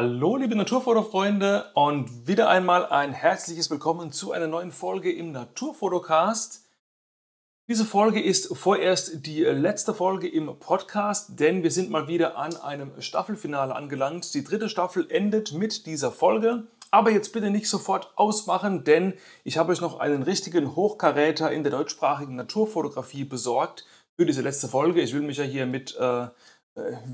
Hallo, 0.00 0.36
liebe 0.36 0.54
Naturfotofreunde 0.54 1.72
und 1.74 2.28
wieder 2.28 2.48
einmal 2.48 2.86
ein 2.86 3.12
herzliches 3.12 3.68
Willkommen 3.68 4.12
zu 4.12 4.30
einer 4.30 4.46
neuen 4.46 4.70
Folge 4.70 5.12
im 5.12 5.32
Naturfotocast. 5.32 6.68
Diese 7.66 7.84
Folge 7.84 8.22
ist 8.22 8.56
vorerst 8.56 9.26
die 9.26 9.42
letzte 9.42 9.94
Folge 9.94 10.28
im 10.28 10.56
Podcast, 10.60 11.40
denn 11.40 11.64
wir 11.64 11.72
sind 11.72 11.90
mal 11.90 12.06
wieder 12.06 12.38
an 12.38 12.54
einem 12.58 12.92
Staffelfinale 13.02 13.74
angelangt. 13.74 14.32
Die 14.34 14.44
dritte 14.44 14.68
Staffel 14.68 15.10
endet 15.10 15.52
mit 15.52 15.84
dieser 15.86 16.12
Folge. 16.12 16.68
Aber 16.92 17.10
jetzt 17.10 17.32
bitte 17.32 17.50
nicht 17.50 17.68
sofort 17.68 18.12
ausmachen, 18.14 18.84
denn 18.84 19.14
ich 19.42 19.58
habe 19.58 19.72
euch 19.72 19.80
noch 19.80 19.98
einen 19.98 20.22
richtigen 20.22 20.76
Hochkaräter 20.76 21.50
in 21.50 21.64
der 21.64 21.72
deutschsprachigen 21.72 22.36
Naturfotografie 22.36 23.24
besorgt 23.24 23.84
für 24.14 24.26
diese 24.26 24.42
letzte 24.42 24.68
Folge. 24.68 25.00
Ich 25.00 25.12
will 25.12 25.22
mich 25.22 25.38
ja 25.38 25.44
hier 25.44 25.66
mit, 25.66 25.96
äh, 25.98 26.22
äh 26.22 26.28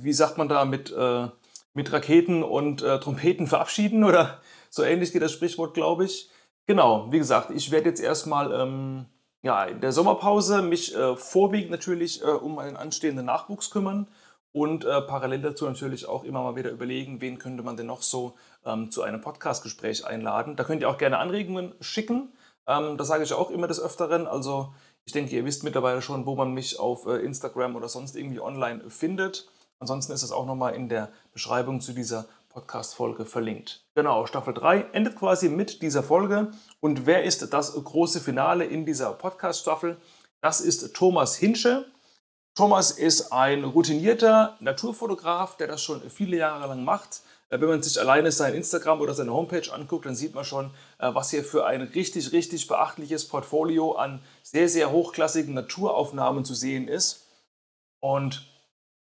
wie 0.02 0.12
sagt 0.12 0.36
man 0.36 0.50
da, 0.50 0.66
mit... 0.66 0.92
Äh, 0.92 1.28
mit 1.74 1.92
Raketen 1.92 2.42
und 2.42 2.82
äh, 2.82 2.98
Trompeten 3.00 3.46
verabschieden 3.46 4.04
oder 4.04 4.40
so 4.70 4.82
ähnlich 4.82 5.12
geht 5.12 5.22
das 5.22 5.32
Sprichwort, 5.32 5.74
glaube 5.74 6.04
ich. 6.04 6.30
Genau, 6.66 7.12
wie 7.12 7.18
gesagt, 7.18 7.50
ich 7.50 7.70
werde 7.70 7.90
jetzt 7.90 8.00
erstmal 8.00 8.52
ähm, 8.52 9.06
ja, 9.42 9.64
in 9.64 9.80
der 9.80 9.92
Sommerpause 9.92 10.62
mich 10.62 10.96
äh, 10.96 11.16
vorwiegend 11.16 11.70
natürlich 11.70 12.22
äh, 12.22 12.26
um 12.26 12.58
einen 12.58 12.76
anstehenden 12.76 13.26
Nachwuchs 13.26 13.70
kümmern 13.70 14.08
und 14.52 14.84
äh, 14.84 15.02
parallel 15.02 15.42
dazu 15.42 15.66
natürlich 15.66 16.06
auch 16.06 16.24
immer 16.24 16.42
mal 16.42 16.56
wieder 16.56 16.70
überlegen, 16.70 17.20
wen 17.20 17.38
könnte 17.38 17.62
man 17.62 17.76
denn 17.76 17.86
noch 17.86 18.02
so 18.02 18.34
ähm, 18.64 18.90
zu 18.90 19.02
einem 19.02 19.20
Podcastgespräch 19.20 20.06
einladen. 20.06 20.56
Da 20.56 20.64
könnt 20.64 20.80
ihr 20.80 20.88
auch 20.88 20.96
gerne 20.96 21.18
Anregungen 21.18 21.74
schicken. 21.80 22.32
Ähm, 22.66 22.96
das 22.96 23.08
sage 23.08 23.24
ich 23.24 23.32
auch 23.32 23.50
immer 23.50 23.66
des 23.66 23.80
Öfteren. 23.80 24.26
Also 24.26 24.72
ich 25.04 25.12
denke, 25.12 25.34
ihr 25.34 25.44
wisst 25.44 25.64
mittlerweile 25.64 26.00
schon, 26.00 26.24
wo 26.24 26.36
man 26.36 26.52
mich 26.52 26.78
auf 26.78 27.06
äh, 27.06 27.16
Instagram 27.16 27.76
oder 27.76 27.88
sonst 27.88 28.16
irgendwie 28.16 28.40
online 28.40 28.88
findet. 28.88 29.50
Ansonsten 29.78 30.12
ist 30.12 30.22
es 30.22 30.32
auch 30.32 30.46
nochmal 30.46 30.74
in 30.74 30.88
der 30.88 31.10
Beschreibung 31.32 31.80
zu 31.80 31.92
dieser 31.92 32.26
Podcast-Folge 32.48 33.26
verlinkt. 33.26 33.84
Genau, 33.94 34.26
Staffel 34.26 34.54
3 34.54 34.86
endet 34.92 35.16
quasi 35.16 35.48
mit 35.48 35.82
dieser 35.82 36.02
Folge. 36.02 36.52
Und 36.80 37.06
wer 37.06 37.24
ist 37.24 37.52
das 37.52 37.74
große 37.74 38.20
Finale 38.20 38.64
in 38.64 38.86
dieser 38.86 39.12
Podcast-Staffel? 39.12 39.96
Das 40.40 40.60
ist 40.60 40.94
Thomas 40.94 41.36
Hinsche. 41.36 41.86
Thomas 42.54 42.92
ist 42.92 43.32
ein 43.32 43.64
routinierter 43.64 44.56
Naturfotograf, 44.60 45.56
der 45.56 45.66
das 45.66 45.82
schon 45.82 46.08
viele 46.08 46.36
Jahre 46.36 46.68
lang 46.68 46.84
macht. 46.84 47.22
Äh, 47.48 47.60
wenn 47.60 47.68
man 47.68 47.82
sich 47.82 48.00
alleine 48.00 48.30
sein 48.30 48.54
Instagram 48.54 49.00
oder 49.00 49.14
seine 49.14 49.32
Homepage 49.32 49.72
anguckt, 49.72 50.06
dann 50.06 50.14
sieht 50.14 50.34
man 50.34 50.44
schon, 50.44 50.66
äh, 50.98 51.12
was 51.12 51.30
hier 51.30 51.44
für 51.44 51.66
ein 51.66 51.82
richtig, 51.82 52.32
richtig 52.32 52.68
beachtliches 52.68 53.26
Portfolio 53.26 53.92
an 53.92 54.22
sehr, 54.42 54.68
sehr 54.68 54.92
hochklassigen 54.92 55.54
Naturaufnahmen 55.54 56.44
zu 56.44 56.54
sehen 56.54 56.86
ist. 56.86 57.26
Und 58.00 58.46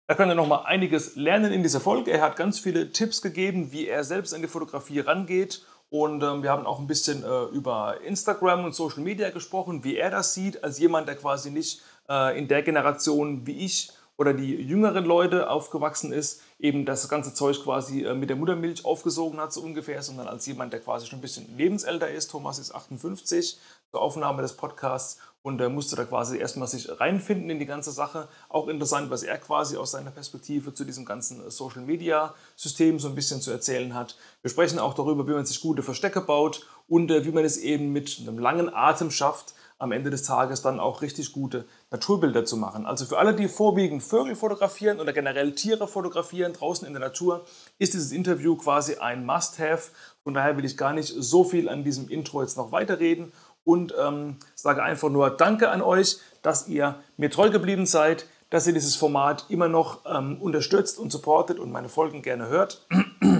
da 0.07 0.15
könnt 0.15 0.31
ihr 0.31 0.35
noch 0.35 0.47
mal 0.47 0.63
einiges 0.63 1.17
lernen 1.17 1.51
in 1.51 1.63
dieser 1.63 1.81
Folge. 1.81 2.11
Er 2.11 2.21
hat 2.21 2.37
ganz 2.37 2.59
viele 2.59 2.91
Tipps 2.91 3.21
gegeben, 3.21 3.73
wie 3.73 3.87
er 3.87 4.05
selbst 4.05 4.33
an 4.33 4.41
die 4.41 4.47
Fotografie 4.47 5.01
rangeht. 5.01 5.65
Und 5.89 6.23
ähm, 6.23 6.43
wir 6.43 6.49
haben 6.49 6.65
auch 6.65 6.79
ein 6.79 6.87
bisschen 6.87 7.23
äh, 7.23 7.43
über 7.53 7.97
Instagram 8.05 8.63
und 8.65 8.73
Social 8.73 9.01
Media 9.03 9.29
gesprochen, 9.29 9.83
wie 9.83 9.97
er 9.97 10.09
das 10.09 10.33
sieht, 10.33 10.63
als 10.63 10.79
jemand, 10.79 11.09
der 11.09 11.15
quasi 11.15 11.51
nicht 11.51 11.81
äh, 12.09 12.37
in 12.39 12.47
der 12.47 12.61
Generation 12.61 13.45
wie 13.45 13.65
ich 13.65 13.91
oder 14.17 14.33
die 14.33 14.55
jüngeren 14.55 15.05
Leute 15.05 15.49
aufgewachsen 15.49 16.11
ist, 16.11 16.41
eben 16.59 16.85
das 16.85 17.07
ganze 17.07 17.33
Zeug 17.33 17.61
quasi 17.63 18.03
äh, 18.03 18.15
mit 18.15 18.29
der 18.29 18.37
Muttermilch 18.37 18.83
aufgesogen 18.83 19.39
hat, 19.39 19.53
so 19.53 19.61
ungefähr, 19.61 20.01
sondern 20.01 20.27
als 20.27 20.45
jemand, 20.45 20.73
der 20.73 20.79
quasi 20.79 21.05
schon 21.05 21.19
ein 21.19 21.21
bisschen 21.21 21.55
lebensälter 21.57 22.09
ist. 22.09 22.31
Thomas 22.31 22.59
ist 22.59 22.73
58 22.73 23.59
zur 23.91 24.01
Aufnahme 24.01 24.41
des 24.41 24.53
Podcasts 24.53 25.19
und 25.47 25.61
er 25.61 25.69
musste 25.69 25.95
da 25.95 26.03
quasi 26.03 26.37
erstmal 26.37 26.67
sich 26.67 26.99
reinfinden 26.99 27.49
in 27.49 27.57
die 27.57 27.65
ganze 27.65 27.91
Sache. 27.91 28.27
Auch 28.49 28.67
interessant, 28.67 29.09
was 29.09 29.23
er 29.23 29.37
quasi 29.37 29.77
aus 29.77 29.91
seiner 29.91 30.11
Perspektive 30.11 30.73
zu 30.73 30.83
diesem 30.83 31.05
ganzen 31.05 31.49
Social 31.49 31.83
Media 31.83 32.35
System 32.57 32.99
so 32.99 33.07
ein 33.07 33.15
bisschen 33.15 33.39
zu 33.39 33.51
erzählen 33.51 33.95
hat. 33.95 34.17
Wir 34.41 34.51
sprechen 34.51 34.77
auch 34.77 34.93
darüber, 34.93 35.25
wie 35.25 35.31
man 35.31 35.45
sich 35.45 35.61
gute 35.61 35.83
Verstecke 35.83 36.19
baut 36.19 36.67
und 36.89 37.09
äh, 37.11 37.23
wie 37.23 37.31
man 37.31 37.45
es 37.45 37.55
eben 37.55 37.93
mit 37.93 38.19
einem 38.19 38.39
langen 38.39 38.73
Atem 38.73 39.09
schafft, 39.09 39.53
am 39.79 39.91
Ende 39.91 40.09
des 40.09 40.23
Tages 40.23 40.61
dann 40.61 40.79
auch 40.79 41.01
richtig 41.01 41.31
gute 41.33 41.65
Naturbilder 41.91 42.45
zu 42.45 42.57
machen. 42.57 42.85
Also 42.85 43.05
für 43.05 43.19
alle, 43.19 43.35
die 43.35 43.47
vorwiegend 43.47 44.01
Vögel 44.01 44.35
fotografieren 44.35 44.99
oder 44.99 45.13
generell 45.13 45.53
Tiere 45.53 45.87
fotografieren 45.87 46.53
draußen 46.53 46.87
in 46.87 46.93
der 46.93 46.99
Natur, 46.99 47.45
ist 47.77 47.93
dieses 47.93 48.11
Interview 48.11 48.55
quasi 48.55 48.95
ein 48.95 49.25
Must-Have. 49.25 49.91
Von 50.23 50.33
daher 50.33 50.57
will 50.57 50.65
ich 50.65 50.77
gar 50.77 50.93
nicht 50.93 51.13
so 51.15 51.43
viel 51.43 51.69
an 51.69 51.83
diesem 51.83 52.09
Intro 52.09 52.41
jetzt 52.41 52.57
noch 52.57 52.71
weiterreden 52.71 53.31
und 53.67 53.93
ähm, 53.99 54.37
sage 54.55 54.81
einfach 54.81 55.09
nur 55.09 55.29
Danke 55.29 55.69
an 55.69 55.81
euch, 55.81 56.17
dass 56.41 56.69
ihr 56.69 56.95
mir 57.17 57.29
treu 57.29 57.49
geblieben 57.49 57.85
seid, 57.85 58.25
dass 58.49 58.65
ihr 58.65 58.73
dieses 58.73 58.95
Format 58.95 59.45
immer 59.49 59.67
noch 59.67 59.99
ähm, 60.05 60.41
unterstützt 60.41 60.97
und 60.97 61.11
supportet 61.11 61.59
und 61.59 61.69
meine 61.71 61.89
Folgen 61.89 62.21
gerne 62.21 62.47
hört. 62.47 62.87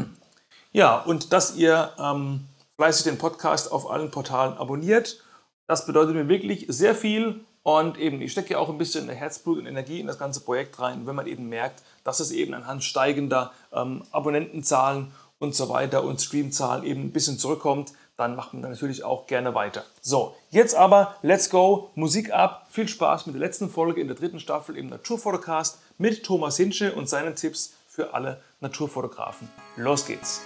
ja, 0.74 1.00
und 1.00 1.32
dass 1.32 1.56
ihr 1.56 1.92
ähm, 1.98 2.42
fleißig 2.76 3.06
den 3.06 3.18
Podcast 3.18 3.72
auf 3.72 3.90
allen 3.90 4.12
Portalen 4.12 4.58
abonniert. 4.58 5.24
Das 5.66 5.86
bedeutet 5.86 6.14
mir 6.14 6.28
wirklich 6.28 6.66
sehr 6.68 6.94
viel 6.94 7.40
und 7.64 7.98
eben, 7.98 8.22
ich 8.22 8.34
stecke 8.34 8.54
ja 8.54 8.60
auch 8.60 8.70
ein 8.70 8.78
bisschen 8.78 9.08
Herzblut 9.08 9.60
und 9.60 9.66
Energie 9.66 10.02
in 10.02 10.08
das 10.08 10.20
ganze 10.20 10.42
Projekt 10.42 10.78
rein, 10.80 11.08
wenn 11.08 11.16
man 11.16 11.28
eben 11.28 11.48
merkt, 11.48 11.84
dass 12.04 12.20
es 12.20 12.32
eben 12.32 12.54
anhand 12.54 12.84
steigender 12.84 13.54
ähm, 13.72 14.04
Abonnentenzahlen 14.12 15.14
und 15.40 15.56
so 15.56 15.70
weiter 15.70 16.04
und 16.04 16.22
Streamzahlen 16.22 16.84
eben 16.84 17.04
ein 17.04 17.12
bisschen 17.12 17.40
zurückkommt 17.40 17.94
dann 18.18 18.36
macht 18.36 18.54
man 18.54 18.64
natürlich 18.64 19.04
auch 19.04 19.28
gerne 19.28 19.54
weiter. 19.54 19.86
So, 20.02 20.36
jetzt 20.50 20.76
aber, 20.76 21.16
let's 21.22 21.50
go, 21.50 21.92
Musik 21.96 22.34
ab. 22.34 22.68
Viel 22.70 22.88
Spaß 22.88 23.28
mit 23.28 23.36
der 23.36 23.40
letzten 23.40 23.70
Folge 23.70 24.02
in 24.02 24.08
der 24.08 24.18
dritten 24.18 24.40
Staffel 24.40 24.76
im 24.76 24.88
Naturfotocast 24.88 25.80
mit 25.98 26.24
Thomas 26.24 26.58
Hinsche 26.58 26.94
und 26.94 27.08
seinen 27.08 27.36
Tipps 27.36 27.76
für 27.88 28.14
alle 28.14 28.42
Naturfotografen. 28.60 29.48
Los 29.76 30.06
geht's! 30.06 30.42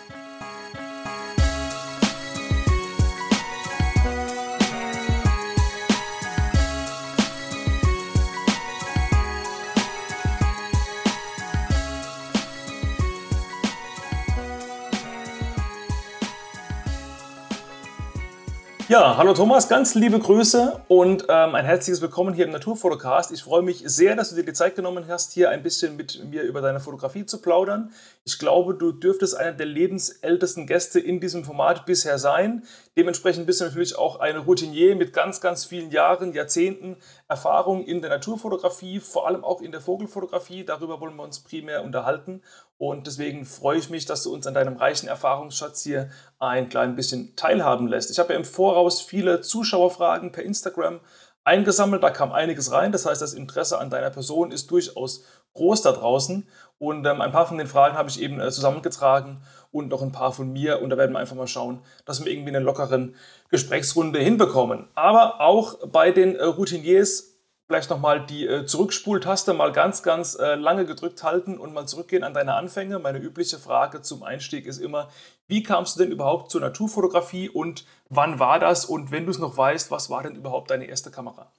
Ja, 18.91 19.15
hallo 19.15 19.33
Thomas, 19.33 19.69
ganz 19.69 19.95
liebe 19.95 20.19
Grüße 20.19 20.81
und 20.89 21.23
ähm, 21.29 21.55
ein 21.55 21.63
herzliches 21.63 22.01
Willkommen 22.01 22.33
hier 22.33 22.43
im 22.43 22.51
Naturfotocast. 22.51 23.31
Ich 23.31 23.41
freue 23.41 23.61
mich 23.61 23.83
sehr, 23.85 24.17
dass 24.17 24.31
du 24.31 24.35
dir 24.35 24.43
die 24.43 24.51
Zeit 24.51 24.75
genommen 24.75 25.05
hast, 25.07 25.31
hier 25.31 25.49
ein 25.49 25.63
bisschen 25.63 25.95
mit 25.95 26.21
mir 26.29 26.41
über 26.41 26.59
deine 26.59 26.81
Fotografie 26.81 27.25
zu 27.25 27.41
plaudern. 27.41 27.93
Ich 28.25 28.37
glaube, 28.37 28.73
du 28.73 28.91
dürftest 28.91 29.37
einer 29.37 29.53
der 29.53 29.67
lebensältesten 29.67 30.67
Gäste 30.67 30.99
in 30.99 31.21
diesem 31.21 31.45
Format 31.45 31.85
bisher 31.85 32.19
sein. 32.19 32.63
Dementsprechend 32.97 33.45
bist 33.45 33.61
du 33.61 33.65
natürlich 33.65 33.97
auch 33.97 34.19
eine 34.19 34.39
Routinier 34.39 34.97
mit 34.97 35.13
ganz, 35.13 35.39
ganz 35.39 35.63
vielen 35.63 35.91
Jahren, 35.91 36.33
Jahrzehnten 36.33 36.97
Erfahrung 37.29 37.85
in 37.85 38.01
der 38.01 38.09
Naturfotografie, 38.09 38.99
vor 38.99 39.27
allem 39.27 39.45
auch 39.45 39.61
in 39.61 39.71
der 39.71 39.79
Vogelfotografie. 39.79 40.65
Darüber 40.65 40.99
wollen 40.99 41.15
wir 41.15 41.23
uns 41.23 41.39
primär 41.39 41.85
unterhalten. 41.85 42.41
Und 42.77 43.07
deswegen 43.07 43.45
freue 43.45 43.77
ich 43.77 43.89
mich, 43.89 44.05
dass 44.05 44.23
du 44.23 44.33
uns 44.33 44.45
an 44.45 44.55
deinem 44.55 44.75
reichen 44.75 45.07
Erfahrungsschatz 45.07 45.83
hier 45.83 46.09
ein 46.37 46.67
klein 46.67 46.97
bisschen 46.97 47.33
teilhaben 47.37 47.87
lässt. 47.87 48.11
Ich 48.11 48.19
habe 48.19 48.33
ja 48.33 48.39
im 48.39 48.43
Voraus 48.45 48.99
viele 48.99 49.39
Zuschauerfragen 49.39 50.33
per 50.33 50.43
Instagram 50.43 50.99
eingesammelt. 51.45 52.03
Da 52.03 52.09
kam 52.09 52.33
einiges 52.33 52.73
rein. 52.73 52.91
Das 52.91 53.05
heißt, 53.05 53.21
das 53.21 53.33
Interesse 53.33 53.79
an 53.79 53.89
deiner 53.89 54.09
Person 54.09 54.51
ist 54.51 54.69
durchaus 54.69 55.23
groß 55.53 55.81
da 55.81 55.93
draußen. 55.93 56.45
Und 56.77 57.05
ähm, 57.05 57.21
ein 57.21 57.31
paar 57.31 57.45
von 57.45 57.57
den 57.57 57.67
Fragen 57.67 57.95
habe 57.95 58.09
ich 58.09 58.21
eben 58.21 58.39
äh, 58.39 58.51
zusammengetragen 58.51 59.43
und 59.71 59.89
noch 59.89 60.01
ein 60.01 60.11
paar 60.11 60.31
von 60.31 60.51
mir. 60.51 60.81
Und 60.81 60.89
da 60.89 60.97
werden 60.97 61.13
wir 61.13 61.19
einfach 61.19 61.35
mal 61.35 61.47
schauen, 61.47 61.81
dass 62.05 62.23
wir 62.23 62.31
irgendwie 62.31 62.49
eine 62.49 62.59
lockeren 62.59 63.15
Gesprächsrunde 63.49 64.19
hinbekommen. 64.19 64.87
Aber 64.95 65.41
auch 65.41 65.87
bei 65.87 66.11
den 66.11 66.35
äh, 66.35 66.43
Routiniers 66.43 67.31
vielleicht 67.71 67.89
nochmal 67.89 68.25
die 68.25 68.45
äh, 68.45 68.65
Zurückspultaste 68.65 69.53
mal 69.53 69.71
ganz, 69.71 70.03
ganz 70.03 70.37
äh, 70.37 70.55
lange 70.55 70.85
gedrückt 70.85 71.23
halten 71.23 71.57
und 71.57 71.73
mal 71.73 71.87
zurückgehen 71.87 72.25
an 72.25 72.33
deine 72.33 72.55
Anfänge. 72.55 72.99
Meine 72.99 73.19
übliche 73.19 73.59
Frage 73.59 74.01
zum 74.01 74.23
Einstieg 74.23 74.65
ist 74.65 74.77
immer, 74.79 75.07
wie 75.47 75.63
kamst 75.63 75.95
du 75.95 76.03
denn 76.03 76.11
überhaupt 76.11 76.51
zur 76.51 76.59
Naturfotografie 76.59 77.47
und 77.47 77.85
wann 78.09 78.39
war 78.39 78.59
das? 78.59 78.83
Und 78.83 79.11
wenn 79.11 79.23
du 79.23 79.31
es 79.31 79.39
noch 79.39 79.55
weißt, 79.55 79.89
was 79.89 80.09
war 80.09 80.21
denn 80.23 80.35
überhaupt 80.35 80.69
deine 80.69 80.83
erste 80.83 81.11
Kamera? 81.11 81.49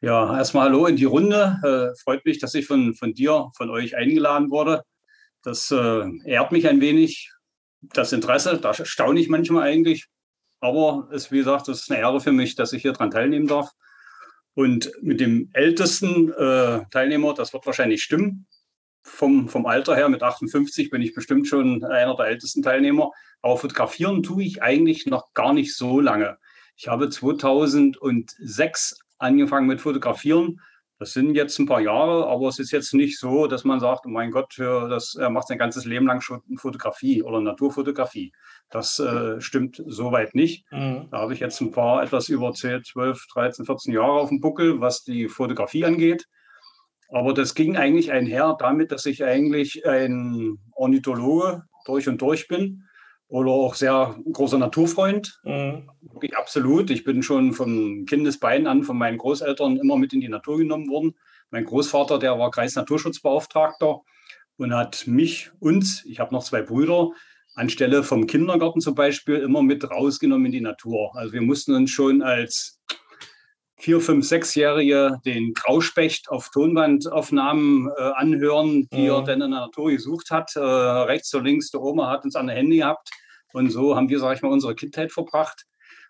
Ja, 0.00 0.36
erstmal 0.36 0.66
hallo 0.66 0.86
in 0.86 0.94
die 0.94 1.04
Runde. 1.04 1.58
Äh, 1.64 1.98
freut 2.00 2.24
mich, 2.24 2.38
dass 2.38 2.54
ich 2.54 2.66
von, 2.66 2.94
von 2.94 3.12
dir, 3.12 3.50
von 3.56 3.70
euch 3.70 3.96
eingeladen 3.96 4.52
wurde. 4.52 4.84
Das 5.44 5.70
äh, 5.70 6.10
ehrt 6.24 6.52
mich 6.52 6.66
ein 6.68 6.80
wenig. 6.80 7.30
Das 7.82 8.12
Interesse, 8.12 8.58
da 8.58 8.72
staune 8.72 9.20
ich 9.20 9.28
manchmal 9.28 9.68
eigentlich. 9.68 10.06
Aber 10.60 11.08
es, 11.12 11.30
wie 11.30 11.38
gesagt, 11.38 11.68
es 11.68 11.82
ist 11.82 11.90
eine 11.90 12.00
Ehre 12.00 12.20
für 12.20 12.32
mich, 12.32 12.54
dass 12.54 12.72
ich 12.72 12.80
hier 12.80 12.94
dran 12.94 13.10
teilnehmen 13.10 13.46
darf. 13.46 13.70
Und 14.54 14.90
mit 15.02 15.20
dem 15.20 15.50
ältesten 15.52 16.32
äh, 16.32 16.84
Teilnehmer, 16.90 17.34
das 17.34 17.52
wird 17.52 17.66
wahrscheinlich 17.66 18.02
stimmen. 18.02 18.46
Vom, 19.02 19.50
vom 19.50 19.66
Alter 19.66 19.94
her, 19.94 20.08
mit 20.08 20.22
58 20.22 20.88
bin 20.88 21.02
ich 21.02 21.12
bestimmt 21.12 21.46
schon 21.46 21.84
einer 21.84 22.16
der 22.16 22.26
ältesten 22.26 22.62
Teilnehmer. 22.62 23.10
Aber 23.42 23.58
fotografieren 23.58 24.22
tue 24.22 24.44
ich 24.44 24.62
eigentlich 24.62 25.04
noch 25.04 25.34
gar 25.34 25.52
nicht 25.52 25.76
so 25.76 26.00
lange. 26.00 26.38
Ich 26.76 26.88
habe 26.88 27.10
2006 27.10 28.98
angefangen 29.18 29.66
mit 29.66 29.82
Fotografieren. 29.82 30.60
Das 31.04 31.12
sind 31.12 31.34
jetzt 31.34 31.58
ein 31.58 31.66
paar 31.66 31.82
Jahre, 31.82 32.28
aber 32.28 32.48
es 32.48 32.58
ist 32.58 32.70
jetzt 32.70 32.94
nicht 32.94 33.18
so, 33.18 33.46
dass 33.46 33.62
man 33.62 33.78
sagt, 33.78 34.06
oh 34.06 34.08
mein 34.08 34.30
Gott, 34.30 34.54
das, 34.58 35.14
er 35.14 35.28
macht 35.28 35.48
sein 35.48 35.58
ganzes 35.58 35.84
Leben 35.84 36.06
lang 36.06 36.22
schon 36.22 36.40
Fotografie 36.56 37.22
oder 37.22 37.42
Naturfotografie. 37.42 38.32
Das 38.70 38.98
äh, 39.00 39.38
stimmt 39.38 39.82
soweit 39.86 40.34
nicht. 40.34 40.64
Mhm. 40.72 41.08
Da 41.10 41.18
habe 41.18 41.34
ich 41.34 41.40
jetzt 41.40 41.60
ein 41.60 41.72
paar 41.72 42.02
etwas 42.02 42.30
über 42.30 42.54
10, 42.54 42.84
12, 42.84 43.26
13, 43.34 43.66
14 43.66 43.92
Jahre 43.92 44.12
auf 44.12 44.30
dem 44.30 44.40
Buckel, 44.40 44.80
was 44.80 45.04
die 45.04 45.28
Fotografie 45.28 45.84
angeht. 45.84 46.26
Aber 47.10 47.34
das 47.34 47.54
ging 47.54 47.76
eigentlich 47.76 48.10
einher 48.10 48.56
damit, 48.58 48.90
dass 48.90 49.04
ich 49.04 49.22
eigentlich 49.24 49.86
ein 49.86 50.56
Ornithologe 50.72 51.64
durch 51.84 52.08
und 52.08 52.22
durch 52.22 52.48
bin 52.48 52.84
oder 53.34 53.50
auch 53.50 53.74
sehr 53.74 54.14
großer 54.32 54.58
Naturfreund. 54.58 55.40
Mhm. 55.42 55.90
Wirklich 56.02 56.36
absolut. 56.36 56.88
Ich 56.90 57.02
bin 57.02 57.20
schon 57.20 57.52
von 57.52 58.06
Kindesbeinen 58.06 58.68
an 58.68 58.84
von 58.84 58.96
meinen 58.96 59.18
Großeltern 59.18 59.76
immer 59.76 59.96
mit 59.96 60.12
in 60.12 60.20
die 60.20 60.28
Natur 60.28 60.58
genommen 60.58 60.88
worden. 60.88 61.16
Mein 61.50 61.64
Großvater, 61.64 62.20
der 62.20 62.38
war 62.38 62.52
Kreisnaturschutzbeauftragter 62.52 64.02
und 64.56 64.72
hat 64.72 65.08
mich, 65.08 65.50
uns, 65.58 66.04
ich 66.04 66.20
habe 66.20 66.32
noch 66.32 66.44
zwei 66.44 66.62
Brüder, 66.62 67.10
anstelle 67.56 68.04
vom 68.04 68.28
Kindergarten 68.28 68.80
zum 68.80 68.94
Beispiel 68.94 69.38
immer 69.38 69.62
mit 69.62 69.90
rausgenommen 69.90 70.46
in 70.46 70.52
die 70.52 70.60
Natur. 70.60 71.10
Also 71.16 71.32
wir 71.32 71.42
mussten 71.42 71.74
uns 71.74 71.90
schon 71.90 72.22
als 72.22 72.80
vier, 73.76 74.00
fünf, 74.00 74.28
sechsjährige 74.28 75.18
den 75.24 75.54
Grauspecht 75.54 76.28
auf 76.30 76.50
Tonbandaufnahmen 76.50 77.90
äh, 77.96 78.00
anhören, 78.14 78.88
die 78.92 79.02
mhm. 79.02 79.08
er 79.08 79.22
dann 79.22 79.42
in 79.42 79.50
der 79.50 79.60
Natur 79.60 79.90
gesucht 79.90 80.30
hat. 80.30 80.54
Äh, 80.54 80.60
rechts 80.60 81.34
und 81.34 81.44
links, 81.44 81.72
der 81.72 81.82
Oma 81.82 82.08
hat 82.10 82.24
uns 82.24 82.36
an 82.36 82.46
der 82.46 82.54
Hände 82.54 82.76
gehabt. 82.76 83.10
Und 83.54 83.70
so 83.70 83.94
haben 83.94 84.08
wir, 84.08 84.18
sage 84.18 84.34
ich 84.34 84.42
mal, 84.42 84.50
unsere 84.50 84.74
Kindheit 84.74 85.12
verbracht. 85.12 85.64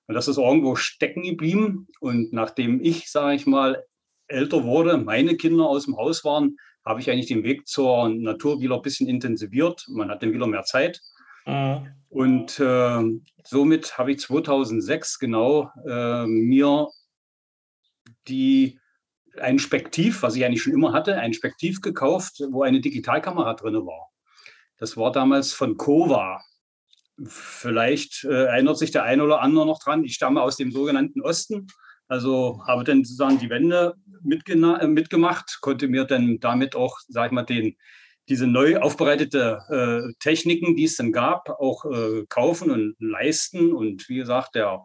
Und 0.07 0.15
das 0.15 0.29
ist 0.29 0.39
irgendwo 0.39 0.77
stecken 0.77 1.23
geblieben. 1.23 1.89
Und 2.01 2.33
nachdem 2.33 2.83
ich, 2.83 3.11
sage 3.11 3.37
ich 3.37 3.47
mal, 3.47 3.85
älter 4.29 4.65
wurde, 4.65 4.97
meine 4.97 5.37
Kinder 5.37 5.67
aus 5.67 5.85
dem 5.85 5.97
Haus 5.99 6.25
waren, 6.25 6.57
habe 6.87 7.01
ich 7.01 7.11
eigentlich 7.11 7.27
den 7.27 7.45
Weg 7.45 7.69
zur 7.69 8.09
Natur 8.09 8.63
wieder 8.63 8.77
ein 8.77 8.83
bisschen 8.83 9.09
intensiviert. 9.09 9.85
Man 9.89 10.09
hat 10.11 10.23
dann 10.23 10.33
wieder 10.33 10.47
mehr 10.47 10.63
Zeit. 10.63 11.03
Mhm. 11.45 11.89
Und 12.09 12.59
äh, 12.61 13.03
somit 13.45 13.99
habe 13.99 14.13
ich 14.13 14.21
2006 14.21 15.19
genau 15.19 15.71
äh, 15.87 16.27
mir 16.27 16.89
die 18.27 18.79
ein 19.39 19.59
Spektiv, 19.59 20.23
was 20.23 20.35
ich 20.35 20.47
eigentlich 20.47 20.63
schon 20.63 20.73
immer 20.73 20.95
hatte, 20.95 21.17
ein 21.17 21.35
Spektiv 21.35 21.83
gekauft, 21.83 22.43
wo 22.51 22.63
eine 22.63 22.81
Digitalkamera 22.81 23.53
drin 23.53 23.75
war. 23.75 24.09
Das 24.79 24.97
war 24.97 25.13
damals 25.13 25.53
von 25.53 25.77
Kova. 25.77 26.41
Vielleicht 27.27 28.25
äh, 28.25 28.47
erinnert 28.47 28.79
sich 28.79 28.91
der 28.91 29.05
eine 29.05 29.23
oder 29.23 29.41
andere 29.41 29.67
noch 29.67 29.79
dran. 29.79 30.05
Ich 30.05 30.15
stamme 30.15 30.43
aus 30.43 30.57
dem 30.57 30.73
sogenannten 30.73 31.21
Osten, 31.21 31.69
also 32.09 32.63
habe 32.67 32.85
dann 32.85 33.05
sozusagen 33.05 33.39
die 33.39 33.51
Wände 33.51 33.95
äh, 34.29 34.87
mitgemacht, 34.87 35.59
konnte 35.61 35.89
mir 35.89 36.05
dann 36.05 36.41
damit 36.41 36.75
auch, 36.75 36.99
sag 37.09 37.27
ich 37.27 37.33
mal, 37.33 37.45
den, 37.45 37.77
diese 38.29 38.47
neu 38.47 38.79
aufbereitete 38.79 39.61
äh, 39.69 40.13
Techniken, 40.19 40.77
die 40.77 40.85
es 40.85 40.97
dann 40.97 41.13
gab, 41.13 41.49
auch 41.51 41.85
äh, 41.85 42.25
kaufen 42.29 42.71
und 42.71 42.97
leisten. 42.99 43.73
Und 43.73 44.09
wie 44.09 44.17
gesagt, 44.17 44.55
der 44.55 44.83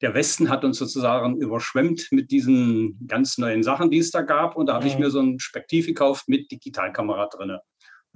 der 0.00 0.14
Westen 0.14 0.48
hat 0.48 0.64
uns 0.64 0.78
sozusagen 0.78 1.36
überschwemmt 1.36 2.08
mit 2.12 2.30
diesen 2.30 3.04
ganz 3.06 3.38
neuen 3.38 3.62
Sachen, 3.62 3.90
die 3.90 3.98
es 3.98 4.10
da 4.10 4.22
gab. 4.22 4.56
Und 4.56 4.66
da 4.66 4.74
habe 4.74 4.86
ich 4.86 4.94
mhm. 4.94 5.00
mir 5.00 5.10
so 5.10 5.20
ein 5.20 5.40
Spektiv 5.40 5.86
gekauft 5.86 6.28
mit 6.28 6.50
Digitalkamera 6.50 7.26
drin. 7.26 7.58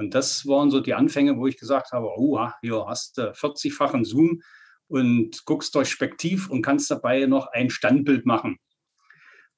Und 0.02 0.14
das 0.14 0.46
waren 0.46 0.70
so 0.70 0.80
die 0.80 0.94
Anfänge, 0.94 1.36
wo 1.36 1.46
ich 1.46 1.58
gesagt 1.58 1.92
habe, 1.92 2.08
oh, 2.16 2.38
hier 2.60 2.84
hast 2.86 3.18
du 3.18 3.30
40-fachen 3.32 4.04
Zoom 4.04 4.42
und 4.88 5.44
guckst 5.44 5.74
durch 5.74 5.90
Spektiv 5.90 6.50
und 6.50 6.62
kannst 6.62 6.90
dabei 6.90 7.26
noch 7.26 7.46
ein 7.48 7.70
Standbild 7.70 8.26
machen. 8.26 8.58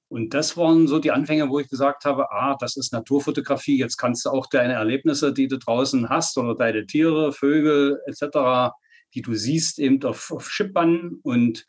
Und 0.09 0.35
das 0.35 0.57
waren 0.57 0.87
so 0.87 0.99
die 0.99 1.11
Anfänge, 1.11 1.49
wo 1.49 1.59
ich 1.59 1.69
gesagt 1.69 2.05
habe, 2.05 2.31
ah, 2.31 2.57
das 2.61 2.77
ist 2.77 2.93
Naturfotografie. 2.93 3.79
Jetzt 3.79 3.97
kannst 3.97 4.27
du 4.27 4.31
auch 4.31 4.47
deine 4.47 4.75
Erlebnisse, 4.75 5.33
die 5.33 5.49
du 5.49 5.59
draußen 5.59 6.09
hast 6.09 6.39
oder 6.39 6.55
deine 6.55 6.87
Tiere, 6.87 7.33
Vögel 7.33 8.01
etc., 8.07 8.73
die 9.15 9.23
du 9.23 9.35
siehst, 9.35 9.79
eben 9.79 10.03
auf, 10.05 10.31
auf 10.31 10.51
Schippern 10.51 11.19
und 11.23 11.67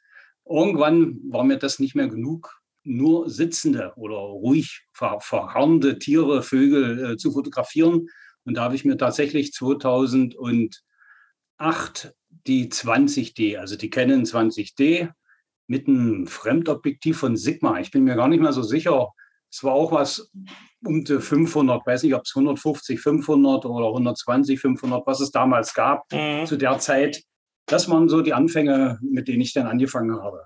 Irgendwann 0.48 1.20
war 1.32 1.44
mir 1.44 1.58
das 1.58 1.80
nicht 1.80 1.96
mehr 1.96 2.08
genug, 2.08 2.62
nur 2.84 3.30
sitzende 3.30 3.94
oder 3.96 4.16
ruhig 4.18 4.86
ver 4.94 5.20
verharrende 5.20 5.98
Tiere, 5.98 6.44
Vögel 6.44 7.14
äh, 7.14 7.18
zu 7.18 7.32
fotografieren. 7.32 8.08
Und 8.46 8.56
da 8.56 8.64
habe 8.64 8.76
ich 8.76 8.86
mir 8.86 8.98
tatsächlich 8.98 9.52
2008 9.54 10.76
die 12.48 12.70
20D, 12.70 13.58
also 13.58 13.76
die 13.76 13.90
Canon 13.90 14.24
20D 14.24 15.12
mit 15.68 15.88
einem 15.88 16.28
Fremdobjektiv 16.28 17.18
von 17.18 17.36
Sigma. 17.36 17.80
Ich 17.80 17.92
bin 17.92 18.04
mir 18.04 18.16
gar 18.16 18.28
nicht 18.28 18.42
mehr 18.42 18.54
so 18.54 18.62
sicher. 18.62 19.10
Es 19.52 19.64
war 19.64 19.74
auch 19.74 19.92
was 19.92 20.32
um 20.84 21.04
die 21.04 21.20
500, 21.20 21.86
weiß 21.86 22.04
nicht, 22.04 22.14
ob 22.14 22.24
es 22.24 22.36
150, 22.36 23.00
500 23.00 23.66
oder 23.66 23.88
120, 23.88 24.60
500, 24.60 25.08
was 25.08 25.22
es 25.22 25.32
damals 25.32 25.74
gab 25.74 26.12
mhm. 26.12 26.46
zu 26.46 26.58
der 26.58 26.78
Zeit 26.80 27.24
das 27.66 27.90
waren 27.90 28.10
so 28.10 28.22
die 28.22 28.34
Anfänge, 28.34 29.00
mit 29.02 29.28
denen 29.28 29.42
ich 29.42 29.54
dann 29.54 29.68
angefangen 29.68 30.22
habe 30.22 30.46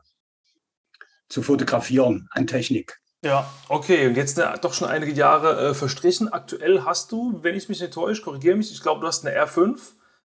zu 1.27 1.43
fotografieren 1.43 2.27
an 2.31 2.47
Technik. 2.47 2.99
Ja, 3.23 3.49
okay. 3.67 4.07
Und 4.07 4.15
jetzt 4.15 4.37
äh, 4.39 4.45
doch 4.61 4.73
schon 4.73 4.87
einige 4.87 5.11
Jahre 5.11 5.69
äh, 5.69 5.73
verstrichen. 5.73 6.31
Aktuell 6.31 6.85
hast 6.85 7.11
du, 7.11 7.39
wenn 7.41 7.55
ich 7.55 7.67
mich 7.67 7.81
nicht 7.81 7.93
täusche, 7.93 8.21
korrigiere 8.21 8.55
mich, 8.55 8.71
ich 8.71 8.81
glaube, 8.81 9.01
du 9.01 9.07
hast 9.07 9.25
eine 9.25 9.37
R5, 9.37 9.77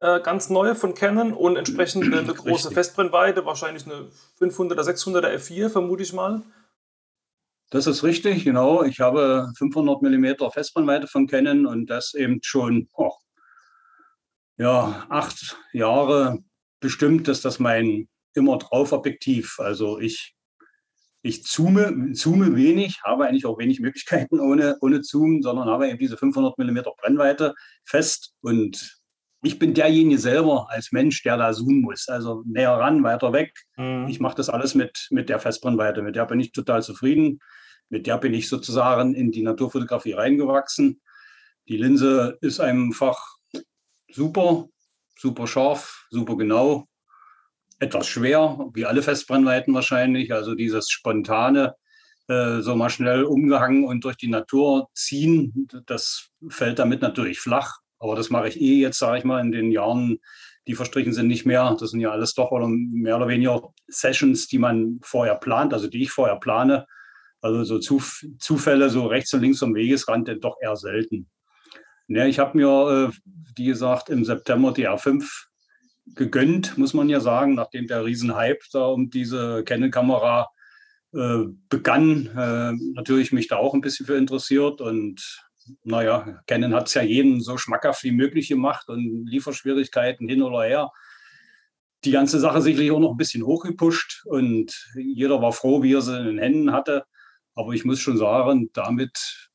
äh, 0.01 0.21
ganz 0.21 0.51
neue 0.51 0.77
von 0.77 0.95
Canon 0.95 1.33
und 1.33 1.57
entsprechend 1.57 2.05
eine, 2.05 2.19
eine 2.19 2.35
große 2.35 2.71
Festbrennweite, 2.71 3.45
wahrscheinlich 3.45 3.87
eine 3.87 4.09
500er, 4.41 4.83
600er 4.83 5.35
F4, 5.35 5.69
vermute 5.69 6.03
ich 6.05 6.13
mal. 6.13 6.43
Das 7.71 7.89
ist 7.89 8.05
richtig, 8.05 8.45
genau. 8.45 8.85
Ich 8.85 9.01
habe 9.01 9.51
500 9.57 10.03
mm 10.03 10.51
Festbrennweite 10.53 11.09
von 11.09 11.27
Canon 11.27 11.67
und 11.67 11.87
das 11.87 12.15
eben 12.15 12.39
schon 12.43 12.89
oh, 12.95 13.13
ja, 14.59 15.07
acht 15.09 15.57
Jahre 15.73 16.39
bestimmt 16.81 17.27
ist 17.27 17.45
das 17.45 17.59
mein 17.59 18.09
immer 18.35 18.59
drauf 18.59 18.93
Objektiv. 18.93 19.59
Also 19.59 19.99
ich, 19.99 20.36
ich 21.27 21.45
zoome, 21.45 22.13
zoome 22.13 22.57
wenig, 22.57 23.03
habe 23.03 23.27
eigentlich 23.27 23.47
auch 23.47 23.59
wenig 23.59 23.81
Möglichkeiten 23.81 24.41
ohne, 24.41 24.77
ohne 24.81 25.03
Zoom, 25.03 25.43
sondern 25.43 25.69
habe 25.69 25.89
eben 25.89 25.99
diese 25.99 26.17
500 26.17 26.57
mm 26.59 26.79
Brennweite 26.99 27.55
fest 27.85 28.35
und 28.41 28.99
ich 29.43 29.59
bin 29.59 29.75
derjenige 29.75 30.19
selber 30.19 30.67
als 30.71 30.93
Mensch, 30.93 31.23
der 31.23 31.37
da 31.37 31.53
zoomen 31.53 31.83
muss. 31.83 32.09
Also 32.09 32.43
näher 32.47 32.73
ran, 32.73 33.05
weiter 33.05 33.33
weg. 33.33 33.53
Mhm. 33.77 34.09
Ich 34.09 34.19
mache 34.19 34.35
das 34.35 34.49
alles 34.49 34.75
mit, 34.75 35.07
mit 35.11 35.29
der 35.29 35.39
Festbrennweite. 35.39 36.03
Mit 36.03 36.17
der 36.17 36.27
bin 36.27 36.41
ich 36.41 36.51
total 36.53 36.83
zufrieden. 36.83 37.39
Mit 37.89 38.09
der 38.09 38.19
bin 38.19 38.35
ich 38.35 38.49
sozusagen 38.49 39.15
in 39.15 39.31
die 39.31 39.43
Naturfotografie 39.43 40.15
reingewachsen. 40.15 41.01
Die 41.69 41.77
Linse 41.77 42.39
ist 42.41 42.59
einfach 42.59 43.37
super 44.11 44.69
super 45.19 45.47
scharf, 45.47 46.07
super 46.11 46.37
genau, 46.37 46.87
etwas 47.79 48.07
schwer, 48.07 48.59
wie 48.75 48.87
alle 48.87 49.03
Festbrennweiten 49.03 49.75
wahrscheinlich. 49.75 50.33
Also 50.33 50.55
dieses 50.55 50.91
spontane, 50.91 51.75
äh, 52.29 52.61
so 52.61 52.75
mal 52.75 52.91
schnell 52.91 53.25
umgehangen 53.25 53.85
und 53.85 54.05
durch 54.05 54.17
die 54.17 54.29
Natur 54.29 54.89
ziehen, 54.95 55.69
das 55.87 56.31
fällt 56.49 56.79
damit 56.79 57.03
natürlich 57.03 57.39
flach. 57.39 57.79
Aber 57.99 58.15
das 58.15 58.31
mache 58.31 58.49
ich 58.49 58.61
eh 58.61 58.81
jetzt, 58.81 58.99
sage 58.99 59.19
ich 59.19 59.25
mal, 59.25 59.41
in 59.41 59.53
den 59.53 59.71
Jahren, 59.71 60.19
die 60.67 60.75
verstrichen 60.75 61.13
sind, 61.13 61.29
nicht 61.29 61.47
mehr. 61.47 61.77
Das 61.79 61.91
sind 61.91 62.01
ja 62.01 62.11
alles 62.11 62.35
doch 62.35 62.51
oder 62.51 62.67
mehr 62.69 63.17
oder 63.17 63.29
weniger 63.29 63.73
Sessions, 63.89 64.49
die 64.49 64.59
man 64.59 64.99
vorher 65.03 65.37
plant, 65.37 65.73
also 65.73 65.87
die 65.87 66.03
ich 66.03 66.11
vorher 66.11 66.37
plane. 66.37 66.87
Also 67.41 67.65
so 67.65 67.79
Zuf 67.79 68.25
Zufälle 68.39 68.91
so 68.91 69.07
rechts 69.07 69.33
und 69.33 69.43
links 69.43 69.63
am 69.63 69.75
Wegesrand, 69.75 70.27
denn 70.29 70.41
doch 70.41 70.57
eher 70.61 70.77
selten. 70.77 71.29
Ja, 72.09 72.27
ich 72.27 72.39
habe 72.39 72.57
mir, 72.57 73.11
äh, 73.13 73.31
wie 73.57 73.67
gesagt, 73.67 74.11
im 74.11 74.25
September 74.25 74.73
die 74.73 74.89
R5 74.89 75.29
gegönnt, 76.15 76.79
muss 76.79 76.95
man 76.95 77.09
ja 77.09 77.21
sagen, 77.21 77.55
nachdem 77.55 77.87
der 77.87 78.05
Riesenhype 78.05 78.61
da 78.73 78.87
um 78.87 79.11
diese 79.11 79.65
Canon-Kamera 79.65 80.49
äh, 81.13 81.45
begann. 81.69 82.27
Äh, 82.37 82.73
natürlich 82.95 83.33
mich 83.33 83.49
da 83.49 83.57
auch 83.57 83.75
ein 83.75 83.81
bisschen 83.81 84.07
für 84.07 84.17
interessiert 84.17 84.81
und 84.81 85.47
naja, 85.83 86.41
Canon 86.47 86.75
hat 86.75 86.89
es 86.89 86.95
ja 86.95 87.03
jeden 87.03 87.41
so 87.41 87.57
schmackhaft 87.57 88.05
wie 88.05 88.13
möglich 88.13 88.49
gemacht 88.49 88.89
und 88.89 89.27
Lieferschwierigkeiten 89.27 90.29
hin 90.29 90.43
oder 90.43 90.63
her. 90.63 90.91
Die 92.05 92.13
ganze 92.13 92.39
Sache 92.39 92.63
sicherlich 92.63 92.91
auch 92.91 93.01
noch 93.01 93.13
ein 93.13 93.17
bisschen 93.17 93.45
hochgepusht 93.45 94.23
und 94.27 94.73
jeder 94.95 95.43
war 95.43 95.53
froh, 95.53 95.83
wie 95.83 95.95
er 95.95 96.03
sie 96.03 96.19
in 96.19 96.27
den 96.27 96.39
Händen 96.39 96.73
hatte. 96.73 97.05
Aber 97.55 97.73
ich 97.73 97.85
muss 97.85 97.99
schon 98.01 98.19
sagen, 98.19 98.71
damit 98.75 99.51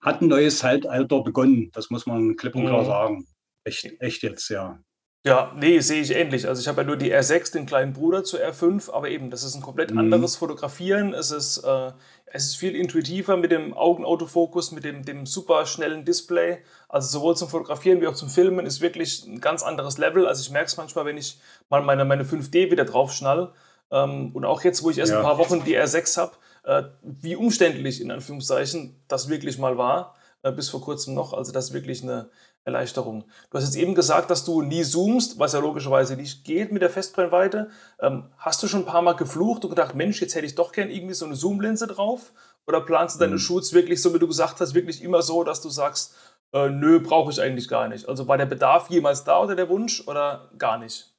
hat 0.00 0.20
ein 0.20 0.28
neues 0.28 0.58
Zeitalter 0.58 1.22
begonnen. 1.22 1.70
Das 1.72 1.90
muss 1.90 2.06
man 2.06 2.36
klipp 2.36 2.54
und 2.56 2.66
klar 2.66 2.82
mhm. 2.82 2.86
sagen. 2.86 3.26
Echt, 3.64 3.90
echt 4.00 4.22
jetzt, 4.22 4.48
ja. 4.50 4.80
Ja, 5.26 5.50
nee, 5.56 5.80
sehe 5.80 6.02
ich 6.02 6.14
ähnlich. 6.14 6.46
Also 6.46 6.60
ich 6.60 6.68
habe 6.68 6.82
ja 6.82 6.86
nur 6.86 6.96
die 6.96 7.12
R6, 7.12 7.52
den 7.52 7.66
kleinen 7.66 7.92
Bruder 7.92 8.22
zur 8.22 8.38
R5, 8.38 8.92
aber 8.92 9.08
eben, 9.10 9.28
das 9.28 9.42
ist 9.42 9.56
ein 9.56 9.60
komplett 9.60 9.90
mhm. 9.90 9.98
anderes 9.98 10.36
Fotografieren. 10.36 11.14
Es 11.14 11.32
ist, 11.32 11.58
äh, 11.58 11.90
es 12.26 12.44
ist 12.44 12.56
viel 12.56 12.76
intuitiver 12.76 13.36
mit 13.36 13.50
dem 13.50 13.74
Augenautofokus, 13.74 14.70
mit 14.70 14.84
dem, 14.84 15.04
dem 15.04 15.26
super 15.26 15.66
schnellen 15.66 16.04
Display. 16.04 16.58
Also 16.88 17.18
sowohl 17.18 17.36
zum 17.36 17.48
Fotografieren 17.48 18.00
wie 18.00 18.06
auch 18.06 18.14
zum 18.14 18.28
Filmen 18.28 18.66
ist 18.66 18.80
wirklich 18.80 19.26
ein 19.26 19.40
ganz 19.40 19.64
anderes 19.64 19.98
Level. 19.98 20.28
Also 20.28 20.42
ich 20.42 20.50
merke 20.52 20.66
es 20.66 20.76
manchmal, 20.76 21.06
wenn 21.06 21.18
ich 21.18 21.40
mal 21.70 21.82
meine, 21.82 22.04
meine 22.04 22.22
5D 22.22 22.70
wieder 22.70 22.84
drauf 22.84 23.12
schnall. 23.12 23.52
Ähm, 23.90 24.30
und 24.32 24.44
auch 24.44 24.62
jetzt, 24.62 24.84
wo 24.84 24.90
ich 24.90 24.98
erst 24.98 25.10
ja. 25.10 25.18
ein 25.18 25.24
paar 25.24 25.38
Wochen 25.38 25.64
die 25.64 25.76
R6 25.76 26.18
habe, 26.18 26.36
äh, 26.62 26.84
wie 27.02 27.34
umständlich 27.34 28.00
in 28.00 28.12
Anführungszeichen 28.12 28.94
das 29.08 29.28
wirklich 29.28 29.58
mal 29.58 29.76
war, 29.76 30.14
äh, 30.44 30.52
bis 30.52 30.68
vor 30.68 30.80
kurzem 30.82 31.14
noch. 31.14 31.32
Also 31.32 31.50
das 31.50 31.66
ist 31.66 31.72
wirklich 31.72 32.04
eine 32.04 32.30
Erleichterung. 32.66 33.24
Du 33.50 33.58
hast 33.58 33.64
jetzt 33.64 33.76
eben 33.76 33.94
gesagt, 33.94 34.28
dass 34.28 34.44
du 34.44 34.60
nie 34.60 34.82
zoomst, 34.82 35.38
was 35.38 35.52
ja 35.52 35.60
logischerweise 35.60 36.16
nicht 36.16 36.44
geht 36.44 36.72
mit 36.72 36.82
der 36.82 36.90
Festbrennweite. 36.90 37.70
Ähm, 38.00 38.24
hast 38.38 38.60
du 38.62 38.66
schon 38.66 38.80
ein 38.80 38.86
paar 38.86 39.02
Mal 39.02 39.14
geflucht 39.14 39.64
und 39.64 39.70
gedacht, 39.70 39.94
Mensch, 39.94 40.20
jetzt 40.20 40.34
hätte 40.34 40.46
ich 40.46 40.56
doch 40.56 40.72
gern 40.72 40.90
irgendwie 40.90 41.14
so 41.14 41.26
eine 41.26 41.36
Zoomlinse 41.36 41.86
drauf? 41.86 42.32
Oder 42.66 42.80
planst 42.80 43.16
du 43.16 43.20
deine 43.20 43.34
mhm. 43.34 43.38
Shoots 43.38 43.72
wirklich, 43.72 44.02
so 44.02 44.12
wie 44.14 44.18
du 44.18 44.26
gesagt 44.26 44.60
hast, 44.60 44.74
wirklich 44.74 45.00
immer 45.00 45.22
so, 45.22 45.44
dass 45.44 45.62
du 45.62 45.70
sagst, 45.70 46.16
äh, 46.52 46.68
nö, 46.68 46.98
brauche 46.98 47.30
ich 47.30 47.40
eigentlich 47.40 47.68
gar 47.68 47.86
nicht? 47.86 48.08
Also 48.08 48.26
war 48.26 48.36
der 48.36 48.46
Bedarf 48.46 48.90
jemals 48.90 49.22
da 49.22 49.40
oder 49.40 49.54
der 49.54 49.68
Wunsch 49.68 50.02
oder 50.08 50.50
gar 50.58 50.78
nicht? 50.78 51.14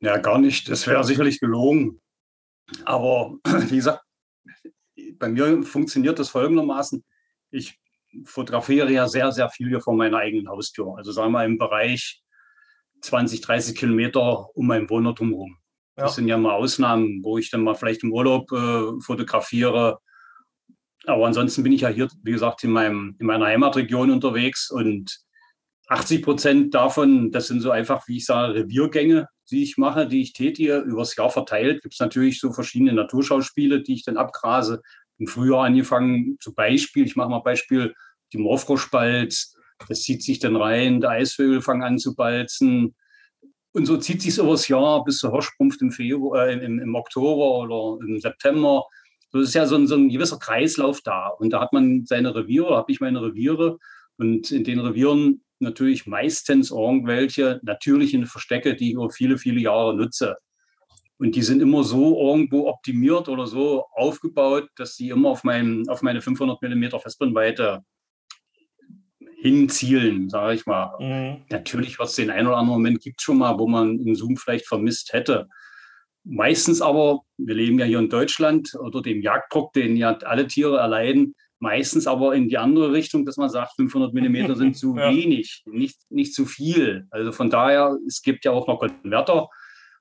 Ja, 0.00 0.16
gar 0.16 0.38
nicht. 0.38 0.70
Das 0.70 0.86
wäre 0.86 1.04
sicherlich 1.04 1.38
gelogen. 1.38 2.00
Aber 2.86 3.36
wie 3.44 3.76
gesagt, 3.76 4.02
bei 5.18 5.28
mir 5.28 5.62
funktioniert 5.64 6.18
das 6.18 6.30
folgendermaßen. 6.30 7.04
Ich 7.50 7.78
fotografiere 8.24 8.90
ja 8.92 9.08
sehr, 9.08 9.32
sehr 9.32 9.48
viel 9.50 9.68
hier 9.68 9.80
vor 9.80 9.94
meiner 9.94 10.18
eigenen 10.18 10.48
Haustür. 10.48 10.96
Also 10.96 11.12
sagen 11.12 11.32
wir 11.32 11.44
im 11.44 11.58
Bereich 11.58 12.22
20, 13.02 13.40
30 13.40 13.76
Kilometer 13.76 14.48
um 14.54 14.66
mein 14.66 14.88
Wohnort 14.90 15.20
drumherum. 15.20 15.58
Ja. 15.96 16.04
Das 16.04 16.14
sind 16.14 16.28
ja 16.28 16.36
mal 16.36 16.54
Ausnahmen, 16.54 17.20
wo 17.22 17.38
ich 17.38 17.50
dann 17.50 17.62
mal 17.62 17.74
vielleicht 17.74 18.02
im 18.02 18.12
Urlaub 18.12 18.50
äh, 18.52 19.00
fotografiere. 19.00 19.98
Aber 21.06 21.26
ansonsten 21.26 21.62
bin 21.62 21.72
ich 21.72 21.82
ja 21.82 21.88
hier, 21.88 22.08
wie 22.22 22.32
gesagt, 22.32 22.64
in, 22.64 22.70
meinem, 22.70 23.16
in 23.18 23.26
meiner 23.26 23.46
Heimatregion 23.46 24.10
unterwegs 24.10 24.70
und 24.70 25.20
80 25.88 26.22
Prozent 26.22 26.74
davon, 26.74 27.32
das 27.32 27.46
sind 27.46 27.62
so 27.62 27.70
einfach, 27.70 28.06
wie 28.08 28.18
ich 28.18 28.26
sage, 28.26 28.54
Reviergänge, 28.54 29.26
die 29.50 29.62
ich 29.62 29.78
mache, 29.78 30.06
die 30.06 30.20
ich 30.20 30.34
tätige, 30.34 30.78
übers 30.78 31.16
Jahr 31.16 31.30
verteilt. 31.30 31.82
Gibt 31.82 31.94
es 31.94 32.00
natürlich 32.00 32.40
so 32.40 32.52
verschiedene 32.52 32.92
Naturschauspiele, 32.92 33.82
die 33.82 33.94
ich 33.94 34.04
dann 34.04 34.18
abgrase. 34.18 34.82
Im 35.16 35.26
Frühjahr 35.26 35.64
angefangen, 35.64 36.36
zum 36.40 36.54
Beispiel, 36.54 37.06
ich 37.06 37.16
mache 37.16 37.30
mal 37.30 37.40
Beispiel, 37.40 37.94
die 38.32 38.38
Morfroschbalz, 38.38 39.56
das 39.88 40.02
zieht 40.02 40.22
sich 40.22 40.38
dann 40.38 40.56
rein, 40.56 41.00
der 41.00 41.10
Eisvögel 41.10 41.62
fangen 41.62 41.82
an 41.82 41.98
zu 41.98 42.14
balzen. 42.14 42.94
Und 43.72 43.86
so 43.86 43.96
zieht 43.96 44.22
sich 44.22 44.38
übers 44.38 44.66
Jahr 44.68 45.04
bis 45.04 45.18
zur 45.18 45.32
Hirschrumpft 45.32 45.80
im, 45.82 45.92
Februar, 45.92 46.48
äh, 46.48 46.54
im, 46.54 46.80
im, 46.80 46.94
Oktober 46.94 47.60
oder 47.60 48.04
im 48.04 48.18
September. 48.18 48.84
Das 49.32 49.42
ist 49.42 49.54
ja 49.54 49.66
so 49.66 49.76
ein, 49.76 49.86
so 49.86 49.94
ein 49.94 50.08
gewisser 50.08 50.38
Kreislauf 50.38 51.00
da. 51.02 51.28
Und 51.28 51.50
da 51.50 51.60
hat 51.60 51.72
man 51.72 52.04
seine 52.06 52.34
Reviere, 52.34 52.76
habe 52.76 52.90
ich 52.90 53.00
meine 53.00 53.22
Reviere. 53.22 53.78
Und 54.16 54.50
in 54.50 54.64
den 54.64 54.80
Revieren 54.80 55.42
natürlich 55.60 56.06
meistens 56.06 56.70
irgendwelche 56.70 57.60
natürlichen 57.62 58.26
Verstecke, 58.26 58.74
die 58.74 58.88
ich 58.88 58.94
über 58.94 59.10
viele, 59.10 59.38
viele 59.38 59.60
Jahre 59.60 59.94
nutze. 59.94 60.36
Und 61.18 61.34
die 61.34 61.42
sind 61.42 61.60
immer 61.60 61.82
so 61.82 62.18
irgendwo 62.20 62.68
optimiert 62.68 63.28
oder 63.28 63.46
so 63.46 63.84
aufgebaut, 63.92 64.68
dass 64.76 64.94
sie 64.94 65.10
immer 65.10 65.30
auf, 65.30 65.44
mein, 65.44 65.88
auf 65.88 66.02
meine 66.02 66.20
500 66.20 66.62
mm 66.62 66.98
Festbrennweite 67.00 67.84
hinzielen, 69.40 70.28
sage 70.28 70.54
ich 70.54 70.66
mal. 70.66 70.92
Mhm. 70.98 71.44
Natürlich 71.50 71.98
wird 71.98 72.08
es 72.08 72.16
den 72.16 72.30
einen 72.30 72.48
oder 72.48 72.56
anderen 72.56 72.80
Moment 72.80 73.00
gibt 73.00 73.22
schon 73.22 73.38
mal, 73.38 73.58
wo 73.58 73.68
man 73.68 73.90
einen 73.90 74.14
Zoom 74.14 74.36
vielleicht 74.36 74.66
vermisst 74.66 75.12
hätte. 75.12 75.48
Meistens 76.24 76.82
aber, 76.82 77.20
wir 77.38 77.54
leben 77.54 77.78
ja 77.78 77.86
hier 77.86 78.00
in 78.00 78.10
Deutschland 78.10 78.74
oder 78.80 79.00
dem 79.00 79.22
Jagddruck, 79.22 79.72
den 79.72 79.96
ja 79.96 80.16
alle 80.18 80.46
Tiere 80.46 80.78
erleiden, 80.78 81.34
meistens 81.60 82.06
aber 82.06 82.34
in 82.34 82.48
die 82.48 82.58
andere 82.58 82.92
Richtung, 82.92 83.24
dass 83.24 83.36
man 83.36 83.48
sagt, 83.48 83.76
500 83.76 84.12
Millimeter 84.12 84.56
sind 84.56 84.76
zu 84.76 84.96
ja. 84.96 85.10
wenig, 85.10 85.62
nicht, 85.66 85.98
nicht 86.10 86.34
zu 86.34 86.44
viel. 86.44 87.06
Also 87.10 87.32
von 87.32 87.48
daher, 87.48 87.96
es 88.06 88.22
gibt 88.22 88.44
ja 88.44 88.50
auch 88.50 88.66
noch 88.66 88.80
Konverter 88.80 89.48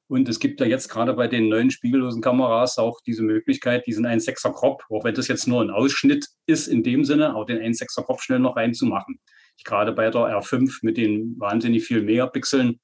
und 0.07 0.29
es 0.29 0.39
gibt 0.39 0.59
ja 0.61 0.65
jetzt 0.65 0.87
gerade 0.89 1.13
bei 1.13 1.27
den 1.27 1.49
neuen 1.49 1.69
spiegellosen 1.69 2.21
Kameras 2.21 2.77
auch 2.77 2.99
diese 3.05 3.23
Möglichkeit, 3.23 3.85
diesen 3.87 4.05
1,6er 4.05 4.53
Crop, 4.53 4.83
auch 4.89 5.03
wenn 5.03 5.15
das 5.15 5.27
jetzt 5.27 5.47
nur 5.47 5.61
ein 5.61 5.69
Ausschnitt 5.69 6.27
ist 6.45 6.67
in 6.67 6.83
dem 6.83 7.03
Sinne, 7.03 7.35
auch 7.35 7.45
den 7.45 7.59
1,6er 7.59 8.05
Crop 8.05 8.21
schnell 8.21 8.39
noch 8.39 8.55
reinzumachen. 8.55 9.19
Ich 9.57 9.63
gerade 9.63 9.91
bei 9.91 10.09
der 10.09 10.21
R5 10.21 10.79
mit 10.81 10.97
den 10.97 11.35
wahnsinnig 11.39 11.83
viel 11.83 12.01
Megapixeln 12.01 12.79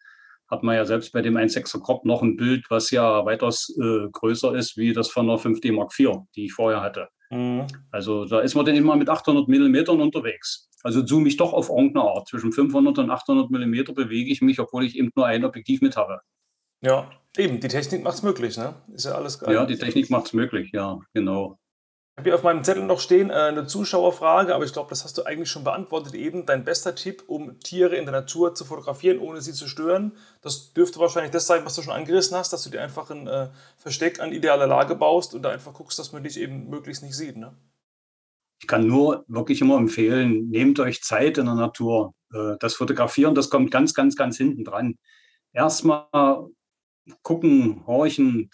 hat 0.49 0.63
man 0.63 0.75
ja 0.75 0.85
selbst 0.85 1.13
bei 1.13 1.21
dem 1.21 1.35
1,6er 1.35 1.81
Crop 1.81 2.05
noch 2.05 2.21
ein 2.21 2.35
Bild, 2.35 2.65
was 2.69 2.91
ja 2.91 3.25
weitaus 3.25 3.75
äh, 3.81 4.09
größer 4.11 4.55
ist 4.55 4.77
wie 4.77 4.93
das 4.93 5.09
von 5.09 5.27
der 5.27 5.37
5D 5.37 5.71
Mark 5.71 5.97
IV, 5.97 6.11
die 6.35 6.45
ich 6.45 6.53
vorher 6.53 6.81
hatte. 6.81 7.07
Mhm. 7.31 7.65
Also 7.91 8.25
da 8.25 8.41
ist 8.41 8.55
man 8.55 8.65
dann 8.65 8.75
immer 8.75 8.95
mit 8.95 9.09
800 9.09 9.47
Millimetern 9.47 10.01
unterwegs. 10.01 10.69
Also 10.83 11.01
zoome 11.01 11.29
ich 11.29 11.37
doch 11.37 11.53
auf 11.53 11.69
irgendeine 11.69 12.05
Art. 12.05 12.27
Zwischen 12.27 12.51
500 12.51 12.99
und 12.99 13.09
800 13.09 13.49
Millimeter 13.49 13.93
bewege 13.93 14.31
ich 14.31 14.41
mich, 14.41 14.59
obwohl 14.59 14.83
ich 14.83 14.97
eben 14.97 15.09
nur 15.15 15.25
ein 15.25 15.45
Objektiv 15.45 15.81
mit 15.81 15.95
habe. 15.95 16.19
Ja, 16.83 17.09
eben, 17.37 17.59
die 17.61 17.69
Technik 17.69 18.03
macht 18.03 18.15
es 18.15 18.23
möglich, 18.23 18.57
ne? 18.57 18.75
Ist 18.93 19.05
ja 19.05 19.13
alles 19.13 19.39
geil. 19.39 19.53
Ja, 19.53 19.65
die 19.65 19.77
Technik 19.77 20.09
macht 20.09 20.27
es 20.27 20.33
möglich, 20.33 20.71
ja, 20.73 20.99
genau. 21.13 21.57
Ich 22.15 22.19
habe 22.19 22.29
hier 22.29 22.35
auf 22.35 22.43
meinem 22.43 22.63
Zettel 22.63 22.83
noch 22.83 22.99
stehen 22.99 23.31
äh, 23.31 23.33
eine 23.33 23.65
Zuschauerfrage, 23.65 24.53
aber 24.53 24.65
ich 24.65 24.73
glaube, 24.73 24.89
das 24.89 25.03
hast 25.03 25.17
du 25.17 25.23
eigentlich 25.23 25.49
schon 25.49 25.63
beantwortet 25.63 26.13
eben. 26.13 26.45
Dein 26.45 26.63
bester 26.63 26.93
Tipp, 26.93 27.23
um 27.25 27.59
Tiere 27.59 27.95
in 27.95 28.05
der 28.05 28.11
Natur 28.11 28.53
zu 28.53 28.65
fotografieren, 28.65 29.17
ohne 29.17 29.41
sie 29.41 29.53
zu 29.53 29.67
stören. 29.67 30.11
Das 30.41 30.73
dürfte 30.73 30.99
wahrscheinlich 30.99 31.31
das 31.31 31.47
sein, 31.47 31.65
was 31.65 31.73
du 31.73 31.81
schon 31.81 31.93
angerissen 31.93 32.37
hast, 32.37 32.53
dass 32.53 32.63
du 32.63 32.69
dir 32.69 32.83
einfach 32.83 33.09
ein 33.09 33.25
äh, 33.25 33.47
Versteck 33.77 34.19
an 34.19 34.31
idealer 34.31 34.67
Lage 34.67 34.95
baust 34.95 35.33
und 35.33 35.41
da 35.41 35.49
einfach 35.49 35.73
guckst, 35.73 35.97
dass 35.97 36.11
man 36.11 36.23
dich 36.23 36.39
eben 36.39 36.69
möglichst 36.69 37.01
nicht 37.01 37.15
sieht. 37.15 37.35
Ne? 37.35 37.55
Ich 38.61 38.67
kann 38.67 38.85
nur 38.85 39.25
wirklich 39.27 39.61
immer 39.61 39.77
empfehlen, 39.77 40.49
nehmt 40.49 40.79
euch 40.79 41.01
Zeit 41.01 41.39
in 41.39 41.45
der 41.45 41.55
Natur. 41.55 42.13
Äh, 42.31 42.57
das 42.59 42.75
Fotografieren, 42.75 43.33
das 43.33 43.49
kommt 43.49 43.71
ganz, 43.71 43.95
ganz, 43.95 44.15
ganz 44.15 44.37
hinten 44.37 44.65
dran. 44.65 44.99
Erstmal 45.51 46.05
gucken, 47.21 47.85
horchen, 47.85 48.49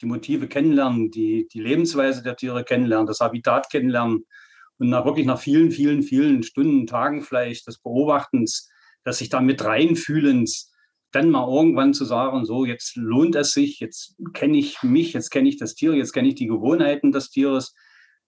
die 0.00 0.06
Motive 0.06 0.48
kennenlernen, 0.48 1.10
die, 1.10 1.48
die 1.52 1.60
Lebensweise 1.60 2.22
der 2.22 2.36
Tiere 2.36 2.64
kennenlernen, 2.64 3.06
das 3.06 3.20
Habitat 3.20 3.70
kennenlernen 3.70 4.24
und 4.78 4.88
nach, 4.88 5.04
wirklich 5.04 5.26
nach 5.26 5.40
vielen, 5.40 5.70
vielen, 5.70 6.02
vielen 6.02 6.42
Stunden, 6.42 6.86
Tagen 6.86 7.22
vielleicht 7.22 7.66
des 7.66 7.78
Beobachtens, 7.78 8.70
dass 9.04 9.18
sich 9.18 9.28
da 9.28 9.40
mit 9.40 9.64
reinfühlens, 9.64 10.72
dann 11.12 11.30
mal 11.30 11.48
irgendwann 11.48 11.92
zu 11.92 12.04
sagen, 12.04 12.44
so 12.44 12.64
jetzt 12.64 12.96
lohnt 12.96 13.34
es 13.34 13.52
sich, 13.52 13.80
jetzt 13.80 14.16
kenne 14.32 14.58
ich 14.58 14.82
mich, 14.82 15.12
jetzt 15.12 15.30
kenne 15.30 15.48
ich 15.48 15.58
das 15.58 15.74
Tier, 15.74 15.94
jetzt 15.94 16.12
kenne 16.12 16.28
ich 16.28 16.36
die 16.36 16.46
Gewohnheiten 16.46 17.12
des 17.12 17.30
Tieres, 17.30 17.74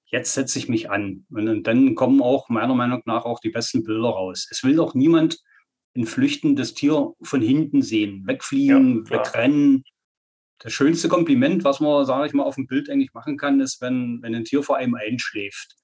jetzt 0.07 0.35
setze 0.35 0.59
ich 0.59 0.69
mich 0.69 0.91
an. 0.91 1.25
Und 1.31 1.63
dann 1.65 1.95
kommen 1.95 2.21
auch 2.21 2.49
meiner 2.49 2.75
Meinung 2.75 3.03
nach 3.05 3.25
auch 3.25 3.41
die 3.41 3.51
besten 3.51 3.83
Bilder 3.83 4.11
raus. 4.11 4.49
Es 4.51 4.65
will 4.65 4.77
doch 4.77 4.95
niemand 4.95 5.39
ein 5.97 6.07
flüchtendes 6.07 6.75
Tier 6.75 7.13
von 7.23 7.43
hinten 7.43 7.83
sehen, 7.83 8.27
wegfliegen, 8.27 9.05
ja, 9.05 9.11
wegrennen, 9.11 9.85
das 10.63 10.73
schönste 10.73 11.09
Kompliment, 11.09 11.65
was 11.65 11.81
man, 11.81 12.07
sage 12.07 12.27
ich 12.27 12.35
mal, 12.35 12.45
auf 12.45 12.55
dem 12.55 12.69
Bild 12.69 12.89
eigentlich 12.89 13.13
machen 13.15 13.37
kann, 13.37 13.61
ist, 13.61 13.81
wenn, 13.81 14.21
wenn 14.23 14.35
ein 14.35 14.45
Tier 14.45 14.63
vor 14.63 14.77
einem 14.77 14.95
einschläft. 14.95 15.75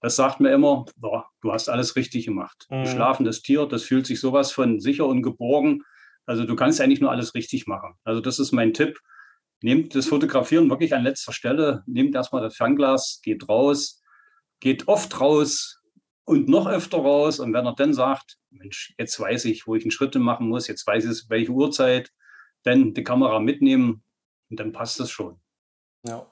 Das 0.00 0.14
sagt 0.14 0.38
mir 0.38 0.52
immer, 0.52 0.84
boah, 0.96 1.26
du 1.40 1.52
hast 1.52 1.68
alles 1.68 1.96
richtig 1.96 2.26
gemacht. 2.26 2.66
Mhm. 2.70 2.86
Schlafendes 2.86 3.42
Tier, 3.42 3.66
das 3.66 3.82
fühlt 3.82 4.06
sich 4.06 4.20
sowas 4.20 4.52
von 4.52 4.78
sicher 4.78 5.06
und 5.06 5.22
geborgen. 5.22 5.82
Also 6.24 6.44
du 6.44 6.54
kannst 6.54 6.80
eigentlich 6.80 7.00
nur 7.00 7.10
alles 7.10 7.34
richtig 7.34 7.66
machen. 7.66 7.94
Also 8.04 8.20
das 8.20 8.38
ist 8.38 8.52
mein 8.52 8.72
Tipp. 8.72 9.00
Nehmt 9.60 9.96
das 9.96 10.06
Fotografieren 10.06 10.70
wirklich 10.70 10.94
an 10.94 11.02
letzter 11.02 11.32
Stelle. 11.32 11.82
Nehmt 11.86 12.14
erstmal 12.14 12.42
das 12.42 12.54
Fernglas, 12.54 13.18
geht 13.24 13.48
raus, 13.48 14.00
geht 14.60 14.86
oft 14.86 15.20
raus 15.20 15.77
und 16.28 16.48
noch 16.48 16.66
öfter 16.66 16.98
raus. 16.98 17.40
Und 17.40 17.54
wenn 17.54 17.66
er 17.66 17.74
dann 17.74 17.94
sagt, 17.94 18.36
Mensch, 18.50 18.94
jetzt 18.98 19.18
weiß 19.18 19.46
ich, 19.46 19.66
wo 19.66 19.74
ich 19.74 19.84
einen 19.84 19.90
Schritt 19.90 20.14
machen 20.16 20.48
muss, 20.48 20.68
jetzt 20.68 20.86
weiß 20.86 21.06
ich, 21.06 21.30
welche 21.30 21.50
Uhrzeit, 21.50 22.12
dann 22.64 22.92
die 22.92 23.02
Kamera 23.04 23.40
mitnehmen, 23.40 24.04
und 24.50 24.60
dann 24.60 24.72
passt 24.72 25.00
das 25.00 25.10
schon. 25.10 25.40
Ja. 26.06 26.26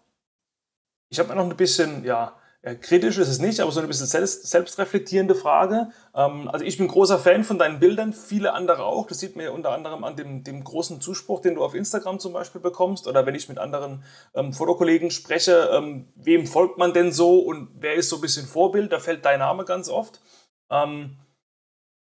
Ich 1.08 1.18
habe 1.18 1.34
noch 1.34 1.48
ein 1.48 1.56
bisschen, 1.56 2.04
ja, 2.04 2.38
kritisch 2.74 3.18
ist 3.18 3.28
es 3.28 3.38
nicht, 3.38 3.60
aber 3.60 3.70
so 3.70 3.80
ein 3.80 3.86
bisschen 3.86 4.06
selbst, 4.06 4.48
selbstreflektierende 4.48 5.36
Frage. 5.36 5.90
Ähm, 6.14 6.48
also 6.48 6.64
ich 6.64 6.78
bin 6.78 6.88
großer 6.88 7.18
Fan 7.18 7.44
von 7.44 7.58
deinen 7.58 7.78
Bildern, 7.78 8.12
viele 8.12 8.54
andere 8.54 8.84
auch. 8.84 9.06
Das 9.06 9.20
sieht 9.20 9.36
man 9.36 9.44
ja 9.44 9.52
unter 9.52 9.70
anderem 9.70 10.02
an 10.02 10.16
dem, 10.16 10.42
dem 10.42 10.64
großen 10.64 11.00
Zuspruch, 11.00 11.40
den 11.40 11.54
du 11.54 11.64
auf 11.64 11.74
Instagram 11.74 12.18
zum 12.18 12.32
Beispiel 12.32 12.60
bekommst. 12.60 13.06
Oder 13.06 13.24
wenn 13.24 13.36
ich 13.36 13.48
mit 13.48 13.58
anderen 13.58 14.02
ähm, 14.34 14.52
Fotokollegen 14.52 15.12
spreche, 15.12 15.70
ähm, 15.72 16.08
wem 16.16 16.46
folgt 16.46 16.76
man 16.76 16.92
denn 16.92 17.12
so 17.12 17.38
und 17.38 17.68
wer 17.78 17.94
ist 17.94 18.08
so 18.08 18.16
ein 18.16 18.22
bisschen 18.22 18.46
Vorbild? 18.46 18.92
Da 18.92 18.98
fällt 18.98 19.24
dein 19.24 19.38
Name 19.38 19.64
ganz 19.64 19.88
oft. 19.88 20.20
Ähm, 20.68 21.16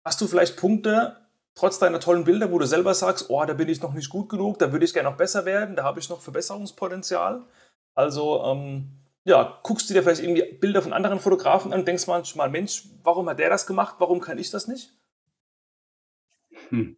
hast 0.06 0.22
du 0.22 0.28
vielleicht 0.28 0.56
Punkte, 0.56 1.18
trotz 1.56 1.80
deiner 1.80 2.00
tollen 2.00 2.24
Bilder, 2.24 2.52
wo 2.52 2.60
du 2.60 2.66
selber 2.66 2.94
sagst, 2.94 3.30
oh, 3.30 3.44
da 3.44 3.54
bin 3.54 3.68
ich 3.68 3.82
noch 3.82 3.94
nicht 3.94 4.10
gut 4.10 4.30
genug, 4.30 4.60
da 4.60 4.72
würde 4.72 4.86
ich 4.86 4.94
gerne 4.94 5.10
noch 5.10 5.18
besser 5.18 5.44
werden, 5.44 5.76
da 5.76 5.84
habe 5.84 6.00
ich 6.00 6.08
noch 6.08 6.22
Verbesserungspotenzial. 6.22 7.44
Also, 7.96 8.44
ähm, 8.46 8.92
ja, 9.28 9.60
guckst 9.62 9.90
du 9.90 9.94
dir 9.94 10.02
vielleicht 10.02 10.24
irgendwie 10.24 10.54
Bilder 10.54 10.82
von 10.82 10.94
anderen 10.94 11.20
Fotografen 11.20 11.74
an 11.74 11.82
und 11.82 11.88
denkst 11.88 12.08
manchmal, 12.08 12.50
Mensch, 12.50 12.86
warum 13.04 13.28
hat 13.28 13.40
der 13.40 13.50
das 13.50 13.68
gemacht, 13.68 13.98
warum 14.00 14.22
kann 14.22 14.40
ich 14.40 14.52
das 14.52 14.70
nicht? 14.70 14.94
Hm. 16.70 16.98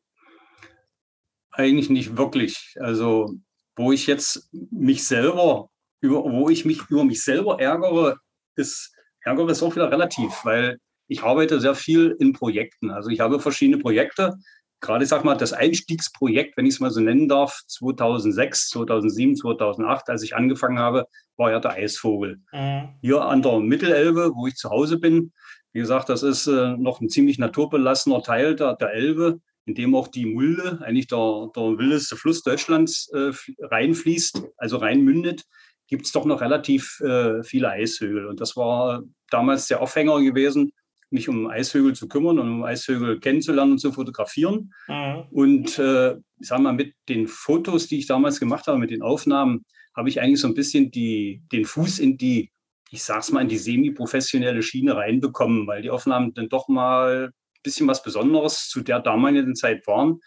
Eigentlich 1.50 1.90
nicht 1.90 2.18
wirklich. 2.18 2.76
Also, 2.80 3.34
wo 3.76 3.92
ich 3.92 4.06
jetzt 4.06 4.48
mich 4.52 5.08
selber, 5.08 5.72
über, 6.02 6.24
wo 6.24 6.50
ich 6.50 6.66
mich 6.66 6.82
über 6.90 7.04
mich 7.04 7.24
selber 7.24 7.60
ärgere, 7.60 8.20
ist, 8.56 8.94
ärgere 9.22 9.50
ist 9.50 9.64
auch 9.64 9.76
wieder 9.76 9.92
relativ, 9.92 10.46
weil 10.46 10.78
ich 11.08 11.24
arbeite 11.24 11.60
sehr 11.60 11.74
viel 11.74 12.16
in 12.20 12.34
Projekten. 12.34 12.92
Also 12.92 13.10
ich 13.10 13.22
habe 13.22 13.40
verschiedene 13.40 13.82
Projekte, 13.82 14.38
gerade, 14.82 15.06
sag 15.06 15.24
mal, 15.24 15.36
das 15.36 15.54
Einstiegsprojekt, 15.54 16.58
wenn 16.58 16.66
ich 16.66 16.76
es 16.76 16.80
mal 16.80 16.92
so 16.92 17.02
nennen 17.02 17.28
darf, 17.28 17.62
2006, 17.68 18.70
2007, 18.70 19.36
2008, 19.36 20.10
als 20.10 20.24
ich 20.24 20.36
angefangen 20.36 20.80
habe, 20.80 21.06
war 21.38 21.52
ja 21.52 21.60
der 21.60 21.72
Eisvogel. 21.72 22.42
Mhm. 22.52 22.90
Hier 23.02 23.22
an 23.22 23.42
der 23.42 23.60
Mittelelbe, 23.60 24.32
wo 24.36 24.48
ich 24.48 24.56
zu 24.56 24.70
Hause 24.70 24.98
bin, 24.98 25.32
wie 25.72 25.80
gesagt, 25.80 26.10
das 26.10 26.24
ist 26.24 26.48
äh, 26.48 26.76
noch 26.78 27.00
ein 27.00 27.10
ziemlich 27.10 27.38
naturbelassener 27.38 28.24
Teil 28.24 28.56
der, 28.56 28.76
der 28.76 28.92
Elbe, 28.94 29.40
in 29.66 29.76
dem 29.76 29.96
auch 29.96 30.08
die 30.08 30.26
Mulde, 30.26 30.80
eigentlich 30.82 31.08
der, 31.08 31.50
der 31.56 31.78
wildeste 31.78 32.16
Fluss 32.16 32.42
Deutschlands, 32.42 33.10
äh, 33.14 33.32
reinfließt, 33.62 34.42
also 34.58 34.78
reinmündet, 34.78 35.44
gibt 35.88 36.06
es 36.06 36.12
doch 36.12 36.26
noch 36.26 36.42
relativ 36.42 37.00
äh, 37.02 37.44
viele 37.44 37.70
Eishögel. 37.70 38.28
Und 38.28 38.42
das 38.42 38.56
war 38.56 39.04
damals 39.30 39.68
der 39.68 39.82
Aufhänger 39.82 40.20
gewesen, 40.22 40.72
mich 41.12 41.30
um 41.30 41.48
Eishögel 41.48 41.94
zu 41.94 42.08
kümmern 42.08 42.40
und 42.40 42.48
um 42.48 42.64
Eishögel 42.64 43.20
kennenzulernen 43.20 43.74
und 43.74 43.80
zu 43.80 43.92
fotografieren. 43.92 44.74
Mhm. 44.88 45.24
Und 45.32 45.80
äh, 45.80 46.16
ich 46.40 46.48
sage 46.48 46.62
mal, 46.62 46.74
mit 46.74 46.94
den 47.08 47.28
Fotos, 47.28 47.88
die 47.88 48.00
ich 48.00 48.08
damals 48.08 48.40
gemacht 48.40 48.68
habe, 48.68 48.78
mit 48.78 48.92
den 48.92 49.02
Aufnahmen, 49.02 49.66
habe 49.96 50.10
ich 50.10 50.22
eigentlich 50.22 50.40
so 50.40 50.48
ein 50.48 50.54
bisschen 50.54 50.92
die, 50.92 51.42
den 51.52 51.66
Fuß 51.66 52.00
in 52.00 52.18
die, 52.18 52.52
ich 52.92 53.04
sag's 53.04 53.32
mal, 53.32 53.42
in 53.42 53.50
die 53.50 53.58
semi-professionelle 53.58 54.62
Schiene 54.62 54.96
reinbekommen, 54.96 55.68
weil 55.68 55.82
die 55.82 55.90
Aufnahmen 55.90 56.34
dann 56.34 56.50
doch 56.50 56.68
mal 56.68 57.26
ein 57.26 57.62
bisschen 57.64 57.88
was 57.88 58.04
Besonderes 58.04 58.70
zu 58.70 58.82
der 58.82 59.00
damaligen 59.00 59.56
Zeit 59.56 59.86
waren. 59.88 60.20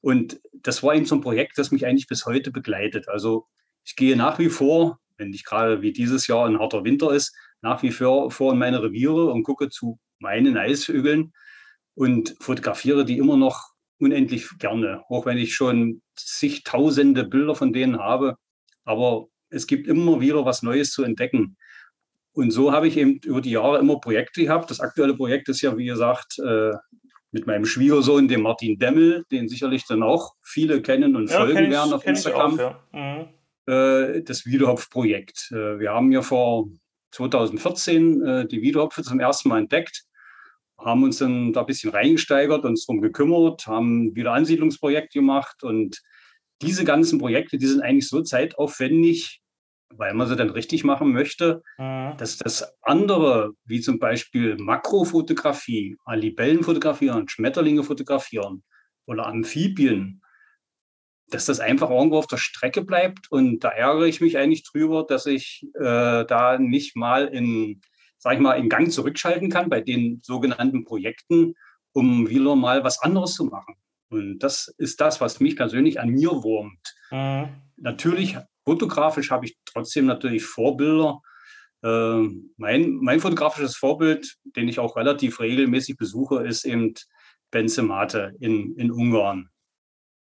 Und 0.00 0.40
das 0.52 0.82
war 0.82 0.94
eben 0.94 1.06
so 1.06 1.14
ein 1.14 1.20
Projekt, 1.20 1.58
das 1.58 1.70
mich 1.70 1.86
eigentlich 1.86 2.08
bis 2.08 2.26
heute 2.26 2.50
begleitet. 2.50 3.08
Also 3.08 3.46
ich 3.84 3.96
gehe 3.96 4.16
nach 4.16 4.38
wie 4.38 4.48
vor, 4.48 4.98
wenn 5.16 5.30
nicht 5.30 5.46
gerade 5.46 5.82
wie 5.82 5.92
dieses 5.92 6.26
Jahr 6.26 6.46
ein 6.46 6.58
harter 6.58 6.84
Winter 6.84 7.12
ist, 7.12 7.34
nach 7.60 7.82
wie 7.82 7.92
vor, 7.92 8.30
vor 8.30 8.52
in 8.52 8.58
meine 8.58 8.82
Reviere 8.82 9.26
und 9.26 9.44
gucke 9.44 9.68
zu 9.68 9.98
meinen 10.22 10.56
Eishügeln 10.56 11.32
und 11.94 12.34
fotografiere 12.40 13.04
die 13.04 13.18
immer 13.18 13.36
noch 13.36 13.72
unendlich 13.98 14.48
gerne, 14.58 15.04
auch 15.08 15.26
wenn 15.26 15.38
ich 15.38 15.54
schon 15.54 16.02
zigtausende 16.16 17.24
Bilder 17.24 17.54
von 17.54 17.72
denen 17.72 17.98
habe. 17.98 18.36
Aber 18.84 19.28
es 19.50 19.66
gibt 19.66 19.86
immer 19.86 20.20
wieder 20.20 20.44
was 20.44 20.62
Neues 20.62 20.90
zu 20.90 21.04
entdecken. 21.04 21.56
Und 22.32 22.50
so 22.50 22.72
habe 22.72 22.88
ich 22.88 22.96
eben 22.96 23.20
über 23.24 23.40
die 23.40 23.50
Jahre 23.50 23.78
immer 23.78 24.00
Projekte 24.00 24.42
gehabt. 24.42 24.70
Das 24.70 24.80
aktuelle 24.80 25.14
Projekt 25.14 25.48
ist 25.48 25.60
ja, 25.60 25.76
wie 25.76 25.84
gesagt, 25.84 26.38
äh, 26.38 26.72
mit 27.30 27.46
meinem 27.46 27.64
Schwiegersohn, 27.64 28.28
dem 28.28 28.42
Martin 28.42 28.78
Demmel, 28.78 29.24
den 29.30 29.48
sicherlich 29.48 29.86
dann 29.86 30.02
auch 30.02 30.32
viele 30.42 30.82
kennen 30.82 31.14
und 31.14 31.30
ja, 31.30 31.38
folgen 31.38 31.64
ich, 31.64 31.70
werden 31.70 31.92
auf 31.92 32.06
Instagram. 32.06 32.54
Auch, 32.54 32.74
ja. 32.92 33.28
mhm. 33.66 33.72
Äh, 33.72 34.22
das 34.22 34.46
Wiedehopf-Projekt. 34.46 35.50
Äh, 35.52 35.78
wir 35.78 35.92
haben 35.92 36.10
ja 36.10 36.22
vor 36.22 36.68
2014 37.12 38.48
die 38.48 38.62
Wiedehopfe 38.62 39.02
zum 39.02 39.20
ersten 39.20 39.50
Mal 39.50 39.58
entdeckt 39.58 40.06
haben 40.84 41.02
uns 41.04 41.18
dann 41.18 41.52
da 41.52 41.60
ein 41.60 41.66
bisschen 41.66 41.90
reingesteigert, 41.90 42.64
uns 42.64 42.86
darum 42.86 43.00
gekümmert, 43.00 43.66
haben 43.66 44.14
wieder 44.14 44.32
Ansiedlungsprojekte 44.32 45.18
gemacht 45.18 45.62
und 45.62 46.00
diese 46.62 46.84
ganzen 46.84 47.18
Projekte, 47.18 47.58
die 47.58 47.66
sind 47.66 47.82
eigentlich 47.82 48.08
so 48.08 48.22
zeitaufwendig, 48.22 49.40
weil 49.90 50.14
man 50.14 50.28
sie 50.28 50.36
dann 50.36 50.50
richtig 50.50 50.84
machen 50.84 51.12
möchte, 51.12 51.62
mhm. 51.78 52.14
dass 52.16 52.38
das 52.38 52.74
andere, 52.82 53.52
wie 53.64 53.80
zum 53.80 53.98
Beispiel 53.98 54.56
Makrofotografie, 54.56 55.96
Libellen 56.12 56.62
fotografieren, 56.62 57.28
Schmetterlinge 57.28 57.82
fotografieren 57.82 58.62
oder 59.06 59.26
Amphibien, 59.26 60.22
dass 61.28 61.46
das 61.46 61.60
einfach 61.60 61.90
irgendwo 61.90 62.18
auf 62.18 62.26
der 62.26 62.36
Strecke 62.36 62.82
bleibt. 62.82 63.30
Und 63.30 63.60
da 63.60 63.68
ärgere 63.70 64.06
ich 64.06 64.20
mich 64.20 64.38
eigentlich 64.38 64.64
drüber, 64.64 65.04
dass 65.06 65.26
ich 65.26 65.66
äh, 65.74 66.24
da 66.24 66.58
nicht 66.58 66.96
mal 66.96 67.26
in 67.26 67.80
sage 68.22 68.36
ich 68.36 68.40
mal, 68.40 68.54
in 68.54 68.68
Gang 68.68 68.92
zurückschalten 68.92 69.50
kann 69.50 69.68
bei 69.68 69.80
den 69.80 70.20
sogenannten 70.22 70.84
Projekten, 70.84 71.56
um 71.92 72.28
wieder 72.28 72.54
mal 72.54 72.84
was 72.84 73.02
anderes 73.02 73.34
zu 73.34 73.46
machen. 73.46 73.74
Und 74.10 74.38
das 74.38 74.72
ist 74.78 75.00
das, 75.00 75.20
was 75.20 75.40
mich 75.40 75.56
persönlich 75.56 75.98
an 75.98 76.10
mir 76.10 76.30
wurmt. 76.30 76.94
Mhm. 77.10 77.48
Natürlich, 77.78 78.38
fotografisch 78.64 79.32
habe 79.32 79.46
ich 79.46 79.56
trotzdem 79.64 80.06
natürlich 80.06 80.44
Vorbilder. 80.44 81.20
Äh, 81.82 82.28
mein, 82.58 82.92
mein 83.00 83.18
fotografisches 83.18 83.76
Vorbild, 83.76 84.36
den 84.44 84.68
ich 84.68 84.78
auch 84.78 84.94
relativ 84.94 85.40
regelmäßig 85.40 85.96
besuche, 85.96 86.46
ist 86.46 86.64
eben 86.64 86.94
Benze 87.50 87.82
Mate 87.82 88.36
in, 88.38 88.76
in 88.76 88.92
Ungarn. 88.92 89.48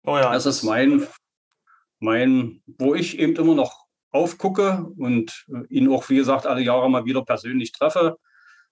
Oh 0.04 0.18
ja, 0.18 0.34
das 0.34 0.48
ist 0.48 0.64
mein, 0.64 1.06
mein, 2.00 2.64
wo 2.66 2.96
ich 2.96 3.20
eben 3.20 3.36
immer 3.36 3.54
noch 3.54 3.83
aufgucke 4.14 4.86
und 4.98 5.46
äh, 5.50 5.66
ihn 5.68 5.90
auch, 5.92 6.10
wie 6.10 6.16
gesagt, 6.16 6.48
alle 6.48 6.62
Jahre 6.62 6.90
mal 6.90 7.06
wieder 7.06 7.26
persönlich 7.26 7.74
treffe 7.74 8.18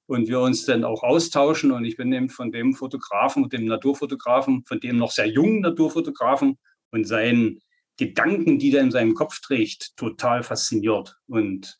und 0.06 0.28
wir 0.28 0.40
uns 0.40 0.66
dann 0.66 0.84
auch 0.84 1.04
austauschen. 1.04 1.72
Und 1.72 1.84
ich 1.84 1.98
bin 1.98 2.14
eben 2.14 2.30
von 2.30 2.52
dem 2.52 2.74
Fotografen, 2.74 3.50
dem 3.50 3.66
Naturfotografen, 3.66 4.64
von 4.66 4.80
dem 4.80 4.98
noch 4.98 5.12
sehr 5.12 5.28
jungen 5.28 5.62
Naturfotografen 5.62 6.58
und 6.92 7.06
seinen 7.06 7.60
Gedanken, 7.98 8.60
die 8.60 8.74
er 8.74 8.84
in 8.84 8.92
seinem 8.92 9.16
Kopf 9.16 9.42
trägt, 9.42 9.98
total 9.98 10.44
fasziniert. 10.44 11.18
Und 11.28 11.80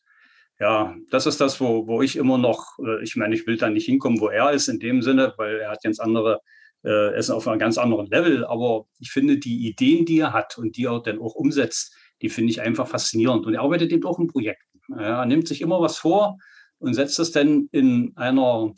ja, 0.58 0.94
das 1.10 1.26
ist 1.26 1.40
das, 1.40 1.60
wo, 1.60 1.86
wo 1.86 2.02
ich 2.02 2.16
immer 2.16 2.38
noch, 2.38 2.78
äh, 2.78 3.02
ich 3.02 3.16
meine, 3.16 3.34
ich 3.34 3.46
will 3.46 3.56
da 3.56 3.70
nicht 3.70 3.86
hinkommen, 3.86 4.20
wo 4.20 4.28
er 4.28 4.52
ist 4.52 4.68
in 4.68 4.78
dem 4.78 5.02
Sinne, 5.02 5.34
weil 5.36 5.60
er 5.60 5.70
hat 5.70 5.82
ganz 5.82 5.98
andere, 5.98 6.40
äh, 6.84 7.18
ist 7.18 7.30
auf 7.30 7.48
einem 7.48 7.58
ganz 7.58 7.78
anderen 7.78 8.06
Level. 8.06 8.44
Aber 8.44 8.86
ich 8.98 9.10
finde 9.10 9.38
die 9.38 9.68
Ideen, 9.68 10.04
die 10.04 10.20
er 10.20 10.32
hat 10.32 10.58
und 10.58 10.76
die 10.76 10.84
er 10.84 11.00
dann 11.00 11.18
auch 11.18 11.34
umsetzt, 11.34 11.96
die 12.22 12.28
finde 12.28 12.52
ich 12.52 12.62
einfach 12.62 12.88
faszinierend. 12.88 13.44
Und 13.44 13.54
er 13.54 13.62
arbeitet 13.62 13.92
eben 13.92 14.06
auch 14.06 14.18
in 14.18 14.28
Projekten. 14.28 14.78
Er 14.96 15.26
nimmt 15.26 15.48
sich 15.48 15.60
immer 15.60 15.80
was 15.80 15.98
vor 15.98 16.38
und 16.78 16.94
setzt 16.94 17.18
es 17.18 17.32
dann 17.32 17.68
in 17.72 18.12
einer 18.16 18.72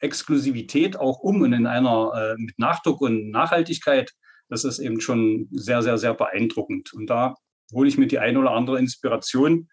Exklusivität 0.00 0.96
auch 0.96 1.18
um 1.18 1.42
und 1.42 1.52
in 1.52 1.66
einer 1.66 2.12
äh, 2.14 2.40
mit 2.40 2.58
Nachdruck 2.58 3.00
und 3.00 3.30
Nachhaltigkeit. 3.30 4.12
Das 4.48 4.64
ist 4.64 4.78
eben 4.78 5.00
schon 5.00 5.48
sehr, 5.50 5.82
sehr, 5.82 5.98
sehr 5.98 6.14
beeindruckend. 6.14 6.92
Und 6.94 7.08
da 7.10 7.34
hole 7.72 7.88
ich 7.88 7.98
mir 7.98 8.06
die 8.06 8.18
eine 8.18 8.38
oder 8.38 8.52
andere 8.52 8.78
Inspiration. 8.78 9.68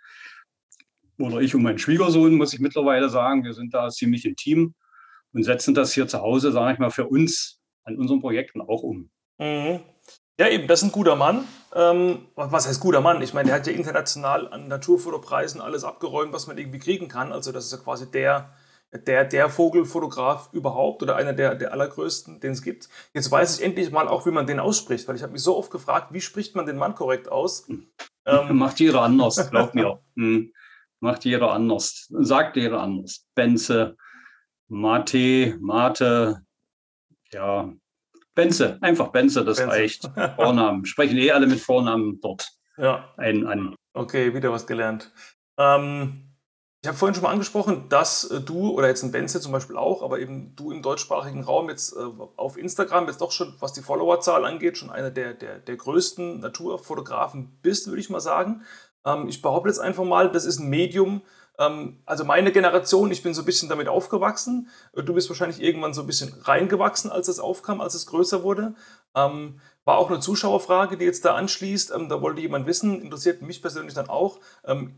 Oder 1.17 1.39
ich 1.39 1.55
und 1.55 1.63
mein 1.63 1.77
Schwiegersohn, 1.77 2.35
muss 2.35 2.53
ich 2.53 2.59
mittlerweile 2.59 3.09
sagen, 3.09 3.43
wir 3.43 3.53
sind 3.53 3.73
da 3.73 3.89
ziemlich 3.89 4.25
intim 4.25 4.73
und 5.31 5.43
setzen 5.43 5.73
das 5.73 5.93
hier 5.93 6.07
zu 6.07 6.19
Hause, 6.19 6.51
sage 6.51 6.73
ich 6.73 6.79
mal, 6.79 6.89
für 6.89 7.07
uns 7.07 7.61
an 7.83 7.97
unseren 7.97 8.19
Projekten 8.19 8.61
auch 8.61 8.83
um. 8.83 9.09
Mhm. 9.37 9.79
Ja, 10.37 10.49
eben, 10.49 10.67
das 10.67 10.81
ist 10.81 10.89
ein 10.89 10.91
guter 10.91 11.15
Mann. 11.15 11.47
Ähm, 11.73 12.27
was 12.35 12.67
heißt 12.67 12.81
guter 12.81 13.01
Mann? 13.01 13.21
Ich 13.21 13.33
meine, 13.33 13.47
der 13.47 13.55
hat 13.55 13.67
ja 13.67 13.73
international 13.73 14.47
an 14.51 14.67
Naturfotopreisen 14.67 15.61
alles 15.61 15.83
abgeräumt, 15.83 16.33
was 16.33 16.47
man 16.47 16.57
irgendwie 16.57 16.79
kriegen 16.79 17.07
kann. 17.07 17.31
Also 17.31 17.51
das 17.51 17.65
ist 17.65 17.71
ja 17.71 17.77
quasi 17.77 18.11
der, 18.11 18.53
der, 18.91 19.23
der 19.23 19.49
Vogelfotograf 19.49 20.49
überhaupt 20.51 21.03
oder 21.03 21.15
einer 21.15 21.33
der, 21.33 21.55
der 21.55 21.71
allergrößten, 21.71 22.41
den 22.41 22.51
es 22.51 22.61
gibt. 22.61 22.89
Jetzt 23.13 23.31
weiß 23.31 23.59
ich 23.59 23.65
endlich 23.65 23.91
mal 23.91 24.09
auch, 24.09 24.25
wie 24.25 24.31
man 24.31 24.45
den 24.45 24.59
ausspricht, 24.59 25.07
weil 25.07 25.15
ich 25.15 25.23
habe 25.23 25.33
mich 25.33 25.41
so 25.41 25.57
oft 25.57 25.71
gefragt, 25.71 26.11
wie 26.11 26.21
spricht 26.21 26.55
man 26.55 26.65
den 26.65 26.77
Mann 26.77 26.95
korrekt 26.95 27.31
aus? 27.31 27.67
Ähm, 28.27 28.57
Macht 28.57 28.79
jeder 28.79 29.03
anders, 29.03 29.51
glaub 29.51 29.75
mir. 29.75 29.99
Hm. 30.15 30.51
Macht 30.99 31.25
jeder 31.25 31.51
anders. 31.51 32.07
Sagt 32.09 32.57
jeder 32.57 32.81
anders. 32.81 33.27
Benze, 33.35 33.97
Mate, 34.67 35.55
Mate, 35.59 36.43
ja, 37.31 37.71
Benze, 38.35 38.77
einfach 38.81 39.07
Benze, 39.07 39.43
das 39.43 39.57
Benze. 39.57 39.71
reicht. 39.71 40.09
Vornamen. 40.35 40.85
Sprechen 40.85 41.17
eh 41.17 41.31
alle 41.31 41.47
mit 41.47 41.59
Vornamen 41.59 42.19
dort 42.21 42.49
ja. 42.77 43.13
einen 43.17 43.47
an. 43.47 43.75
Okay, 43.93 44.33
wieder 44.33 44.51
was 44.51 44.67
gelernt. 44.67 45.11
Ähm, 45.57 46.25
ich 46.85 46.87
habe 46.87 46.99
vorhin 46.99 47.15
schon 47.15 47.23
mal 47.23 47.31
angesprochen, 47.31 47.89
dass 47.89 48.29
äh, 48.29 48.41
du 48.41 48.69
oder 48.69 48.87
jetzt 48.87 49.01
ein 49.01 49.11
Benze 49.11 49.41
zum 49.41 49.51
Beispiel 49.51 49.75
auch, 49.75 50.03
aber 50.03 50.19
eben 50.19 50.55
du 50.55 50.71
im 50.71 50.83
deutschsprachigen 50.83 51.43
Raum 51.43 51.69
jetzt 51.69 51.93
äh, 51.93 51.99
auf 52.35 52.57
Instagram 52.57 53.07
jetzt 53.07 53.21
doch 53.21 53.31
schon, 53.31 53.55
was 53.59 53.73
die 53.73 53.81
Followerzahl 53.81 54.45
angeht, 54.45 54.77
schon 54.77 54.91
einer 54.91 55.09
der, 55.09 55.33
der, 55.33 55.57
der 55.57 55.77
größten 55.77 56.41
Naturfotografen 56.41 57.57
bist, 57.63 57.87
würde 57.87 58.01
ich 58.01 58.11
mal 58.11 58.19
sagen. 58.19 58.61
Ähm, 59.03 59.27
ich 59.27 59.41
behaupte 59.41 59.69
jetzt 59.69 59.79
einfach 59.79 60.03
mal, 60.03 60.31
das 60.31 60.45
ist 60.45 60.59
ein 60.59 60.69
Medium, 60.69 61.23
also 61.57 62.25
meine 62.25 62.51
Generation, 62.51 63.11
ich 63.11 63.23
bin 63.23 63.33
so 63.33 63.41
ein 63.41 63.45
bisschen 63.45 63.69
damit 63.69 63.87
aufgewachsen. 63.87 64.69
Du 64.93 65.13
bist 65.13 65.29
wahrscheinlich 65.29 65.61
irgendwann 65.61 65.93
so 65.93 66.01
ein 66.01 66.07
bisschen 66.07 66.33
reingewachsen, 66.41 67.11
als 67.11 67.27
es 67.27 67.39
aufkam, 67.39 67.81
als 67.81 67.93
es 67.93 68.05
größer 68.05 68.43
wurde. 68.43 68.75
Ähm, 69.15 69.59
war 69.85 69.97
auch 69.97 70.09
eine 70.09 70.19
Zuschauerfrage, 70.19 70.97
die 70.97 71.05
jetzt 71.05 71.23
da 71.23 71.35
anschließt. 71.35 71.91
Ähm, 71.95 72.09
da 72.09 72.21
wollte 72.21 72.41
jemand 72.41 72.65
wissen, 72.65 73.01
interessiert 73.01 73.41
mich 73.41 73.61
persönlich 73.61 73.93
dann 73.93 74.09
auch. 74.09 74.39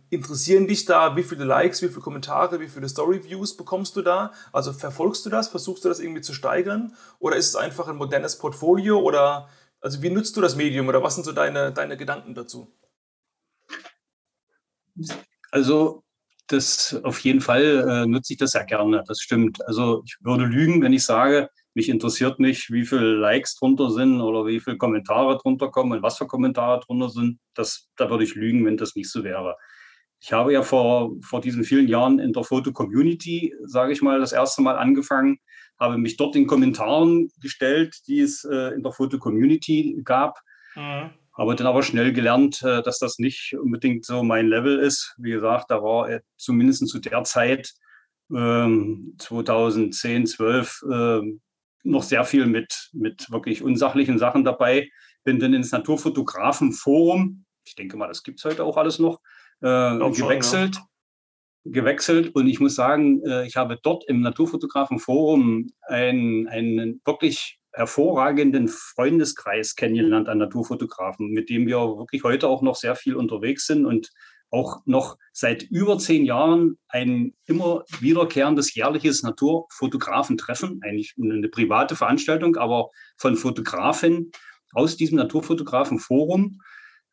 interessieren 0.09 0.67
dich 0.67 0.85
da, 0.85 1.15
wie 1.15 1.23
viele 1.23 1.43
Likes, 1.43 1.81
wie 1.81 1.89
viele 1.89 2.01
Kommentare, 2.01 2.59
wie 2.59 2.69
viele 2.69 2.89
Story-Views 2.89 3.57
bekommst 3.57 3.95
du 3.95 4.01
da? 4.01 4.31
Also 4.51 4.73
verfolgst 4.73 5.25
du 5.25 5.29
das? 5.29 5.49
Versuchst 5.49 5.85
du 5.85 5.89
das 5.89 5.99
irgendwie 5.99 6.21
zu 6.21 6.33
steigern? 6.33 6.95
Oder 7.19 7.35
ist 7.35 7.49
es 7.49 7.55
einfach 7.55 7.87
ein 7.87 7.97
modernes 7.97 8.37
Portfolio? 8.37 8.99
Oder 8.99 9.49
also 9.79 10.01
wie 10.01 10.09
nutzt 10.09 10.35
du 10.37 10.41
das 10.41 10.55
Medium 10.55 10.87
oder 10.87 11.03
was 11.03 11.15
sind 11.15 11.23
so 11.23 11.31
deine, 11.31 11.71
deine 11.71 11.97
Gedanken 11.97 12.33
dazu? 12.33 12.73
Also 15.51 16.03
das 16.47 16.99
auf 17.03 17.19
jeden 17.19 17.41
Fall 17.41 17.85
äh, 17.87 18.07
nutze 18.07 18.33
ich 18.33 18.39
das 18.39 18.53
ja 18.53 18.63
gerne. 18.63 19.03
Das 19.07 19.19
stimmt. 19.19 19.65
Also 19.67 20.03
ich 20.05 20.17
würde 20.21 20.45
lügen, 20.45 20.81
wenn 20.81 20.93
ich 20.93 21.05
sage, 21.05 21.49
mich 21.73 21.89
interessiert 21.89 22.39
nicht, 22.39 22.71
wie 22.71 22.85
viele 22.85 23.13
Likes 23.15 23.55
drunter 23.55 23.91
sind 23.91 24.19
oder 24.19 24.45
wie 24.45 24.59
viele 24.59 24.77
Kommentare 24.77 25.37
drunter 25.37 25.69
kommen 25.69 25.91
und 25.91 26.01
was 26.01 26.17
für 26.17 26.25
Kommentare 26.25 26.79
drunter 26.79 27.09
sind. 27.09 27.39
Das, 27.53 27.89
da 27.95 28.09
würde 28.09 28.23
ich 28.23 28.35
lügen, 28.35 28.65
wenn 28.65 28.77
das 28.77 28.95
nicht 28.95 29.11
so 29.11 29.23
wäre. 29.23 29.55
Ich 30.19 30.33
habe 30.33 30.51
ja 30.51 30.63
vor, 30.63 31.11
vor 31.21 31.41
diesen 31.41 31.63
vielen 31.63 31.87
Jahren 31.87 32.17
in 32.17 32.33
der 32.33 32.43
Foto-Community, 32.43 33.53
sage 33.63 33.93
ich 33.93 34.01
mal, 34.01 34.19
das 34.19 34.31
erste 34.31 34.63
Mal 34.63 34.77
angefangen. 34.77 35.37
habe 35.79 35.99
mich 35.99 36.17
dort 36.17 36.35
in 36.35 36.47
Kommentaren 36.47 37.29
gestellt, 37.39 37.95
die 38.07 38.21
es 38.21 38.43
äh, 38.43 38.73
in 38.73 38.81
der 38.81 38.91
Foto-Community 38.91 40.01
gab. 40.03 40.39
Mhm. 40.75 41.11
Habe 41.37 41.55
dann 41.55 41.67
aber 41.67 41.83
schnell 41.83 42.13
gelernt, 42.13 42.61
äh, 42.63 42.81
dass 42.81 42.99
das 42.99 43.19
nicht 43.19 43.55
unbedingt 43.59 44.05
so 44.05 44.23
mein 44.23 44.47
Level 44.47 44.79
ist. 44.79 45.15
Wie 45.17 45.31
gesagt, 45.31 45.69
da 45.69 45.81
war 45.83 46.09
zumindest 46.37 46.87
zu 46.87 46.99
der 46.99 47.23
Zeit 47.23 47.73
ähm, 48.33 49.15
2010, 49.19 50.25
12 50.25 50.83
äh, 50.91 51.21
noch 51.83 52.03
sehr 52.03 52.25
viel 52.25 52.45
mit, 52.47 52.89
mit 52.91 53.31
wirklich 53.31 53.61
unsachlichen 53.61 54.17
Sachen 54.17 54.43
dabei. 54.43 54.89
Bin 55.23 55.39
dann 55.39 55.53
ins 55.53 55.71
Naturfotografenforum, 55.71 57.45
ich 57.65 57.75
denke 57.75 57.97
mal, 57.97 58.07
das 58.07 58.23
gibt 58.23 58.39
es 58.39 58.45
heute 58.45 58.63
auch 58.63 58.77
alles 58.77 58.99
noch, 58.99 59.19
äh, 59.61 59.97
gewechselt. 59.97 60.75
Schon, 60.75 60.83
ja 60.83 60.87
gewechselt 61.71 62.33
und 62.35 62.47
ich 62.47 62.59
muss 62.59 62.75
sagen, 62.75 63.21
äh, 63.25 63.45
ich 63.45 63.55
habe 63.55 63.77
dort 63.81 64.07
im 64.07 64.21
Naturfotografenforum 64.21 65.69
einen, 65.81 66.47
einen 66.47 67.01
wirklich 67.05 67.59
hervorragenden 67.77 68.67
Freundeskreis 68.67 69.75
kennengelernt 69.75 70.27
an 70.29 70.39
Naturfotografen, 70.39 71.29
mit 71.29 71.49
dem 71.49 71.67
wir 71.67 71.77
wirklich 71.77 72.23
heute 72.23 72.47
auch 72.47 72.63
noch 72.63 72.75
sehr 72.75 72.95
viel 72.95 73.15
unterwegs 73.15 73.67
sind 73.67 73.85
und 73.85 74.09
auch 74.49 74.81
noch 74.85 75.17
seit 75.31 75.63
über 75.63 75.99
zehn 75.99 76.25
Jahren 76.25 76.77
ein 76.87 77.33
immer 77.45 77.83
wiederkehrendes 77.99 78.73
jährliches 78.73 79.21
Naturfotografentreffen, 79.21 80.81
eigentlich 80.83 81.13
eine 81.21 81.49
private 81.49 81.95
Veranstaltung, 81.95 82.55
aber 82.55 82.89
von 83.17 83.35
Fotografen 83.35 84.31
aus 84.73 84.97
diesem 84.97 85.17
Naturfotografenforum, 85.17 86.61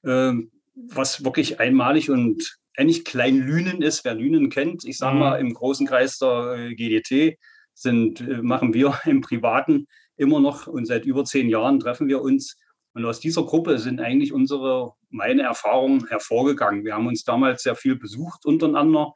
äh, 0.03 0.33
was 0.74 1.24
wirklich 1.24 1.61
einmalig 1.61 2.11
und 2.11 2.59
eigentlich 2.77 3.05
klein 3.05 3.37
Lünen 3.37 3.83
ist, 3.83 4.05
wer 4.05 4.14
Lünen 4.14 4.48
kennt. 4.48 4.85
Ich 4.85 4.96
sage 4.96 5.16
mal, 5.16 5.40
mhm. 5.40 5.48
im 5.48 5.55
großen 5.55 5.87
Kreis 5.87 6.18
der 6.18 6.55
äh, 6.57 6.74
GDT 6.74 7.38
sind, 7.74 8.20
äh, 8.20 8.42
machen 8.42 8.74
wir 8.74 8.98
im 9.05 9.20
Privaten 9.20 9.87
immer 10.16 10.40
noch 10.40 10.66
und 10.66 10.87
seit 10.87 11.05
über 11.05 11.24
zehn 11.24 11.48
Jahren 11.48 11.81
treffen 11.81 12.09
wir 12.09 12.22
uns. 12.22 12.57
Und 12.94 13.05
aus 13.05 13.18
dieser 13.18 13.42
Gruppe 13.44 13.79
sind 13.79 14.00
eigentlich 14.00 14.33
unsere, 14.33 14.92
meine 15.11 15.42
Erfahrungen 15.42 16.07
hervorgegangen. 16.07 16.85
Wir 16.85 16.94
haben 16.94 17.09
uns 17.09 17.24
damals 17.24 17.62
sehr 17.62 17.74
viel 17.74 17.96
besucht 17.96 18.46
untereinander 18.46 19.12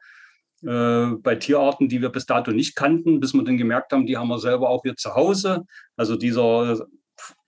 äh, 0.63 1.15
bei 1.21 1.35
Tierarten, 1.35 1.87
die 1.87 2.01
wir 2.01 2.09
bis 2.09 2.25
dato 2.25 2.51
nicht 2.51 2.75
kannten, 2.75 3.21
bis 3.21 3.33
wir 3.33 3.43
dann 3.43 3.57
gemerkt 3.57 3.93
haben, 3.93 4.05
die 4.05 4.17
haben 4.17 4.27
wir 4.27 4.39
selber 4.39 4.69
auch 4.69 4.81
hier 4.83 4.97
zu 4.97 5.15
Hause. 5.15 5.65
Also 5.95 6.17
dieser 6.17 6.85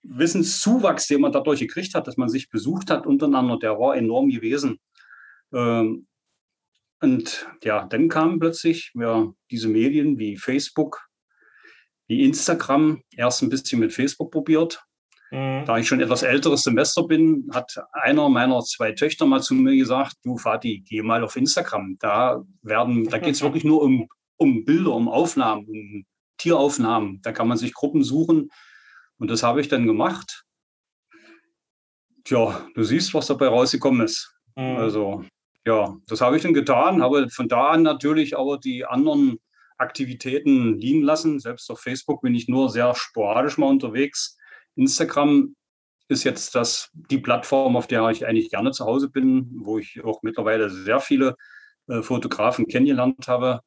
Wissenszuwachs, 0.02 1.06
den 1.06 1.20
man 1.20 1.32
dadurch 1.32 1.60
gekriegt 1.60 1.94
hat, 1.94 2.06
dass 2.06 2.16
man 2.16 2.30
sich 2.30 2.48
besucht 2.48 2.90
hat 2.90 3.06
untereinander, 3.06 3.58
der 3.58 3.78
war 3.78 3.96
enorm 3.96 4.30
gewesen. 4.30 4.78
Ähm, 5.52 6.06
und 7.00 7.48
ja, 7.64 7.84
dann 7.86 8.08
kamen 8.08 8.38
plötzlich 8.38 8.92
ja, 8.94 9.30
diese 9.50 9.68
Medien 9.68 10.18
wie 10.18 10.36
Facebook, 10.36 11.08
wie 12.12 12.24
Instagram, 12.24 13.02
erst 13.16 13.42
ein 13.42 13.48
bisschen 13.48 13.80
mit 13.80 13.92
Facebook 13.92 14.30
probiert. 14.30 14.84
Mhm. 15.30 15.64
Da 15.64 15.78
ich 15.78 15.88
schon 15.88 16.00
etwas 16.00 16.22
älteres 16.22 16.62
Semester 16.62 17.04
bin, 17.04 17.48
hat 17.52 17.74
einer 17.92 18.28
meiner 18.28 18.60
zwei 18.60 18.92
Töchter 18.92 19.24
mal 19.24 19.40
zu 19.40 19.54
mir 19.54 19.74
gesagt, 19.74 20.16
du 20.22 20.36
Vati, 20.36 20.84
geh 20.86 21.00
mal 21.00 21.24
auf 21.24 21.36
Instagram. 21.36 21.96
Da 22.00 22.42
werden, 22.60 23.08
da 23.08 23.16
geht 23.16 23.34
es 23.34 23.42
wirklich 23.42 23.64
nur 23.64 23.80
um, 23.80 24.08
um 24.36 24.64
Bilder, 24.66 24.92
um 24.92 25.08
Aufnahmen, 25.08 25.66
um 25.66 26.04
Tieraufnahmen. 26.36 27.22
Da 27.22 27.32
kann 27.32 27.48
man 27.48 27.56
sich 27.56 27.72
Gruppen 27.72 28.04
suchen. 28.04 28.50
Und 29.16 29.30
das 29.30 29.42
habe 29.42 29.62
ich 29.62 29.68
dann 29.68 29.86
gemacht. 29.86 30.44
Tja, 32.24 32.66
du 32.74 32.82
siehst, 32.82 33.14
was 33.14 33.26
dabei 33.28 33.48
rausgekommen 33.48 34.02
ist. 34.02 34.34
Mhm. 34.54 34.76
Also 34.76 35.24
ja, 35.66 35.96
das 36.08 36.20
habe 36.20 36.36
ich 36.36 36.42
dann 36.42 36.52
getan, 36.52 37.02
habe 37.02 37.30
von 37.30 37.48
da 37.48 37.70
an 37.70 37.82
natürlich 37.82 38.36
aber 38.36 38.58
die 38.58 38.84
anderen 38.84 39.38
Aktivitäten 39.78 40.78
liegen 40.78 41.02
lassen. 41.02 41.40
Selbst 41.40 41.70
auf 41.70 41.80
Facebook 41.80 42.22
bin 42.22 42.34
ich 42.34 42.48
nur 42.48 42.68
sehr 42.70 42.94
sporadisch 42.94 43.58
mal 43.58 43.68
unterwegs. 43.68 44.36
Instagram 44.76 45.54
ist 46.08 46.24
jetzt 46.24 46.54
das, 46.54 46.90
die 46.92 47.18
Plattform, 47.18 47.76
auf 47.76 47.86
der 47.86 48.08
ich 48.10 48.26
eigentlich 48.26 48.50
gerne 48.50 48.70
zu 48.70 48.84
Hause 48.84 49.08
bin, 49.08 49.50
wo 49.56 49.78
ich 49.78 50.04
auch 50.04 50.22
mittlerweile 50.22 50.70
sehr 50.70 51.00
viele 51.00 51.36
äh, 51.88 52.02
Fotografen 52.02 52.66
kennengelernt 52.66 53.26
habe. 53.28 53.60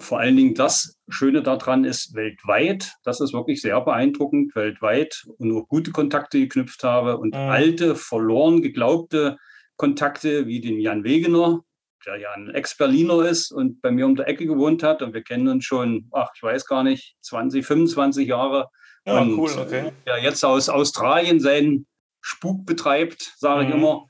Vor 0.00 0.20
allen 0.20 0.36
Dingen 0.36 0.54
das 0.54 0.96
Schöne 1.08 1.42
daran 1.42 1.84
ist 1.84 2.14
weltweit, 2.14 2.92
das 3.02 3.20
ist 3.20 3.32
wirklich 3.32 3.60
sehr 3.60 3.80
beeindruckend, 3.80 4.54
weltweit 4.54 5.24
und 5.38 5.52
auch 5.52 5.66
gute 5.66 5.90
Kontakte 5.90 6.38
geknüpft 6.38 6.84
habe 6.84 7.18
und 7.18 7.34
mhm. 7.34 7.40
alte, 7.40 7.96
verloren 7.96 8.62
geglaubte 8.62 9.36
Kontakte 9.76 10.46
wie 10.46 10.60
den 10.60 10.78
Jan 10.80 11.02
Wegener, 11.02 11.64
der 12.06 12.16
ja 12.16 12.32
ein 12.32 12.50
Ex-Berliner 12.50 13.24
ist 13.26 13.50
und 13.50 13.80
bei 13.80 13.90
mir 13.90 14.06
um 14.06 14.16
der 14.16 14.28
Ecke 14.28 14.46
gewohnt 14.46 14.82
hat. 14.82 15.02
Und 15.02 15.14
wir 15.14 15.22
kennen 15.22 15.48
uns 15.48 15.64
schon, 15.64 16.08
ach, 16.12 16.30
ich 16.34 16.42
weiß 16.42 16.66
gar 16.66 16.82
nicht, 16.82 17.16
20, 17.22 17.64
25 17.64 18.28
Jahre. 18.28 18.68
Ja, 19.06 19.20
und 19.20 19.38
cool, 19.38 19.50
okay. 19.58 19.92
Der 20.06 20.22
jetzt 20.22 20.44
aus 20.44 20.68
Australien 20.68 21.40
seinen 21.40 21.86
Spuk 22.20 22.66
betreibt, 22.66 23.34
sage 23.36 23.64
mhm. 23.64 23.68
ich 23.68 23.74
immer. 23.74 24.08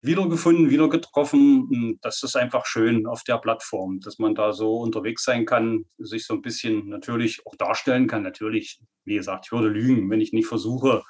Wiedergefunden, 0.00 0.70
wieder 0.70 0.88
getroffen. 0.88 1.98
Das 2.02 2.22
ist 2.22 2.36
einfach 2.36 2.66
schön 2.66 3.06
auf 3.06 3.24
der 3.24 3.38
Plattform, 3.38 3.98
dass 4.00 4.18
man 4.20 4.34
da 4.36 4.52
so 4.52 4.76
unterwegs 4.76 5.24
sein 5.24 5.44
kann, 5.44 5.86
sich 5.98 6.24
so 6.24 6.34
ein 6.34 6.42
bisschen 6.42 6.88
natürlich 6.88 7.44
auch 7.44 7.56
darstellen 7.56 8.06
kann. 8.06 8.22
Natürlich, 8.22 8.80
wie 9.04 9.16
gesagt, 9.16 9.46
ich 9.46 9.52
würde 9.52 9.68
lügen, 9.68 10.08
wenn 10.08 10.20
ich 10.20 10.32
nicht 10.32 10.46
versuche, 10.46 11.02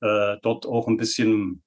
äh, 0.00 0.36
dort 0.42 0.64
auch 0.64 0.86
ein 0.86 0.96
bisschen 0.96 1.64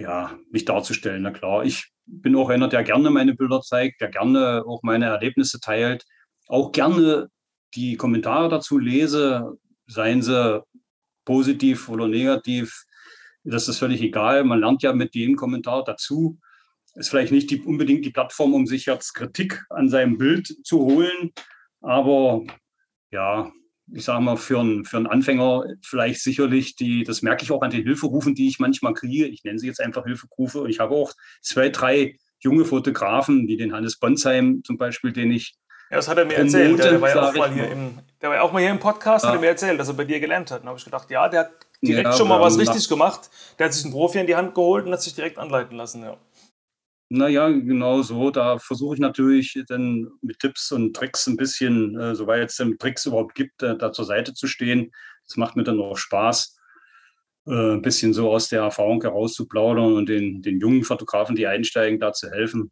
ja, 0.00 0.38
mich 0.50 0.64
darzustellen. 0.64 1.22
Na 1.22 1.30
klar, 1.30 1.64
ich 1.64 1.90
bin 2.06 2.36
auch 2.36 2.48
einer, 2.48 2.68
der 2.68 2.82
gerne 2.82 3.10
meine 3.10 3.34
Bilder 3.34 3.60
zeigt, 3.60 4.00
der 4.00 4.08
gerne 4.08 4.64
auch 4.66 4.82
meine 4.82 5.06
Erlebnisse 5.06 5.60
teilt, 5.60 6.04
auch 6.48 6.72
gerne 6.72 7.28
die 7.74 7.96
Kommentare 7.96 8.48
dazu 8.48 8.78
lese, 8.78 9.58
seien 9.86 10.22
sie 10.22 10.62
positiv 11.24 11.88
oder 11.88 12.08
negativ. 12.08 12.84
Das 13.44 13.68
ist 13.68 13.78
völlig 13.78 14.02
egal. 14.02 14.44
Man 14.44 14.60
lernt 14.60 14.82
ja 14.82 14.92
mit 14.92 15.14
jedem 15.14 15.36
Kommentar 15.36 15.84
dazu. 15.84 16.38
Ist 16.94 17.10
vielleicht 17.10 17.32
nicht 17.32 17.50
die, 17.50 17.60
unbedingt 17.60 18.04
die 18.04 18.10
Plattform, 18.10 18.52
um 18.54 18.66
sich 18.66 18.86
jetzt 18.86 19.12
Kritik 19.14 19.64
an 19.70 19.88
seinem 19.88 20.18
Bild 20.18 20.52
zu 20.64 20.80
holen, 20.80 21.30
aber 21.80 22.42
ja, 23.12 23.52
ich 23.92 24.04
sage 24.04 24.22
mal, 24.22 24.36
für 24.36 24.60
einen, 24.60 24.84
für 24.84 24.96
einen 24.96 25.06
Anfänger 25.06 25.64
vielleicht 25.82 26.22
sicherlich 26.22 26.76
die, 26.76 27.04
das 27.04 27.22
merke 27.22 27.42
ich 27.42 27.52
auch 27.52 27.62
an 27.62 27.70
den 27.70 27.82
Hilferufen, 27.82 28.34
die 28.34 28.48
ich 28.48 28.58
manchmal 28.58 28.94
kriege. 28.94 29.26
Ich 29.26 29.44
nenne 29.44 29.58
sie 29.58 29.66
jetzt 29.66 29.80
einfach 29.80 30.04
Hilferufe. 30.04 30.60
Und 30.60 30.70
ich 30.70 30.80
habe 30.80 30.94
auch 30.94 31.12
zwei, 31.42 31.68
drei 31.68 32.16
junge 32.38 32.64
Fotografen, 32.64 33.48
wie 33.48 33.56
den 33.56 33.72
Hannes 33.72 33.98
Bonsheim 33.98 34.62
zum 34.64 34.78
Beispiel, 34.78 35.12
den 35.12 35.32
ich. 35.32 35.54
Ja, 35.90 35.96
das 35.96 36.08
hat 36.08 36.18
er 36.18 36.24
mir 36.24 36.34
promote, 36.34 36.58
erzählt. 36.58 36.78
Der, 36.78 36.90
der, 36.90 37.00
war 37.00 37.08
ja 37.08 37.28
auch 37.28 37.34
mal 37.34 37.52
hier 37.52 37.70
im, 37.70 37.98
der 38.22 38.28
war 38.28 38.36
ja 38.36 38.42
auch 38.42 38.52
mal 38.52 38.60
hier 38.60 38.70
im 38.70 38.78
Podcast, 38.78 39.24
ja. 39.24 39.30
hat 39.30 39.36
er 39.36 39.40
mir 39.40 39.48
erzählt, 39.48 39.80
dass 39.80 39.88
er 39.88 39.94
bei 39.94 40.04
dir 40.04 40.20
gelernt 40.20 40.50
hat. 40.50 40.62
Und 40.62 40.68
habe 40.68 40.78
ich 40.78 40.84
gedacht, 40.84 41.10
ja, 41.10 41.28
der 41.28 41.40
hat 41.40 41.50
direkt 41.82 42.06
ja, 42.06 42.12
schon 42.12 42.28
mal 42.28 42.40
was 42.40 42.58
richtig 42.58 42.88
gemacht. 42.88 43.30
Der 43.58 43.66
hat 43.66 43.74
sich 43.74 43.84
einen 43.84 43.92
Profi 43.92 44.18
in 44.18 44.26
die 44.26 44.36
Hand 44.36 44.54
geholt 44.54 44.86
und 44.86 44.92
hat 44.92 45.02
sich 45.02 45.14
direkt 45.14 45.38
anleiten 45.38 45.76
lassen. 45.76 46.02
Ja. 46.02 46.16
Naja, 47.12 47.48
genau 47.48 48.02
so. 48.02 48.30
Da 48.30 48.58
versuche 48.58 48.94
ich 48.94 49.00
natürlich 49.00 49.60
dann 49.66 50.08
mit 50.22 50.38
Tipps 50.38 50.70
und 50.70 50.94
Tricks 50.94 51.26
ein 51.26 51.36
bisschen, 51.36 51.98
äh, 51.98 52.14
soweit 52.14 52.50
es 52.50 52.56
denn 52.56 52.78
Tricks 52.78 53.04
überhaupt 53.04 53.34
gibt, 53.34 53.62
äh, 53.64 53.76
da 53.76 53.92
zur 53.92 54.04
Seite 54.04 54.32
zu 54.32 54.46
stehen. 54.46 54.92
Das 55.26 55.36
macht 55.36 55.56
mir 55.56 55.64
dann 55.64 55.80
auch 55.80 55.96
Spaß, 55.96 56.56
äh, 57.46 57.72
ein 57.72 57.82
bisschen 57.82 58.14
so 58.14 58.30
aus 58.30 58.48
der 58.48 58.62
Erfahrung 58.62 59.02
herauszuplaudern 59.02 59.94
und 59.94 60.08
den, 60.08 60.40
den 60.40 60.60
jungen 60.60 60.84
Fotografen, 60.84 61.34
die 61.34 61.48
einsteigen, 61.48 61.98
da 61.98 62.12
zu 62.12 62.30
helfen. 62.30 62.70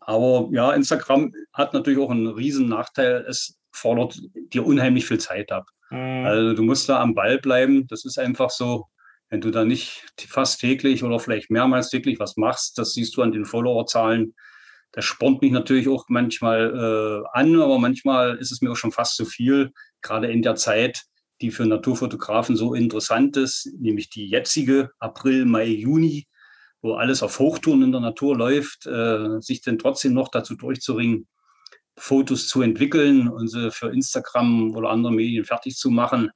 Aber 0.00 0.48
ja, 0.52 0.72
Instagram 0.72 1.32
hat 1.52 1.74
natürlich 1.74 2.00
auch 2.00 2.10
einen 2.10 2.26
riesen 2.26 2.68
Nachteil. 2.68 3.24
Es 3.28 3.56
fordert 3.70 4.18
dir 4.52 4.66
unheimlich 4.66 5.06
viel 5.06 5.18
Zeit 5.18 5.52
ab. 5.52 5.68
Mhm. 5.90 6.26
Also 6.26 6.54
du 6.54 6.62
musst 6.64 6.88
da 6.88 7.00
am 7.00 7.14
Ball 7.14 7.38
bleiben. 7.38 7.86
Das 7.86 8.04
ist 8.04 8.18
einfach 8.18 8.50
so. 8.50 8.86
Wenn 9.34 9.40
du 9.40 9.50
da 9.50 9.64
nicht 9.64 10.04
fast 10.16 10.60
täglich 10.60 11.02
oder 11.02 11.18
vielleicht 11.18 11.50
mehrmals 11.50 11.90
täglich 11.90 12.20
was 12.20 12.36
machst, 12.36 12.78
das 12.78 12.92
siehst 12.92 13.16
du 13.16 13.22
an 13.22 13.32
den 13.32 13.44
Followerzahlen. 13.44 14.32
Das 14.92 15.04
spornt 15.04 15.42
mich 15.42 15.50
natürlich 15.50 15.88
auch 15.88 16.04
manchmal 16.06 16.70
äh, 16.72 17.28
an, 17.36 17.60
aber 17.60 17.80
manchmal 17.80 18.36
ist 18.36 18.52
es 18.52 18.62
mir 18.62 18.70
auch 18.70 18.76
schon 18.76 18.92
fast 18.92 19.16
zu 19.16 19.24
viel, 19.24 19.72
gerade 20.02 20.30
in 20.30 20.42
der 20.42 20.54
Zeit, 20.54 21.02
die 21.40 21.50
für 21.50 21.66
Naturfotografen 21.66 22.54
so 22.54 22.74
interessant 22.74 23.36
ist, 23.36 23.68
nämlich 23.76 24.08
die 24.08 24.28
jetzige 24.28 24.92
April, 25.00 25.46
Mai, 25.46 25.66
Juni, 25.66 26.28
wo 26.80 26.94
alles 26.94 27.24
auf 27.24 27.40
Hochtouren 27.40 27.82
in 27.82 27.90
der 27.90 28.02
Natur 28.02 28.36
läuft, 28.36 28.86
äh, 28.86 29.40
sich 29.40 29.62
denn 29.62 29.80
trotzdem 29.80 30.14
noch 30.14 30.28
dazu 30.28 30.54
durchzuringen, 30.54 31.26
Fotos 31.96 32.46
zu 32.46 32.62
entwickeln 32.62 33.26
und 33.26 33.48
sie 33.48 33.72
für 33.72 33.88
Instagram 33.88 34.76
oder 34.76 34.90
andere 34.90 35.12
Medien 35.12 35.44
fertig 35.44 35.74
zu 35.74 35.90
machen 35.90 36.30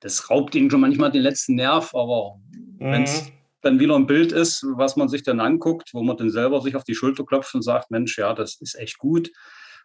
das 0.00 0.30
raubt 0.30 0.54
ihnen 0.54 0.70
schon 0.70 0.80
manchmal 0.80 1.10
den 1.10 1.22
letzten 1.22 1.54
Nerv, 1.54 1.94
aber 1.94 2.40
mhm. 2.52 2.92
wenn 2.92 3.02
es 3.04 3.30
dann 3.62 3.78
wieder 3.78 3.94
ein 3.94 4.06
Bild 4.06 4.32
ist, 4.32 4.64
was 4.74 4.96
man 4.96 5.08
sich 5.08 5.22
dann 5.22 5.40
anguckt, 5.40 5.90
wo 5.92 6.02
man 6.02 6.16
dann 6.16 6.30
selber 6.30 6.60
sich 6.62 6.76
auf 6.76 6.84
die 6.84 6.94
Schulter 6.94 7.24
klopft 7.24 7.54
und 7.54 7.62
sagt, 7.62 7.90
Mensch, 7.90 8.18
ja, 8.18 8.32
das 8.32 8.58
ist 8.60 8.78
echt 8.78 8.98
gut. 8.98 9.30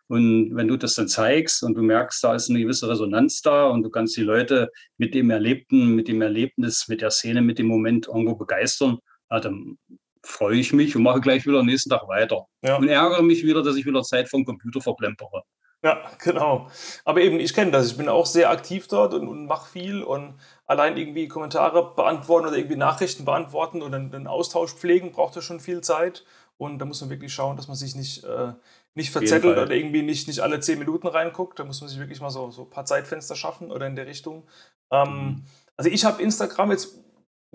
Und 0.07 0.55
wenn 0.55 0.67
du 0.67 0.77
das 0.77 0.93
dann 0.93 1.07
zeigst 1.07 1.63
und 1.63 1.73
du 1.73 1.81
merkst, 1.81 2.23
da 2.23 2.35
ist 2.35 2.49
eine 2.49 2.59
gewisse 2.59 2.87
Resonanz 2.87 3.41
da 3.41 3.65
und 3.65 3.81
du 3.81 3.89
kannst 3.89 4.15
die 4.15 4.21
Leute 4.21 4.71
mit 4.97 5.15
dem 5.15 5.29
Erlebten, 5.31 5.95
mit 5.95 6.07
dem 6.07 6.21
Erlebnis, 6.21 6.87
mit 6.87 7.01
der 7.01 7.09
Szene, 7.09 7.41
mit 7.41 7.57
dem 7.57 7.65
Moment 7.65 8.07
irgendwo 8.07 8.35
begeistern, 8.35 8.99
ja, 9.31 9.39
dann 9.39 9.77
freue 10.23 10.57
ich 10.57 10.73
mich 10.73 10.95
und 10.95 11.03
mache 11.03 11.21
gleich 11.21 11.45
wieder 11.45 11.59
am 11.59 11.65
nächsten 11.65 11.89
Tag 11.89 12.07
weiter. 12.07 12.45
Ja. 12.63 12.77
Und 12.77 12.87
ärgere 12.87 13.23
mich 13.23 13.43
wieder, 13.43 13.63
dass 13.63 13.75
ich 13.75 13.85
wieder 13.85 14.03
Zeit 14.03 14.29
vom 14.29 14.45
Computer 14.45 14.81
verplempere. 14.81 15.43
Ja, 15.83 16.01
genau. 16.23 16.69
Aber 17.03 17.21
eben, 17.21 17.39
ich 17.39 17.53
kenne 17.53 17.71
das. 17.71 17.87
Ich 17.87 17.97
bin 17.97 18.09
auch 18.09 18.25
sehr 18.25 18.49
aktiv 18.49 18.87
dort 18.87 19.13
und, 19.13 19.27
und 19.27 19.45
mache 19.45 19.69
viel 19.69 20.03
und 20.03 20.35
allein 20.65 20.97
irgendwie 20.97 21.27
Kommentare 21.27 21.93
beantworten 21.95 22.47
oder 22.47 22.57
irgendwie 22.57 22.77
Nachrichten 22.77 23.25
beantworten 23.25 23.81
oder 23.81 23.97
einen 23.97 24.27
Austausch 24.27 24.73
pflegen, 24.73 25.11
braucht 25.11 25.35
ja 25.35 25.41
schon 25.41 25.59
viel 25.59 25.81
Zeit. 25.81 26.23
Und 26.57 26.79
da 26.79 26.85
muss 26.85 27.01
man 27.01 27.09
wirklich 27.09 27.33
schauen, 27.33 27.57
dass 27.57 27.67
man 27.67 27.75
sich 27.75 27.95
nicht, 27.95 28.23
äh, 28.23 28.53
nicht 28.93 29.11
verzettelt 29.11 29.57
oder 29.57 29.71
irgendwie 29.71 30.03
nicht, 30.03 30.27
nicht 30.27 30.39
alle 30.39 30.61
zehn 30.61 30.79
Minuten 30.79 31.07
reinguckt. 31.07 31.59
Da 31.59 31.65
muss 31.65 31.81
man 31.81 31.89
sich 31.89 31.99
wirklich 31.99 32.21
mal 32.21 32.29
so, 32.29 32.49
so 32.49 32.63
ein 32.63 32.69
paar 32.69 32.85
Zeitfenster 32.85 33.35
schaffen 33.35 33.71
oder 33.71 33.87
in 33.87 33.95
der 33.95 34.07
Richtung. 34.07 34.47
Ähm, 34.89 35.09
mhm. 35.09 35.43
Also 35.75 35.89
ich 35.89 36.05
habe 36.05 36.21
Instagram 36.21 36.71
jetzt 36.71 37.04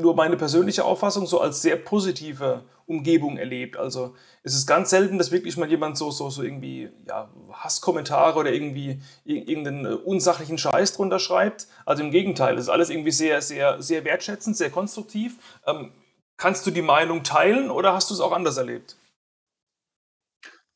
nur 0.01 0.15
meine 0.15 0.37
persönliche 0.37 0.85
Auffassung 0.85 1.27
so 1.27 1.41
als 1.41 1.63
sehr 1.63 1.77
positive 1.77 2.65
Umgebung 2.87 3.37
erlebt. 3.39 3.77
Also 3.77 4.17
es 4.43 4.55
ist 4.55 4.67
ganz 4.67 4.91
selten, 4.91 5.17
dass 5.17 5.31
wirklich 5.31 5.57
mal 5.57 5.71
jemand 5.71 5.97
so, 5.97 6.11
so, 6.11 6.29
so 6.29 6.43
irgendwie 6.43 6.91
ja, 7.07 7.31
Hasskommentare 7.53 8.39
oder 8.39 8.53
irgendwie 8.53 9.01
irgendeinen 9.25 9.87
äh, 9.87 9.95
unsachlichen 9.95 10.59
Scheiß 10.59 10.95
drunter 10.95 11.21
schreibt. 11.21 11.69
Also 11.87 12.03
im 12.03 12.11
Gegenteil, 12.11 12.57
es 12.57 12.63
ist 12.63 12.69
alles 12.69 12.91
irgendwie 12.91 13.13
sehr, 13.13 13.43
sehr, 13.43 13.81
sehr 13.81 14.05
wertschätzend, 14.05 14.57
sehr 14.57 14.71
konstruktiv. 14.71 15.39
Ähm, 15.67 15.93
kannst 16.37 16.67
du 16.67 16.71
die 16.71 16.83
Meinung 16.83 17.23
teilen 17.23 17.71
oder 17.71 17.93
hast 17.93 18.11
du 18.11 18.15
es 18.15 18.21
auch 18.21 18.33
anders 18.33 18.57
erlebt? 18.57 18.97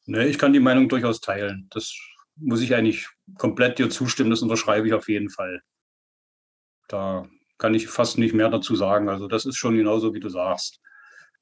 Nee, 0.06 0.26
ich 0.26 0.38
kann 0.38 0.52
die 0.52 0.60
Meinung 0.60 0.88
durchaus 0.88 1.20
teilen. 1.20 1.66
Das 1.70 1.94
muss 2.36 2.60
ich 2.60 2.74
eigentlich 2.74 3.08
komplett 3.38 3.78
dir 3.78 3.90
zustimmen, 3.90 4.30
das 4.30 4.42
unterschreibe 4.42 4.86
ich 4.86 4.92
auf 4.92 5.08
jeden 5.08 5.30
Fall. 5.30 5.62
Da 6.88 7.26
kann 7.64 7.72
ich 7.72 7.88
fast 7.88 8.18
nicht 8.18 8.34
mehr 8.34 8.50
dazu 8.50 8.76
sagen. 8.76 9.08
Also 9.08 9.26
das 9.26 9.46
ist 9.46 9.56
schon 9.56 9.74
genauso, 9.74 10.12
wie 10.12 10.20
du 10.20 10.28
sagst. 10.28 10.80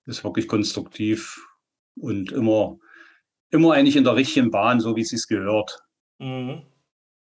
Ist 0.06 0.22
wirklich 0.22 0.46
konstruktiv 0.46 1.36
und 2.00 2.30
immer, 2.30 2.78
immer 3.50 3.72
eigentlich 3.72 3.96
in 3.96 4.04
der 4.04 4.14
richtigen 4.14 4.52
Bahn, 4.52 4.78
so 4.78 4.94
wie 4.94 5.00
es 5.00 5.08
sich 5.08 5.26
gehört. 5.26 5.80
Mhm. 6.20 6.62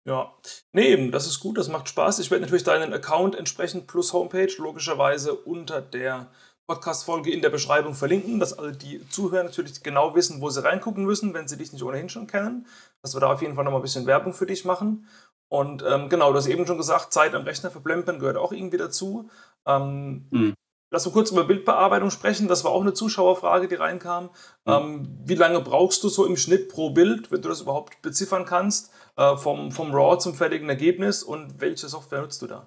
Ja, 0.05 0.35
nee, 0.73 1.11
das 1.13 1.29
ist 1.29 1.39
gut, 1.39 1.59
das 1.59 1.69
macht 1.69 1.89
Spaß. 1.89 2.19
Ich 2.19 2.33
werde 2.33 2.43
natürlich 2.43 2.65
deinen 2.65 2.93
Account 2.93 3.37
entsprechend 3.37 3.87
plus 3.87 4.13
Homepage 4.13 4.53
logischerweise 4.59 5.33
unter 5.33 5.81
der 5.81 6.33
Podcast-Folge 6.67 7.31
in 7.31 7.41
der 7.41 7.51
Beschreibung 7.51 7.95
verlinken, 7.95 8.41
dass 8.41 8.59
alle 8.59 8.73
die 8.73 9.09
Zuhörer 9.11 9.45
natürlich 9.45 9.81
genau 9.85 10.17
wissen, 10.17 10.41
wo 10.41 10.51
sie 10.51 10.65
reingucken 10.65 11.05
müssen, 11.05 11.35
wenn 11.35 11.47
sie 11.47 11.57
dich 11.57 11.73
nicht 11.73 11.85
ohnehin 11.85 12.09
schon 12.09 12.27
kennen. 12.27 12.67
Dass 13.01 13.15
wir 13.15 13.21
da 13.21 13.33
auf 13.33 13.43
jeden 13.43 13.55
Fall 13.55 13.63
nochmal 13.63 13.79
ein 13.81 13.85
bisschen 13.85 14.07
Werbung 14.07 14.33
für 14.33 14.47
dich 14.47 14.65
machen. 14.65 15.07
Und 15.53 15.85
ähm, 15.87 16.09
genau, 16.09 16.31
du 16.31 16.39
hast 16.39 16.47
eben 16.47 16.67
schon 16.67 16.79
gesagt, 16.79 17.13
Zeit 17.13 17.35
am 17.35 17.43
Rechner 17.43 17.71
verplempern 17.71 18.19
gehört 18.19 18.39
auch 18.39 18.53
irgendwie 18.53 18.79
dazu. 18.79 19.29
Ähm, 19.67 20.27
mhm. 20.31 20.55
Lass 20.91 21.05
uns 21.05 21.13
kurz 21.13 21.31
über 21.31 21.45
Bildbearbeitung 21.45 22.11
sprechen. 22.11 22.49
Das 22.49 22.65
war 22.65 22.71
auch 22.71 22.81
eine 22.81 22.95
Zuschauerfrage, 22.95 23.69
die 23.69 23.75
reinkam. 23.75 24.31
Mhm. 24.65 24.73
Ähm, 24.73 25.19
wie 25.27 25.35
lange 25.35 25.61
brauchst 25.61 26.03
du 26.05 26.09
so 26.09 26.25
im 26.25 26.39
Schnitt 26.39 26.71
pro 26.71 26.89
Bild, 26.89 27.31
wenn 27.31 27.43
du 27.43 27.51
das 27.51 27.61
überhaupt 27.61 28.01
beziffern 28.01 28.47
kannst, 28.47 28.95
äh, 29.19 29.37
vom, 29.37 29.73
vom 29.73 29.93
RAW 29.93 30.17
zum 30.17 30.33
fertigen 30.33 30.71
Ergebnis 30.71 31.23
und 31.23 31.61
welche 31.61 31.87
Software 31.87 32.23
nutzt 32.23 32.41
du 32.41 32.47
da? 32.47 32.65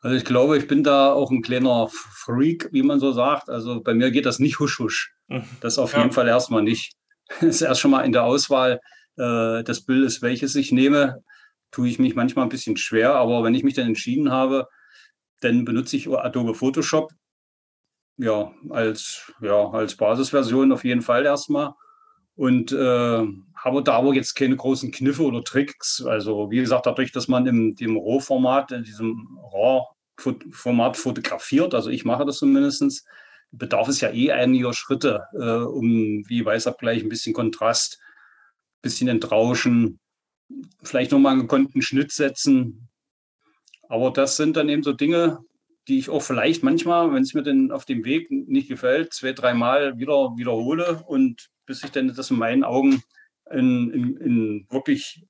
Also 0.00 0.16
ich 0.16 0.24
glaube, 0.24 0.58
ich 0.58 0.66
bin 0.66 0.82
da 0.82 1.12
auch 1.12 1.30
ein 1.30 1.42
kleiner 1.42 1.86
Freak, 1.88 2.68
wie 2.72 2.82
man 2.82 2.98
so 2.98 3.12
sagt. 3.12 3.48
Also 3.48 3.80
bei 3.80 3.94
mir 3.94 4.10
geht 4.10 4.26
das 4.26 4.40
nicht 4.40 4.58
husch 4.58 4.80
husch. 4.80 5.14
Mhm. 5.28 5.44
Das 5.60 5.78
auf 5.78 5.92
ja. 5.92 6.00
jeden 6.00 6.10
Fall 6.10 6.26
erstmal 6.26 6.64
nicht. 6.64 6.94
Das 7.40 7.56
ist 7.56 7.62
erst 7.62 7.80
schon 7.80 7.90
mal 7.92 8.04
in 8.04 8.12
der 8.12 8.24
Auswahl 8.24 8.80
äh, 9.16 9.62
des 9.62 9.84
Bildes, 9.84 10.22
welches 10.22 10.54
ich 10.54 10.72
nehme, 10.72 11.22
tue 11.70 11.88
ich 11.88 11.98
mich 11.98 12.14
manchmal 12.14 12.46
ein 12.46 12.50
bisschen 12.50 12.76
schwer. 12.76 13.14
Aber 13.14 13.44
wenn 13.44 13.54
ich 13.54 13.64
mich 13.64 13.74
dann 13.74 13.86
entschieden 13.86 14.30
habe, 14.30 14.68
dann 15.40 15.64
benutze 15.64 15.96
ich 15.96 16.08
Adobe 16.08 16.54
Photoshop 16.54 17.12
ja, 18.18 18.52
als, 18.70 19.32
ja, 19.40 19.70
als 19.70 19.96
Basisversion 19.96 20.72
auf 20.72 20.84
jeden 20.84 21.02
Fall 21.02 21.24
erstmal. 21.24 21.72
Und 22.34 22.70
äh, 22.72 23.26
habe 23.56 23.82
da 23.82 23.94
aber 23.94 24.14
jetzt 24.14 24.34
keine 24.34 24.56
großen 24.56 24.90
Kniffe 24.90 25.22
oder 25.22 25.42
Tricks. 25.42 26.04
Also 26.04 26.50
wie 26.50 26.58
gesagt, 26.58 26.86
dadurch, 26.86 27.12
dass 27.12 27.28
man 27.28 27.46
im 27.46 27.74
dem 27.74 27.96
RAW-Format, 27.96 28.72
in 28.72 28.84
diesem 28.84 29.38
RAW-Format 29.52 30.96
fotografiert, 30.96 31.74
also 31.74 31.88
ich 31.88 32.04
mache 32.04 32.26
das 32.26 32.38
zumindest, 32.38 33.06
bedarf 33.52 33.88
es 33.88 34.00
ja 34.00 34.10
eh 34.10 34.32
einiger 34.32 34.74
Schritte, 34.74 35.24
äh, 35.32 35.64
um 35.64 36.24
wie 36.28 36.44
Weißabgleich, 36.44 37.02
ein 37.02 37.08
bisschen 37.08 37.32
Kontrast, 37.32 37.98
bisschen 38.82 39.08
Entrauschen, 39.08 39.98
vielleicht 40.82 41.12
nochmal 41.12 41.32
einen 41.32 41.42
gekonnten 41.42 41.82
Schnitt 41.82 42.12
setzen. 42.12 42.88
Aber 43.88 44.10
das 44.10 44.36
sind 44.36 44.56
dann 44.56 44.68
eben 44.68 44.82
so 44.82 44.92
Dinge, 44.92 45.40
die 45.88 45.98
ich 45.98 46.10
auch 46.10 46.22
vielleicht 46.22 46.62
manchmal, 46.62 47.12
wenn 47.12 47.22
es 47.22 47.34
mir 47.34 47.42
dann 47.42 47.70
auf 47.70 47.84
dem 47.84 48.04
Weg 48.04 48.30
nicht 48.30 48.68
gefällt, 48.68 49.12
zwei, 49.12 49.32
dreimal 49.32 49.98
wieder 49.98 50.36
wiederhole 50.36 51.04
und 51.06 51.48
bis 51.64 51.80
sich 51.80 51.90
dann 51.90 52.12
das 52.14 52.30
in 52.30 52.38
meinen 52.38 52.64
Augen 52.64 53.02
ein 53.48 54.66
wirklich 54.70 55.24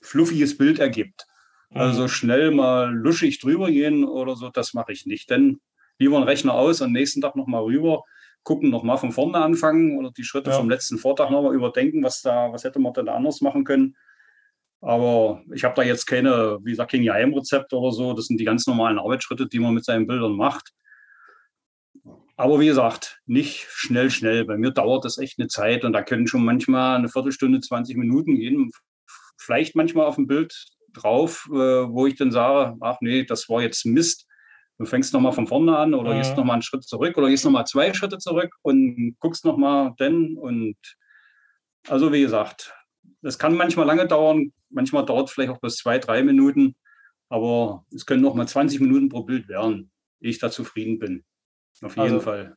fluffiges 0.00 0.56
Bild 0.58 0.80
ergibt. 0.80 1.26
Mhm. 1.70 1.76
Also 1.76 2.08
schnell 2.08 2.50
mal 2.50 2.92
luschig 2.92 3.38
drüber 3.38 3.70
gehen 3.70 4.04
oder 4.04 4.34
so, 4.34 4.48
das 4.48 4.74
mache 4.74 4.92
ich 4.92 5.06
nicht. 5.06 5.30
Denn 5.30 5.60
lieber 5.98 6.16
einen 6.16 6.26
Rechner 6.26 6.54
aus 6.54 6.80
und 6.80 6.92
nächsten 6.92 7.20
Tag 7.20 7.36
nochmal 7.36 7.62
rüber, 7.62 8.02
gucken, 8.48 8.70
nochmal 8.70 8.96
von 8.96 9.12
vorne 9.12 9.36
anfangen 9.36 9.98
oder 9.98 10.10
die 10.10 10.24
Schritte 10.24 10.48
ja. 10.48 10.56
vom 10.56 10.70
letzten 10.70 10.96
Vortag 10.96 11.28
nochmal 11.28 11.54
überdenken, 11.54 12.02
was 12.02 12.22
da, 12.22 12.50
was 12.50 12.64
hätte 12.64 12.78
man 12.78 12.94
denn 12.94 13.10
anders 13.10 13.42
machen 13.42 13.62
können. 13.62 13.94
Aber 14.80 15.42
ich 15.52 15.64
habe 15.64 15.74
da 15.74 15.82
jetzt 15.82 16.06
keine, 16.06 16.58
wie 16.62 16.70
gesagt, 16.70 16.92
kein 16.92 17.02
Geheimrezept 17.02 17.74
oder 17.74 17.92
so. 17.92 18.14
Das 18.14 18.24
sind 18.24 18.40
die 18.40 18.46
ganz 18.46 18.66
normalen 18.66 18.98
Arbeitsschritte, 18.98 19.48
die 19.48 19.58
man 19.58 19.74
mit 19.74 19.84
seinen 19.84 20.06
Bildern 20.06 20.32
macht. 20.32 20.72
Aber 22.36 22.58
wie 22.58 22.66
gesagt, 22.68 23.20
nicht 23.26 23.66
schnell, 23.68 24.10
schnell. 24.10 24.46
Bei 24.46 24.56
mir 24.56 24.70
dauert 24.70 25.04
das 25.04 25.18
echt 25.18 25.38
eine 25.38 25.48
Zeit 25.48 25.84
und 25.84 25.92
da 25.92 26.02
können 26.02 26.26
schon 26.26 26.44
manchmal 26.44 26.96
eine 26.96 27.10
Viertelstunde, 27.10 27.60
20 27.60 27.98
Minuten 27.98 28.36
gehen. 28.36 28.70
Vielleicht 29.36 29.76
manchmal 29.76 30.06
auf 30.06 30.14
dem 30.14 30.26
Bild 30.26 30.54
drauf, 30.94 31.48
äh, 31.50 31.54
wo 31.54 32.06
ich 32.06 32.16
dann 32.16 32.32
sage, 32.32 32.78
ach 32.80 32.96
nee, 33.02 33.24
das 33.24 33.46
war 33.50 33.60
jetzt 33.60 33.84
Mist. 33.84 34.27
Du 34.78 34.86
fängst 34.86 35.12
nochmal 35.12 35.32
von 35.32 35.48
vorne 35.48 35.76
an 35.76 35.92
oder 35.92 36.14
mhm. 36.14 36.18
gehst 36.18 36.36
nochmal 36.36 36.54
einen 36.54 36.62
Schritt 36.62 36.84
zurück 36.84 37.18
oder 37.18 37.28
gehst 37.28 37.44
nochmal 37.44 37.66
zwei 37.66 37.92
Schritte 37.92 38.18
zurück 38.18 38.54
und 38.62 39.16
guckst 39.18 39.44
nochmal 39.44 39.94
denn. 39.98 40.38
Und 40.38 40.76
also 41.88 42.12
wie 42.12 42.20
gesagt, 42.20 42.72
das 43.20 43.38
kann 43.38 43.56
manchmal 43.56 43.86
lange 43.86 44.06
dauern, 44.06 44.52
manchmal 44.70 45.04
dauert 45.04 45.28
es 45.28 45.34
vielleicht 45.34 45.50
auch 45.50 45.60
bis 45.60 45.76
zwei, 45.76 45.98
drei 45.98 46.22
Minuten, 46.22 46.76
aber 47.28 47.84
es 47.92 48.06
können 48.06 48.22
nochmal 48.22 48.46
20 48.46 48.80
Minuten 48.80 49.08
pro 49.08 49.24
Bild 49.24 49.48
werden, 49.48 49.90
ehe 50.20 50.30
ich 50.30 50.38
da 50.38 50.50
zufrieden 50.50 51.00
bin. 51.00 51.24
Auf 51.82 51.96
jeden 51.96 52.14
also, 52.14 52.20
Fall. 52.20 52.56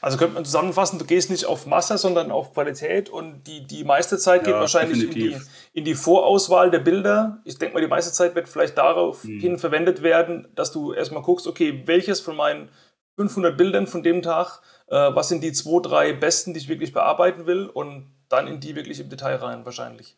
Also 0.00 0.16
könnte 0.16 0.34
man 0.34 0.44
zusammenfassen, 0.44 0.98
du 0.98 1.04
gehst 1.04 1.30
nicht 1.30 1.44
auf 1.44 1.66
Masse, 1.66 1.98
sondern 1.98 2.30
auf 2.30 2.52
Qualität 2.52 3.08
und 3.08 3.44
die, 3.46 3.66
die 3.66 3.82
meiste 3.82 4.16
Zeit 4.16 4.44
geht 4.44 4.54
ja, 4.54 4.60
wahrscheinlich 4.60 5.02
in 5.02 5.10
die, 5.10 5.36
in 5.72 5.84
die, 5.84 5.94
Vorauswahl 5.94 6.70
der 6.70 6.78
Bilder. 6.78 7.40
Ich 7.44 7.58
denke 7.58 7.74
mal, 7.74 7.80
die 7.80 7.88
meiste 7.88 8.12
Zeit 8.12 8.34
wird 8.36 8.48
vielleicht 8.48 8.78
darauf 8.78 9.24
hm. 9.24 9.40
hin 9.40 9.58
verwendet 9.58 10.02
werden, 10.02 10.48
dass 10.54 10.70
du 10.70 10.92
erstmal 10.92 11.22
guckst, 11.22 11.48
okay, 11.48 11.82
welches 11.86 12.20
von 12.20 12.36
meinen 12.36 12.68
500 13.16 13.56
Bildern 13.56 13.86
von 13.88 14.04
dem 14.04 14.22
Tag, 14.22 14.60
äh, 14.86 14.96
was 14.96 15.28
sind 15.28 15.42
die 15.42 15.52
zwei, 15.52 15.80
drei 15.82 16.12
besten, 16.12 16.54
die 16.54 16.60
ich 16.60 16.68
wirklich 16.68 16.92
bearbeiten 16.92 17.46
will 17.46 17.66
und 17.66 18.14
dann 18.28 18.46
in 18.46 18.60
die 18.60 18.76
wirklich 18.76 19.00
im 19.00 19.10
Detail 19.10 19.36
rein 19.36 19.64
wahrscheinlich. 19.64 20.16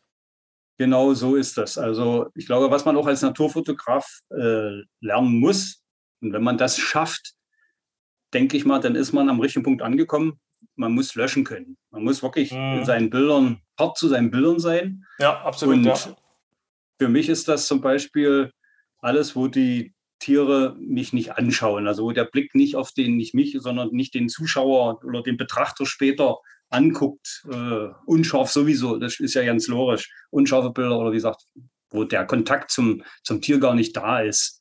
Genau 0.76 1.14
so 1.14 1.36
ist 1.36 1.56
das. 1.56 1.78
Also 1.78 2.30
ich 2.34 2.46
glaube, 2.46 2.70
was 2.70 2.84
man 2.84 2.96
auch 2.96 3.06
als 3.06 3.22
Naturfotograf 3.22 4.20
äh, 4.30 4.82
lernen 5.00 5.40
muss, 5.40 5.80
und 6.20 6.32
wenn 6.32 6.42
man 6.42 6.58
das 6.58 6.78
schafft, 6.78 7.34
denke 8.34 8.56
ich 8.56 8.64
mal, 8.64 8.80
dann 8.80 8.96
ist 8.96 9.12
man 9.12 9.28
am 9.28 9.40
richtigen 9.40 9.64
Punkt 9.64 9.82
angekommen. 9.82 10.40
Man 10.76 10.92
muss 10.92 11.14
löschen 11.14 11.44
können. 11.44 11.76
Man 11.90 12.02
muss 12.02 12.22
wirklich 12.22 12.52
mhm. 12.52 12.78
in 12.78 12.84
seinen 12.84 13.10
Bildern, 13.10 13.60
hart 13.78 13.96
zu 13.96 14.08
seinen 14.08 14.30
Bildern 14.30 14.58
sein. 14.58 15.04
Ja, 15.18 15.40
absolut. 15.42 15.76
Und 15.76 15.84
ja. 15.84 15.96
für 16.98 17.08
mich 17.08 17.28
ist 17.28 17.48
das 17.48 17.66
zum 17.66 17.80
Beispiel 17.80 18.50
alles, 18.98 19.36
wo 19.36 19.46
die 19.46 19.94
Tiere 20.18 20.74
mich 20.78 21.12
nicht 21.12 21.36
anschauen. 21.38 21.86
Also 21.86 22.04
wo 22.04 22.12
der 22.12 22.24
Blick 22.24 22.54
nicht 22.54 22.76
auf 22.76 22.92
den, 22.92 23.16
nicht 23.16 23.34
mich, 23.34 23.56
sondern 23.60 23.90
nicht 23.90 24.14
den 24.14 24.28
Zuschauer 24.28 25.04
oder 25.04 25.22
den 25.22 25.36
Betrachter 25.36 25.86
später 25.86 26.38
anguckt. 26.70 27.44
Äh, 27.50 27.88
unscharf 28.06 28.50
sowieso, 28.50 28.96
das 28.96 29.20
ist 29.20 29.34
ja 29.34 29.44
ganz 29.44 29.68
logisch. 29.68 30.10
Unscharfe 30.30 30.70
Bilder 30.70 30.98
oder 30.98 31.12
wie 31.12 31.16
gesagt, 31.16 31.44
wo 31.90 32.04
der 32.04 32.26
Kontakt 32.26 32.72
zum, 32.72 33.04
zum 33.22 33.40
Tier 33.40 33.58
gar 33.58 33.74
nicht 33.74 33.96
da 33.96 34.20
ist 34.20 34.60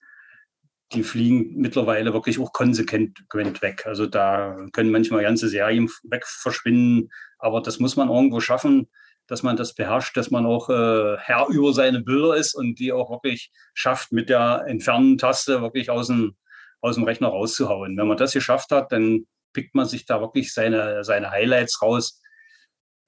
die 0.94 1.04
fliegen 1.04 1.56
mittlerweile 1.56 2.14
wirklich 2.14 2.40
auch 2.40 2.54
konsequent 2.54 3.62
weg. 3.62 3.86
Also 3.86 4.06
da 4.06 4.58
können 4.72 4.92
manchmal 4.92 5.24
ganze 5.24 5.50
Serien 5.50 5.90
weg 6.04 6.26
verschwinden, 6.26 7.10
aber 7.40 7.62
das 7.62 7.80
muss 7.80 7.96
man 7.96 8.10
irgendwo 8.10 8.40
schaffen, 8.40 8.88
dass 9.28 9.44
man 9.44 9.56
das 9.56 9.74
beherrscht, 9.74 10.16
dass 10.18 10.32
man 10.32 10.46
auch 10.46 10.70
äh, 10.70 11.18
Herr 11.18 11.48
über 11.50 11.74
seine 11.74 12.02
Bilder 12.02 12.36
ist 12.36 12.56
und 12.56 12.80
die 12.80 12.92
auch 12.92 13.10
wirklich 13.10 13.52
schafft, 13.74 14.12
mit 14.12 14.30
der 14.30 14.66
Entfernen-Taste 14.68 15.62
wirklich 15.62 15.90
aus 15.90 16.08
dem, 16.08 16.36
aus 16.82 16.96
dem 16.96 17.06
Rechner 17.06 17.30
rauszuhauen. 17.30 17.98
Wenn 17.98 18.08
man 18.08 18.18
das 18.18 18.34
geschafft 18.34 18.72
hat, 18.72 18.92
dann 18.92 19.26
pickt 19.54 19.76
man 19.76 19.86
sich 19.86 20.06
da 20.06 20.20
wirklich 20.20 20.54
seine, 20.54 21.04
seine 21.04 21.32
Highlights 21.32 21.82
raus. 21.82 22.22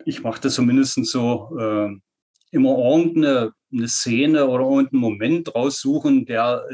Ich 0.05 0.23
mache 0.23 0.41
das 0.41 0.55
zumindest 0.55 1.03
so 1.05 1.57
äh, 1.59 1.89
immer 2.55 2.77
irgendeine 2.77 3.51
eine 3.71 3.87
Szene 3.89 4.47
oder 4.47 4.65
einen 4.65 4.87
Moment 4.91 5.53
raussuchen, 5.53 6.25
der 6.25 6.65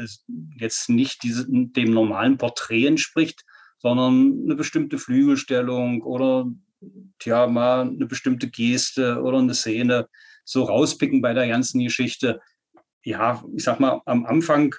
jetzt 0.58 0.88
nicht 0.88 1.22
diese, 1.22 1.46
dem 1.48 1.92
normalen 1.92 2.38
Porträt 2.38 2.86
entspricht, 2.86 3.44
sondern 3.78 4.42
eine 4.44 4.54
bestimmte 4.54 4.98
Flügelstellung 4.98 6.02
oder 6.02 6.46
tja, 7.18 7.46
mal 7.48 7.88
eine 7.88 8.06
bestimmte 8.06 8.48
Geste 8.48 9.20
oder 9.20 9.38
eine 9.38 9.54
Szene. 9.54 10.08
so 10.44 10.64
rauspicken 10.64 11.22
bei 11.22 11.34
der 11.34 11.48
ganzen 11.48 11.82
Geschichte. 11.82 12.40
Ja, 13.04 13.44
ich 13.56 13.64
sag 13.64 13.80
mal, 13.80 14.00
am 14.06 14.24
Anfang 14.26 14.74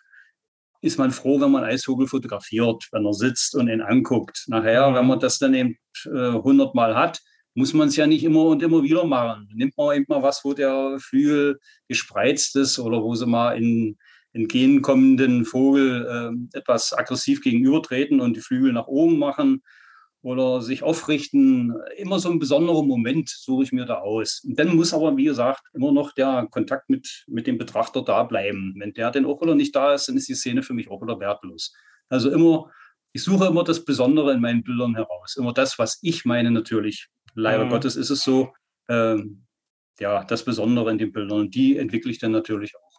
ist 0.82 0.98
man 0.98 1.12
froh, 1.12 1.40
wenn 1.40 1.52
man 1.52 1.64
Eisvogel 1.64 2.08
fotografiert, 2.08 2.88
wenn 2.92 3.06
er 3.06 3.14
sitzt 3.14 3.56
und 3.56 3.70
ihn 3.70 3.82
anguckt. 3.82 4.46
Nachher, 4.48 4.94
wenn 4.94 5.08
man 5.08 5.20
das 5.20 5.40
dann 5.40 5.54
eben 5.54 5.78
äh, 6.06 6.34
hundertmal 6.34 6.96
hat, 6.96 7.22
muss 7.56 7.74
man 7.74 7.88
es 7.88 7.96
ja 7.96 8.08
nicht 8.08 8.24
immer 8.24 8.46
und 8.46 8.64
immer 8.64 8.84
wieder 8.84 9.06
machen. 9.06 9.50
Nimmt 9.54 9.78
man 9.78 9.96
eben 9.96 10.06
mal 10.08 10.24
was, 10.24 10.44
wo 10.44 10.54
der 10.54 10.98
Flügel 11.00 11.60
gespreizt 11.88 12.56
ist 12.56 12.80
oder 12.80 13.04
wo 13.04 13.16
sie 13.16 13.28
mal 13.28 13.58
in 13.58 13.98
entgegenkommenden 14.34 15.46
Vogel 15.46 16.08
äh, 16.54 16.58
etwas 16.58 16.94
aggressiv 16.94 17.42
gegenübertreten 17.42 18.20
und 18.20 18.36
die 18.36 18.42
Flügel 18.42 18.74
nach 18.74 18.88
oben 18.88 19.20
machen 19.20 19.62
oder 20.24 20.62
sich 20.62 20.82
aufrichten. 20.82 21.76
Immer 21.98 22.20
so 22.20 22.32
ein 22.32 22.40
besonderer 22.40 22.82
Moment 22.82 23.30
suche 23.30 23.64
ich 23.64 23.72
mir 23.72 23.86
da 23.86 24.00
aus. 24.00 24.42
Und 24.44 24.58
dann 24.58 24.76
muss 24.76 24.94
aber, 24.94 25.16
wie 25.18 25.26
gesagt, 25.26 25.62
immer 25.74 25.92
noch 25.92 26.14
der 26.14 26.48
Kontakt 26.50 26.90
mit, 26.90 27.26
mit 27.28 27.46
dem 27.46 27.58
Betrachter 27.58 28.02
da 28.02 28.24
bleiben. 28.24 28.74
Wenn 28.78 28.94
der 28.94 29.12
denn 29.12 29.26
auch 29.26 29.42
wieder 29.42 29.54
nicht 29.54 29.76
da 29.76 29.94
ist, 29.94 30.08
dann 30.08 30.18
ist 30.18 30.30
die 30.30 30.36
Szene 30.36 30.64
für 30.64 30.74
mich 30.74 30.90
auch 30.90 31.02
wieder 31.02 31.20
wertlos. 31.20 31.74
Also 32.10 32.32
immer, 32.32 32.72
ich 33.12 33.22
suche 33.22 33.46
immer 33.46 33.64
das 33.64 33.86
Besondere 33.86 34.34
in 34.34 34.42
meinen 34.42 34.64
Bildern 34.64 34.96
heraus. 34.96 35.36
Immer 35.38 35.54
das, 35.54 35.78
was 35.78 36.00
ich 36.02 36.26
meine 36.26 36.50
natürlich 36.50 37.10
leider 37.36 37.66
mhm. 37.66 37.70
Gottes 37.70 37.96
ist 37.96 38.10
es 38.10 38.22
so, 38.22 38.54
ähm, 38.90 39.46
ja, 40.00 40.24
das 40.24 40.44
Besondere 40.44 40.92
in 40.92 40.98
den 40.98 41.12
Bildern. 41.12 41.40
Und 41.40 41.56
die 41.56 41.78
entwickle 41.78 42.12
ich 42.12 42.20
dann 42.20 42.32
natürlich 42.32 42.76
auch. 42.76 42.94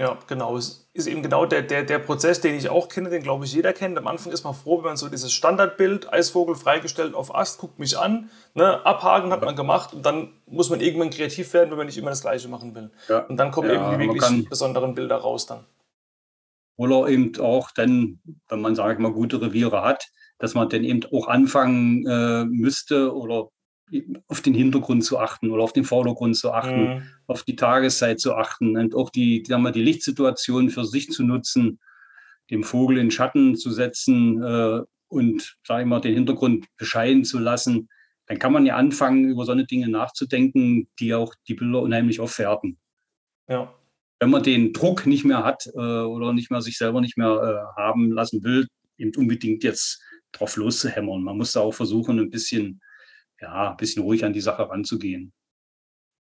Ja, 0.00 0.18
genau. 0.26 0.56
Es 0.56 0.88
ist 0.94 1.06
eben 1.08 1.22
genau 1.22 1.44
der, 1.44 1.60
der, 1.60 1.82
der 1.82 1.98
Prozess, 1.98 2.40
den 2.40 2.54
ich 2.54 2.70
auch 2.70 2.88
kenne, 2.88 3.10
den 3.10 3.22
glaube 3.22 3.44
ich 3.44 3.52
jeder 3.52 3.74
kennt. 3.74 3.98
Am 3.98 4.06
Anfang 4.06 4.32
ist 4.32 4.44
man 4.44 4.54
froh, 4.54 4.78
wenn 4.78 4.84
man 4.86 4.96
so 4.96 5.10
dieses 5.10 5.30
Standardbild, 5.30 6.10
Eisvogel 6.10 6.54
freigestellt 6.54 7.14
auf 7.14 7.34
Ast, 7.34 7.58
guckt 7.58 7.78
mich 7.78 7.98
an, 7.98 8.30
ne, 8.54 8.84
abhaken 8.86 9.30
hat 9.30 9.42
man 9.42 9.56
gemacht 9.56 9.92
und 9.92 10.06
dann 10.06 10.32
muss 10.46 10.70
man 10.70 10.80
irgendwann 10.80 11.10
kreativ 11.10 11.52
werden, 11.52 11.70
wenn 11.70 11.76
man 11.76 11.86
nicht 11.86 11.98
immer 11.98 12.08
das 12.08 12.22
Gleiche 12.22 12.48
machen 12.48 12.74
will. 12.74 12.90
Ja. 13.08 13.26
Und 13.26 13.36
dann 13.36 13.50
kommen 13.50 13.68
ja, 13.68 13.74
eben 13.74 14.00
die 14.00 14.06
wirklich 14.06 14.48
besonderen 14.48 14.94
Bilder 14.94 15.16
raus 15.16 15.44
dann. 15.44 15.66
Oder 16.76 17.08
eben 17.08 17.38
auch 17.38 17.70
dann, 17.70 18.20
wenn 18.48 18.60
man, 18.62 18.74
sage 18.74 18.94
ich 18.94 18.98
mal, 19.00 19.12
gute 19.12 19.42
Reviere 19.42 19.82
hat, 19.82 20.06
dass 20.40 20.54
man 20.54 20.68
dann 20.68 20.82
eben 20.84 21.02
auch 21.12 21.28
anfangen 21.28 22.04
äh, 22.06 22.44
müsste 22.46 23.14
oder 23.14 23.50
auf 24.28 24.40
den 24.40 24.54
Hintergrund 24.54 25.04
zu 25.04 25.18
achten 25.18 25.50
oder 25.50 25.62
auf 25.62 25.72
den 25.72 25.84
Vordergrund 25.84 26.36
zu 26.36 26.52
achten, 26.52 26.94
mhm. 26.94 27.02
auf 27.26 27.42
die 27.42 27.56
Tageszeit 27.56 28.20
zu 28.20 28.34
achten 28.34 28.76
und 28.76 28.94
auch 28.94 29.10
die, 29.10 29.44
sagen 29.46 29.62
wir, 29.62 29.72
die 29.72 29.82
Lichtsituation 29.82 30.70
für 30.70 30.84
sich 30.84 31.10
zu 31.10 31.24
nutzen, 31.24 31.78
dem 32.50 32.64
Vogel 32.64 32.98
in 32.98 33.10
Schatten 33.10 33.54
zu 33.54 33.70
setzen 33.70 34.42
äh, 34.42 34.80
und, 35.08 35.56
sage 35.66 35.82
ich 35.82 35.88
mal, 35.88 36.00
den 36.00 36.14
Hintergrund 36.14 36.66
bescheiden 36.76 37.24
zu 37.24 37.38
lassen, 37.38 37.88
dann 38.26 38.38
kann 38.38 38.52
man 38.52 38.64
ja 38.64 38.76
anfangen, 38.76 39.28
über 39.28 39.44
so 39.44 39.52
eine 39.52 39.66
Dinge 39.66 39.88
nachzudenken, 39.88 40.88
die 41.00 41.14
auch 41.14 41.34
die 41.48 41.54
Bilder 41.54 41.82
unheimlich 41.82 42.20
aufwerten. 42.20 42.78
Ja. 43.48 43.74
Wenn 44.20 44.30
man 44.30 44.42
den 44.42 44.72
Druck 44.72 45.06
nicht 45.06 45.24
mehr 45.24 45.44
hat 45.44 45.66
äh, 45.74 45.78
oder 45.78 46.32
nicht 46.32 46.50
mehr 46.50 46.62
sich 46.62 46.78
selber 46.78 47.00
nicht 47.00 47.18
mehr 47.18 47.28
äh, 47.76 47.80
haben 47.80 48.12
lassen 48.12 48.44
will, 48.44 48.68
eben 48.98 49.12
unbedingt 49.16 49.64
jetzt 49.64 50.00
drauf 50.32 50.56
loszuhämmern. 50.56 51.22
Man 51.22 51.36
muss 51.36 51.52
da 51.52 51.60
auch 51.60 51.74
versuchen, 51.74 52.18
ein 52.18 52.30
bisschen, 52.30 52.80
ja, 53.40 53.70
ein 53.70 53.76
bisschen 53.76 54.02
ruhig 54.02 54.24
an 54.24 54.32
die 54.32 54.40
Sache 54.40 54.68
ranzugehen. 54.68 55.32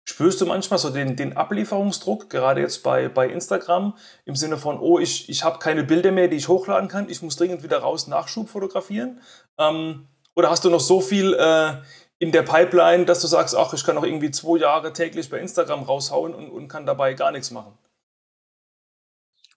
Spürst 0.09 0.40
du 0.40 0.47
manchmal 0.47 0.79
so 0.79 0.90
den, 0.90 1.16
den 1.16 1.37
Ablieferungsdruck, 1.37 2.31
gerade 2.31 2.61
jetzt 2.61 2.85
bei, 2.85 3.09
bei 3.09 3.29
Instagram, 3.29 3.97
im 4.25 4.37
Sinne 4.37 4.57
von, 4.57 4.79
oh, 4.79 5.01
ich, 5.01 5.29
ich 5.29 5.42
habe 5.42 5.59
keine 5.59 5.83
Bilder 5.83 6.12
mehr, 6.12 6.29
die 6.29 6.37
ich 6.37 6.47
hochladen 6.47 6.88
kann, 6.88 7.11
ich 7.11 7.23
muss 7.23 7.37
dringend 7.37 7.64
wieder 7.64 7.79
raus 7.79 8.07
Nachschub 8.07 8.49
fotografieren? 8.49 9.21
Ähm, 9.59 10.07
oder 10.37 10.49
hast 10.49 10.64
du 10.64 10.71
noch 10.71 10.81
so 10.81 11.01
viel 11.01 11.35
äh, 11.35 11.83
in 12.19 12.31
der 12.31 12.42
Pipeline, 12.42 13.05
dass 13.05 13.21
du 13.21 13.27
sagst, 13.27 13.57
ach, 13.57 13.75
ich 13.75 13.85
kann 13.85 13.97
noch 13.97 14.05
irgendwie 14.05 14.31
zwei 14.31 14.59
Jahre 14.59 14.92
täglich 14.92 15.29
bei 15.29 15.40
Instagram 15.40 15.83
raushauen 15.83 16.35
und, 16.35 16.51
und 16.51 16.69
kann 16.69 16.87
dabei 16.87 17.14
gar 17.14 17.33
nichts 17.33 17.51
machen? 17.51 17.77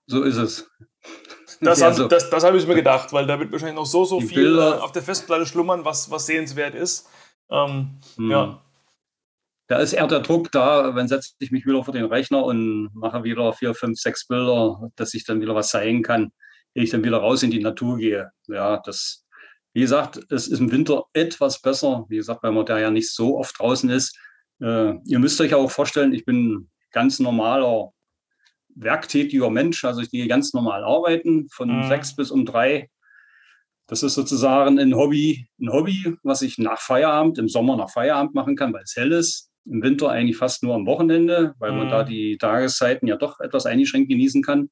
So 0.08 0.24
ist 0.24 0.38
es. 0.38 0.68
Das, 1.62 1.80
ja, 1.82 1.94
so. 1.94 2.08
das, 2.08 2.30
das 2.30 2.44
habe 2.44 2.58
ich 2.58 2.66
mir 2.68 2.76
gedacht, 2.76 3.12
weil 3.12 3.26
da 3.26 3.38
wird 3.40 3.52
wahrscheinlich 3.52 3.76
noch 3.76 3.86
so, 3.86 4.06
so 4.06 4.22
viel 4.22 4.44
Bilder. 4.44 4.78
Äh, 4.78 4.80
auf 4.80 4.92
der 4.92 5.02
Festplatte 5.02 5.46
schlummern, 5.46 5.84
was, 5.84 6.10
was 6.10 6.26
sehenswert 6.26 6.74
ist. 6.74 7.10
Ähm, 7.50 8.00
hm. 8.16 8.32
Ja. 8.32 8.62
Da 9.68 9.78
ist 9.78 9.94
eher 9.94 10.08
der 10.08 10.22
Druck 10.22 10.52
da, 10.52 10.96
wenn 10.96 11.08
setze 11.08 11.34
ich 11.40 11.52
mich 11.52 11.66
wieder 11.66 11.84
vor 11.84 11.94
den 11.94 12.06
Rechner 12.06 12.44
und 12.44 12.90
mache 12.94 13.24
wieder 13.24 13.54
vier, 13.54 13.76
fünf, 13.76 14.00
sechs 14.00 14.26
Bilder, 14.26 14.90
dass 14.96 15.14
ich 15.14 15.26
dann 15.26 15.42
wieder 15.42 15.54
was 15.54 15.70
zeigen 15.70 16.02
kann, 16.02 16.32
ehe 16.74 16.84
ich 16.84 16.90
dann 16.90 17.04
wieder 17.04 17.18
raus 17.18 17.44
in 17.44 17.52
die 17.52 17.62
Natur 17.62 17.98
gehe. 17.98 18.32
Ja, 18.48 18.78
das, 18.84 19.26
wie 19.74 19.82
gesagt, 19.82 20.20
es 20.32 20.48
ist 20.48 20.60
im 20.60 20.72
Winter 20.72 21.04
etwas 21.14 21.62
besser, 21.62 22.06
wie 22.10 22.18
gesagt, 22.18 22.42
weil 22.42 22.52
man 22.52 22.66
da 22.66 22.80
ja 22.80 22.90
nicht 22.90 23.14
so 23.14 23.38
oft 23.38 23.60
draußen 23.60 23.90
ist. 23.90 24.18
Äh, 24.60 24.96
ihr 25.06 25.20
müsst 25.20 25.40
euch 25.40 25.54
auch 25.54 25.70
vorstellen, 25.70 26.14
ich 26.14 26.26
bin 26.26 26.70
ganz 26.92 27.20
normaler 27.20 27.92
werktätiger 28.80 29.50
Mensch. 29.50 29.84
Also 29.86 30.02
ich 30.02 30.10
gehe 30.10 30.28
ganz 30.28 30.54
normal 30.54 30.84
arbeiten 30.84 31.48
von 31.52 31.84
mhm. 31.84 31.88
sechs 31.88 32.16
bis 32.16 32.32
um 32.32 32.46
drei. 32.46 32.90
Das 33.88 34.04
ist 34.04 34.14
sozusagen 34.14 34.80
ein 34.80 34.96
Hobby, 34.96 35.48
ein 35.60 35.72
Hobby, 35.72 36.16
was 36.24 36.42
ich 36.42 36.58
nach 36.58 36.80
Feierabend, 36.80 37.40
im 37.40 37.50
Sommer 37.50 37.76
nach 37.76 37.90
Feierabend 37.90 38.36
machen 38.36 38.56
kann, 38.56 38.72
weil 38.74 38.84
es 38.84 38.96
hell 38.96 39.12
ist. 39.12 39.50
Im 39.66 39.82
Winter 39.82 40.10
eigentlich 40.10 40.38
fast 40.38 40.64
nur 40.64 40.76
am 40.76 40.86
Wochenende, 40.86 41.54
weil 41.60 41.72
mhm. 41.72 41.78
man 41.80 41.90
da 41.90 42.04
die 42.04 42.38
Tageszeiten 42.38 43.08
ja 43.08 43.18
doch 43.18 43.40
etwas 43.40 43.66
eingeschränkt 43.66 44.10
genießen 44.10 44.44
kann. 44.44 44.70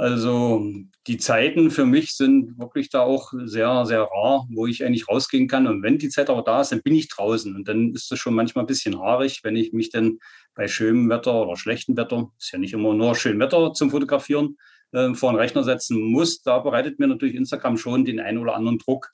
Also 0.00 0.66
die 1.06 1.18
Zeiten 1.18 1.70
für 1.70 1.84
mich 1.84 2.16
sind 2.16 2.58
wirklich 2.58 2.88
da 2.88 3.02
auch 3.02 3.34
sehr, 3.44 3.84
sehr 3.84 4.00
rar, 4.00 4.46
wo 4.48 4.66
ich 4.66 4.82
eigentlich 4.82 5.06
rausgehen 5.06 5.46
kann. 5.46 5.66
Und 5.66 5.82
wenn 5.82 5.98
die 5.98 6.08
Zeit 6.08 6.30
aber 6.30 6.40
da 6.40 6.62
ist, 6.62 6.72
dann 6.72 6.80
bin 6.80 6.94
ich 6.94 7.08
draußen. 7.08 7.54
Und 7.54 7.68
dann 7.68 7.92
ist 7.92 8.10
das 8.10 8.18
schon 8.18 8.32
manchmal 8.32 8.64
ein 8.64 8.66
bisschen 8.66 8.98
haarig, 8.98 9.40
wenn 9.42 9.56
ich 9.56 9.74
mich 9.74 9.90
dann 9.90 10.18
bei 10.54 10.68
schönem 10.68 11.10
Wetter 11.10 11.42
oder 11.42 11.54
schlechtem 11.54 11.98
Wetter, 11.98 12.32
ist 12.38 12.50
ja 12.50 12.58
nicht 12.58 12.72
immer 12.72 12.94
nur 12.94 13.14
schön 13.14 13.38
Wetter 13.38 13.74
zum 13.74 13.90
Fotografieren, 13.90 14.56
äh, 14.92 15.12
vor 15.12 15.32
den 15.32 15.38
Rechner 15.38 15.64
setzen 15.64 16.00
muss. 16.00 16.40
Da 16.40 16.60
bereitet 16.60 16.98
mir 16.98 17.06
natürlich 17.06 17.34
Instagram 17.34 17.76
schon 17.76 18.06
den 18.06 18.20
einen 18.20 18.38
oder 18.38 18.54
anderen 18.54 18.78
Druck, 18.78 19.12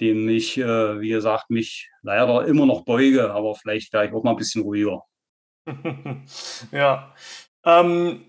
dem 0.00 0.28
ich, 0.28 0.58
äh, 0.58 1.00
wie 1.00 1.10
gesagt, 1.10 1.48
mich 1.48 1.92
leider 2.02 2.44
immer 2.44 2.66
noch 2.66 2.84
beuge, 2.84 3.30
aber 3.30 3.54
vielleicht 3.54 3.92
wäre 3.92 4.08
ich 4.08 4.12
auch 4.12 4.24
mal 4.24 4.32
ein 4.32 4.36
bisschen 4.36 4.62
ruhiger. 4.62 5.04
ja. 6.72 7.14
Ähm, 7.64 8.27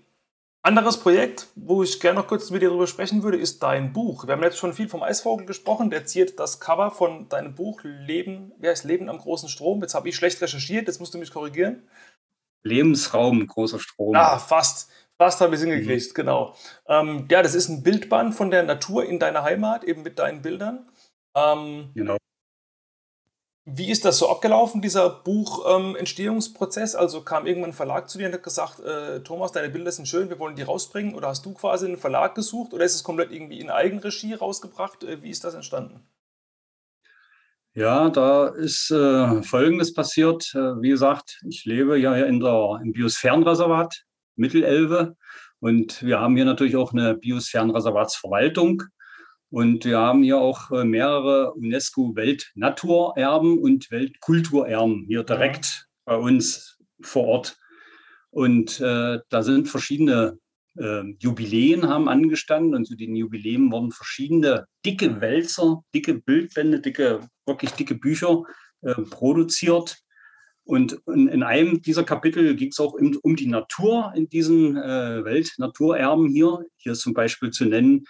anderes 0.62 0.98
Projekt, 0.98 1.48
wo 1.54 1.82
ich 1.82 2.00
gerne 2.00 2.20
noch 2.20 2.26
kurz 2.26 2.50
mit 2.50 2.62
dir 2.62 2.68
darüber 2.68 2.86
sprechen 2.86 3.22
würde, 3.22 3.38
ist 3.38 3.62
dein 3.62 3.92
Buch. 3.92 4.26
Wir 4.26 4.34
haben 4.34 4.42
jetzt 4.42 4.58
schon 4.58 4.74
viel 4.74 4.88
vom 4.88 5.02
Eisvogel 5.02 5.46
gesprochen. 5.46 5.90
Der 5.90 6.04
ziert 6.04 6.38
das 6.38 6.60
Cover 6.60 6.90
von 6.90 7.28
deinem 7.28 7.54
Buch 7.54 7.80
Leben, 7.82 8.52
wie 8.58 8.68
heißt 8.68 8.84
Leben 8.84 9.08
am 9.08 9.18
großen 9.18 9.48
Strom? 9.48 9.80
Jetzt 9.80 9.94
habe 9.94 10.08
ich 10.08 10.16
schlecht 10.16 10.40
recherchiert, 10.42 10.86
jetzt 10.86 11.00
musst 11.00 11.14
du 11.14 11.18
mich 11.18 11.32
korrigieren. 11.32 11.88
Lebensraum, 12.62 13.46
großer 13.46 13.78
Strom. 13.78 14.14
Ah, 14.14 14.38
fast. 14.38 14.90
Fast 15.16 15.40
habe 15.42 15.54
ich 15.54 15.60
es 15.60 15.66
hingekriegt, 15.66 16.08
mhm. 16.10 16.14
genau. 16.14 16.54
Ähm, 16.88 17.26
ja, 17.30 17.42
das 17.42 17.54
ist 17.54 17.68
ein 17.68 17.82
Bildband 17.82 18.34
von 18.34 18.50
der 18.50 18.62
Natur 18.62 19.04
in 19.04 19.18
deiner 19.18 19.42
Heimat, 19.42 19.84
eben 19.84 20.02
mit 20.02 20.18
deinen 20.18 20.40
Bildern. 20.40 20.88
Ähm, 21.34 21.90
genau. 21.94 22.16
Wie 23.72 23.90
ist 23.90 24.04
das 24.04 24.18
so 24.18 24.28
abgelaufen, 24.28 24.82
dieser 24.82 25.08
Buchentstehungsprozess? 25.10 26.94
Ähm, 26.94 27.00
also 27.00 27.20
kam 27.22 27.46
irgendwann 27.46 27.70
ein 27.70 27.74
Verlag 27.74 28.08
zu 28.08 28.18
dir 28.18 28.26
und 28.26 28.34
hat 28.34 28.42
gesagt, 28.42 28.80
äh, 28.80 29.20
Thomas, 29.20 29.52
deine 29.52 29.68
Bilder 29.68 29.92
sind 29.92 30.08
schön, 30.08 30.28
wir 30.28 30.38
wollen 30.38 30.56
die 30.56 30.62
rausbringen. 30.62 31.14
Oder 31.14 31.28
hast 31.28 31.46
du 31.46 31.54
quasi 31.54 31.86
einen 31.86 31.96
Verlag 31.96 32.34
gesucht 32.34 32.72
oder 32.72 32.84
ist 32.84 32.94
es 32.94 33.04
komplett 33.04 33.30
irgendwie 33.30 33.60
in 33.60 33.70
Eigenregie 33.70 34.34
rausgebracht? 34.34 35.04
Äh, 35.04 35.22
wie 35.22 35.30
ist 35.30 35.44
das 35.44 35.54
entstanden? 35.54 36.00
Ja, 37.74 38.10
da 38.10 38.48
ist 38.48 38.90
äh, 38.90 39.42
Folgendes 39.42 39.94
passiert. 39.94 40.52
Äh, 40.54 40.82
wie 40.82 40.90
gesagt, 40.90 41.40
ich 41.48 41.64
lebe 41.64 41.96
ja 41.98 42.14
in 42.14 42.40
der, 42.40 42.80
im 42.82 42.92
Biosphärenreservat 42.92 44.04
Mittelelbe 44.34 45.16
und 45.60 46.02
wir 46.02 46.18
haben 46.18 46.34
hier 46.34 46.46
natürlich 46.46 46.76
auch 46.76 46.92
eine 46.92 47.14
Biosphärenreservatsverwaltung 47.14 48.82
und 49.50 49.84
wir 49.84 49.98
haben 49.98 50.22
hier 50.22 50.38
auch 50.38 50.70
äh, 50.70 50.84
mehrere 50.84 51.52
UNESCO-Weltnaturerben 51.54 53.58
und 53.58 53.90
Weltkulturerben 53.90 55.06
hier 55.08 55.24
direkt 55.24 55.66
ja. 55.66 55.82
bei 56.04 56.16
uns 56.16 56.78
vor 57.02 57.26
Ort. 57.26 57.58
Und 58.30 58.80
äh, 58.80 59.18
da 59.28 59.42
sind 59.42 59.68
verschiedene 59.68 60.38
äh, 60.78 61.02
Jubiläen 61.18 61.88
haben 61.88 62.08
angestanden 62.08 62.76
und 62.76 62.84
zu 62.84 62.94
den 62.94 63.16
Jubiläen 63.16 63.72
wurden 63.72 63.90
verschiedene 63.90 64.66
dicke 64.86 65.20
Wälzer, 65.20 65.82
dicke 65.92 66.14
Bildbände, 66.14 66.78
dicke, 66.80 67.28
wirklich 67.44 67.72
dicke 67.72 67.96
Bücher 67.96 68.44
äh, 68.82 68.94
produziert. 68.94 69.98
Und 70.62 71.00
in, 71.08 71.26
in, 71.26 71.42
einem 71.42 71.82
dieser 71.82 72.04
Kapitel 72.04 72.54
ging 72.54 72.68
es 72.68 72.78
auch 72.78 72.92
um, 72.92 73.18
um, 73.22 73.34
die 73.34 73.48
Natur 73.48 74.12
in 74.14 74.28
diesen 74.28 74.76
äh, 74.76 75.24
Weltnaturerben 75.24 76.28
hier. 76.28 76.60
Hier 76.76 76.92
ist 76.92 77.00
zum 77.00 77.14
Beispiel 77.14 77.50
zu 77.50 77.64
nennen 77.64 78.04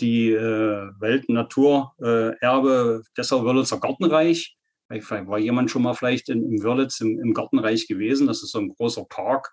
die 0.00 0.32
äh, 0.32 0.90
Weltnaturerbe 1.00 3.02
Dessau 3.16 3.44
Wörlitzer 3.44 3.80
Gartenreich. 3.80 4.56
War 4.88 5.38
jemand 5.38 5.70
schon 5.70 5.82
mal 5.82 5.94
vielleicht 5.94 6.28
in, 6.28 6.44
im 6.44 6.62
Wörlitz 6.62 7.00
im, 7.00 7.18
im 7.18 7.34
Gartenreich 7.34 7.88
gewesen? 7.88 8.26
Das 8.26 8.42
ist 8.42 8.52
so 8.52 8.60
ein 8.60 8.68
großer 8.68 9.04
Park 9.08 9.52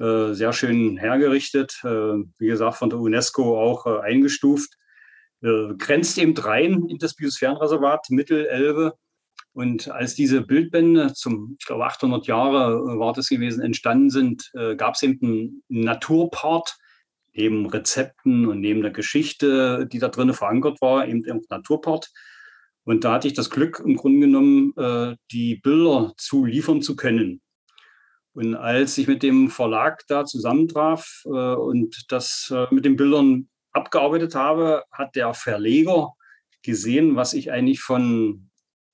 äh, 0.00 0.32
sehr 0.32 0.52
schön 0.52 0.96
hergerichtet, 0.96 1.78
äh, 1.84 2.14
wie 2.38 2.46
gesagt, 2.46 2.76
von 2.76 2.88
der 2.88 2.98
UNESCO 2.98 3.60
auch 3.60 3.86
äh, 3.86 4.00
eingestuft. 4.00 4.76
grenzt 5.42 6.18
eben 6.18 6.36
rein 6.36 6.86
in 6.88 6.98
das 6.98 7.14
Biosphärenreservat 7.14 8.10
Mittelelbe. 8.10 8.94
Und 9.52 9.90
als 9.90 10.14
diese 10.14 10.42
Bildbände 10.42 11.12
zum, 11.14 11.56
ich 11.58 11.66
glaube, 11.66 11.84
800 11.84 12.26
Jahre 12.26 12.98
war 12.98 13.12
das 13.12 13.28
gewesen, 13.28 13.62
entstanden 13.62 14.10
sind, 14.10 14.50
äh, 14.54 14.76
gab 14.76 14.94
es 14.94 15.02
eben 15.02 15.62
einen 15.70 15.84
Naturpart, 15.84 16.76
neben 17.32 17.66
Rezepten 17.66 18.46
und 18.46 18.60
neben 18.60 18.82
der 18.82 18.90
Geschichte, 18.90 19.86
die 19.90 19.98
da 19.98 20.08
drin 20.08 20.32
verankert 20.34 20.80
war, 20.80 21.06
eben 21.06 21.24
im 21.24 21.42
Naturpart. 21.48 22.10
Und 22.84 23.04
da 23.04 23.14
hatte 23.14 23.28
ich 23.28 23.34
das 23.34 23.50
Glück, 23.50 23.80
im 23.84 23.96
Grunde 23.96 24.26
genommen, 24.26 24.72
äh, 24.76 25.16
die 25.30 25.56
Bilder 25.56 26.12
zu 26.16 26.44
liefern 26.44 26.82
zu 26.82 26.96
können. 26.96 27.40
Und 28.32 28.54
als 28.54 28.96
ich 28.98 29.06
mit 29.06 29.22
dem 29.22 29.50
Verlag 29.50 30.02
da 30.08 30.24
zusammentraf 30.24 31.22
äh, 31.26 31.28
und 31.28 32.04
das 32.08 32.52
äh, 32.54 32.66
mit 32.72 32.84
den 32.84 32.96
Bildern 32.96 33.48
abgearbeitet 33.72 34.34
habe, 34.34 34.84
hat 34.92 35.14
der 35.14 35.34
Verleger 35.34 36.12
gesehen, 36.62 37.16
was 37.16 37.32
ich 37.32 37.50
eigentlich 37.50 37.80
von 37.80 38.50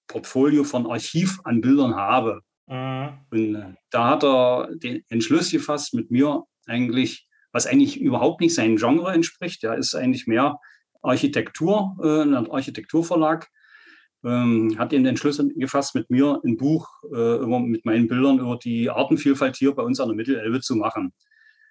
Portfolio, 0.09 0.65
von 0.65 0.87
Archiv 0.87 1.41
an 1.45 1.61
Bildern 1.61 1.97
habe. 1.97 2.41
Mhm. 2.67 3.09
Und 3.31 3.77
da 3.91 4.09
hat 4.11 4.25
er 4.25 4.69
den 4.75 5.03
Entschluss 5.09 5.51
gefasst, 5.51 5.95
mit 5.95 6.11
mir 6.11 6.45
eigentlich, 6.67 7.26
was 7.57 7.67
eigentlich 7.67 7.99
überhaupt 7.99 8.43
nicht 8.43 8.55
seinem 8.55 8.77
Genre 8.77 9.15
entspricht, 9.15 9.63
der 9.63 9.77
ist 9.77 9.95
eigentlich 9.95 10.27
mehr 10.27 10.61
Architektur, 11.01 11.97
äh, 12.03 12.23
ein 12.23 12.51
Architekturverlag, 12.51 13.49
ähm, 14.25 14.77
hat 14.79 14.93
den 14.93 15.07
Entschluss 15.07 15.43
gefasst, 15.57 15.95
mit 15.95 16.11
mir 16.11 16.39
ein 16.45 16.59
Buch 16.59 16.87
äh, 17.15 17.39
mit 17.61 17.87
meinen 17.87 18.09
Bildern 18.09 18.41
über 18.41 18.59
die 18.63 18.91
Artenvielfalt 18.91 19.57
hier 19.57 19.73
bei 19.75 19.83
uns 19.83 20.01
an 20.01 20.09
der 20.09 20.17
Mittelelbe 20.17 20.61
zu 20.61 20.77
machen. 20.77 21.15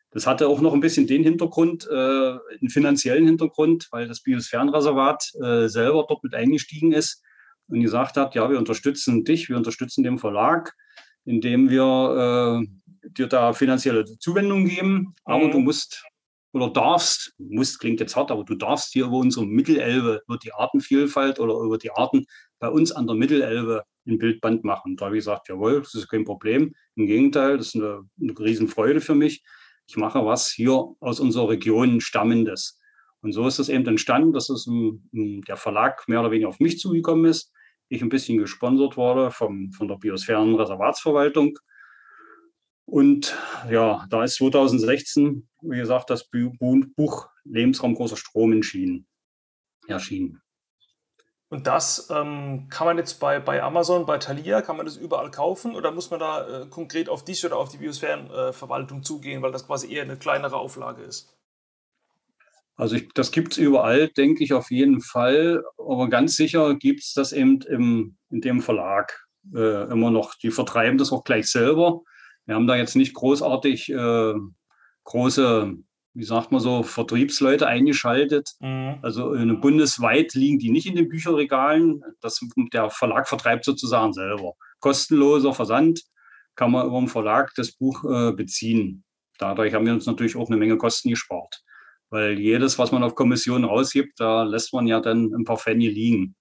Das 0.10 0.26
hatte 0.26 0.48
auch 0.48 0.60
noch 0.60 0.74
ein 0.74 0.80
bisschen 0.80 1.06
den 1.06 1.22
Hintergrund, 1.22 1.88
äh, 1.88 1.94
einen 1.94 2.70
finanziellen 2.70 3.28
Hintergrund, 3.28 3.88
weil 3.92 4.08
das 4.08 4.24
Biosphärenreservat 4.24 5.36
äh, 5.36 5.68
selber 5.68 6.08
dort 6.10 6.24
mit 6.24 6.34
eingestiegen 6.34 6.94
ist 6.94 7.22
und 7.68 7.82
gesagt 7.82 8.18
hat, 8.18 8.34
ja, 8.34 8.50
wir 8.50 8.58
unterstützen 8.58 9.24
dich, 9.24 9.50
wir 9.50 9.58
unterstützen 9.58 10.04
den 10.04 10.18
Verlag, 10.18 10.74
indem 11.26 11.70
wir 11.70 12.64
äh, 12.64 12.68
dir 13.10 13.28
da 13.28 13.54
finanzielle 13.54 14.06
Zuwendung 14.20 14.66
geben, 14.66 15.14
aber 15.24 15.48
mhm. 15.48 15.52
du 15.52 15.60
musst 15.60 16.04
oder 16.56 16.70
darfst, 16.70 17.34
muss 17.38 17.78
klingt 17.78 18.00
jetzt 18.00 18.16
hart, 18.16 18.32
aber 18.32 18.46
du 18.46 18.56
darfst 18.56 18.94
hier 18.94 19.06
über 19.06 19.18
unsere 19.18 19.46
Mittelelbe, 19.46 20.22
über 20.26 20.38
die 20.38 20.54
Artenvielfalt 20.54 21.38
oder 21.38 21.56
über 21.56 21.78
die 21.78 21.92
Arten 21.92 22.26
bei 22.60 22.70
uns 22.70 22.94
an 22.94 23.08
der 23.08 23.16
Mittelelbe 23.16 23.84
ein 24.08 24.18
Bildband 24.18 24.64
machen. 24.64 24.96
Da 24.96 25.06
habe 25.06 25.18
ich 25.18 25.20
gesagt, 25.20 25.50
jawohl, 25.50 25.82
das 25.82 25.94
ist 25.96 26.08
kein 26.08 26.24
Problem. 26.24 26.74
Im 26.96 27.08
Gegenteil, 27.08 27.58
das 27.58 27.68
ist 27.68 27.76
eine, 27.76 28.08
eine 28.22 28.40
Riesenfreude 28.40 29.02
für 29.02 29.16
mich. 29.16 29.44
Ich 29.88 29.98
mache 29.98 30.26
was 30.26 30.50
hier 30.50 30.96
aus 31.02 31.20
unserer 31.20 31.50
Region 31.50 32.00
stammendes. 32.00 32.80
Und 33.22 33.34
so 33.34 33.46
ist 33.48 33.60
es 33.60 33.68
eben 33.68 33.86
entstanden, 33.88 34.32
dass 34.32 34.50
es 34.50 34.70
der 35.12 35.58
Verlag 35.58 36.08
mehr 36.08 36.22
oder 36.22 36.32
weniger 36.32 36.48
auf 36.48 36.60
mich 36.60 36.80
zugekommen 36.80 37.26
ist. 37.26 37.52
Ich 37.90 38.02
ein 38.02 38.10
bisschen 38.10 38.38
gesponsert 38.38 38.96
wurde 38.96 39.30
vom, 39.30 39.72
von 39.72 39.90
der 39.90 39.96
Biosphärenreservatsverwaltung 39.96 41.58
und 42.86 43.36
ja, 43.70 44.06
da 44.10 44.24
ist 44.24 44.36
2016, 44.36 45.48
wie 45.62 45.78
gesagt, 45.78 46.10
das 46.10 46.30
Buch 46.30 47.30
Lebensraum 47.44 47.96
großer 47.96 48.18
Strom 48.18 48.54
erschienen. 48.54 49.08
erschienen. 49.88 50.42
Und 51.50 51.68
das 51.68 52.10
ähm, 52.10 52.68
kann 52.70 52.88
man 52.88 52.98
jetzt 52.98 53.20
bei, 53.20 53.40
bei 53.40 53.62
Amazon, 53.62 54.06
bei 54.06 54.18
Thalia, 54.18 54.62
kann 54.62 54.78
man 54.78 54.86
das 54.86 54.98
überall 54.98 55.30
kaufen 55.30 55.76
oder 55.76 55.92
muss 55.92 56.10
man 56.10 56.20
da 56.20 56.64
äh, 56.64 56.66
konkret 56.68 57.08
auf 57.08 57.24
dich 57.24 57.46
oder 57.46 57.58
auf 57.58 57.70
die 57.70 57.78
Biosphärenverwaltung 57.78 59.00
äh, 59.00 59.02
zugehen, 59.04 59.42
weil 59.42 59.52
das 59.52 59.68
quasi 59.68 59.94
eher 59.94 60.04
eine 60.04 60.18
kleinere 60.18 60.58
Auflage 60.58 61.04
ist? 61.04 61.36
Also 62.76 62.96
ich, 62.96 63.10
das 63.14 63.32
gibt 63.32 63.54
es 63.54 63.58
überall, 63.58 64.10
denke 64.10 64.44
ich 64.44 64.54
auf 64.54 64.70
jeden 64.70 65.02
Fall. 65.02 65.64
Aber 65.78 66.10
ganz 66.10 66.36
sicher 66.36 66.76
gibt 66.76 67.02
es 67.02 67.14
das 67.14 67.32
eben 67.32 67.62
im, 67.62 68.18
in 68.32 68.42
dem 68.42 68.62
Verlag 68.62 69.28
äh, 69.54 69.90
immer 69.90 70.12
noch. 70.12 70.36
Die 70.36 70.52
vertreiben 70.52 70.98
das 70.98 71.12
auch 71.12 71.24
gleich 71.24 71.48
selber. 71.50 72.02
Wir 72.46 72.56
haben 72.56 72.68
da 72.68 72.76
jetzt 72.76 72.96
nicht 72.96 73.14
großartig 73.14 73.90
äh, 73.92 74.34
große, 75.04 75.74
wie 76.14 76.24
sagt 76.24 76.52
man 76.52 76.62
so, 76.62 76.84
Vertriebsleute 76.84 77.68
eingeschaltet. 77.68 78.52
Mhm. 78.60 79.00
Also 79.02 79.34
äh, 79.34 79.46
bundesweit 79.54 80.34
liegen 80.34 80.60
die 80.60 80.72
nicht 80.72 80.88
in 80.88 80.96
den 80.96 81.10
Bücherregalen. 81.10 82.02
Das, 82.22 82.40
der 82.74 82.90
Verlag 82.90 83.28
vertreibt 83.28 83.66
sozusagen 83.66 84.14
selber. 84.14 84.54
Kostenloser 84.80 85.54
Versand 85.54 86.02
kann 86.56 86.72
man 86.72 86.88
über 86.88 87.00
den 87.00 87.08
Verlag 87.08 87.52
das 87.56 87.72
Buch 87.74 88.04
äh, 88.06 88.32
beziehen. 88.32 89.04
Dadurch 89.38 89.74
haben 89.74 89.86
wir 89.86 89.94
uns 89.94 90.06
natürlich 90.06 90.36
auch 90.36 90.48
eine 90.48 90.58
Menge 90.58 90.78
Kosten 90.78 91.10
gespart. 91.10 91.62
Weil 92.10 92.40
jedes, 92.40 92.78
was 92.80 92.92
man 92.92 93.04
auf 93.04 93.16
Kommission 93.16 93.66
rausgibt, 93.66 94.20
da 94.20 94.44
lässt 94.44 94.74
man 94.74 94.88
ja 94.88 95.00
dann 95.02 95.34
ein 95.34 95.44
paar 95.44 95.58
Pfennige 95.58 95.92
liegen. 95.92 96.36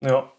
Ja, 0.00 0.32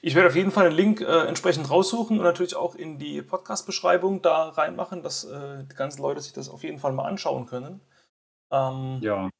ich 0.00 0.14
werde 0.14 0.28
auf 0.28 0.36
jeden 0.36 0.50
Fall 0.50 0.66
einen 0.66 0.76
Link 0.76 1.00
äh, 1.00 1.26
entsprechend 1.26 1.70
raussuchen 1.70 2.18
und 2.18 2.24
natürlich 2.24 2.56
auch 2.56 2.74
in 2.74 2.98
die 2.98 3.22
Podcast-Beschreibung 3.22 4.22
da 4.22 4.50
reinmachen, 4.50 5.02
dass 5.02 5.24
äh, 5.24 5.64
die 5.64 5.74
ganzen 5.74 6.02
Leute 6.02 6.20
sich 6.20 6.32
das 6.32 6.48
auf 6.48 6.62
jeden 6.62 6.78
Fall 6.78 6.92
mal 6.92 7.04
anschauen 7.04 7.46
können. 7.46 7.80
Ähm, 8.50 8.98
ja. 9.00 9.30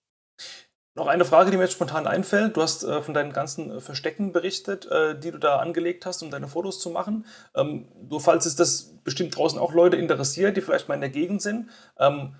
Noch 0.94 1.06
eine 1.06 1.24
Frage, 1.24 1.50
die 1.50 1.56
mir 1.56 1.64
jetzt 1.64 1.72
spontan 1.72 2.06
einfällt. 2.06 2.56
Du 2.56 2.62
hast 2.62 2.84
äh, 2.84 3.02
von 3.02 3.14
deinen 3.14 3.32
ganzen 3.32 3.70
äh, 3.70 3.80
Verstecken 3.80 4.32
berichtet, 4.32 4.86
äh, 4.86 5.18
die 5.18 5.30
du 5.30 5.38
da 5.38 5.56
angelegt 5.56 6.04
hast, 6.04 6.22
um 6.22 6.30
deine 6.30 6.48
Fotos 6.48 6.80
zu 6.80 6.90
machen. 6.90 7.26
Ähm, 7.54 7.88
du, 7.94 8.18
falls 8.18 8.44
es 8.44 8.56
das 8.56 8.94
bestimmt 9.02 9.36
draußen 9.36 9.58
auch 9.58 9.72
Leute 9.72 9.96
interessiert, 9.96 10.56
die 10.56 10.60
vielleicht 10.60 10.88
mal 10.88 10.94
in 10.94 11.00
der 11.00 11.10
Gegend 11.10 11.40
sind, 11.40 11.70
ähm, 11.98 12.36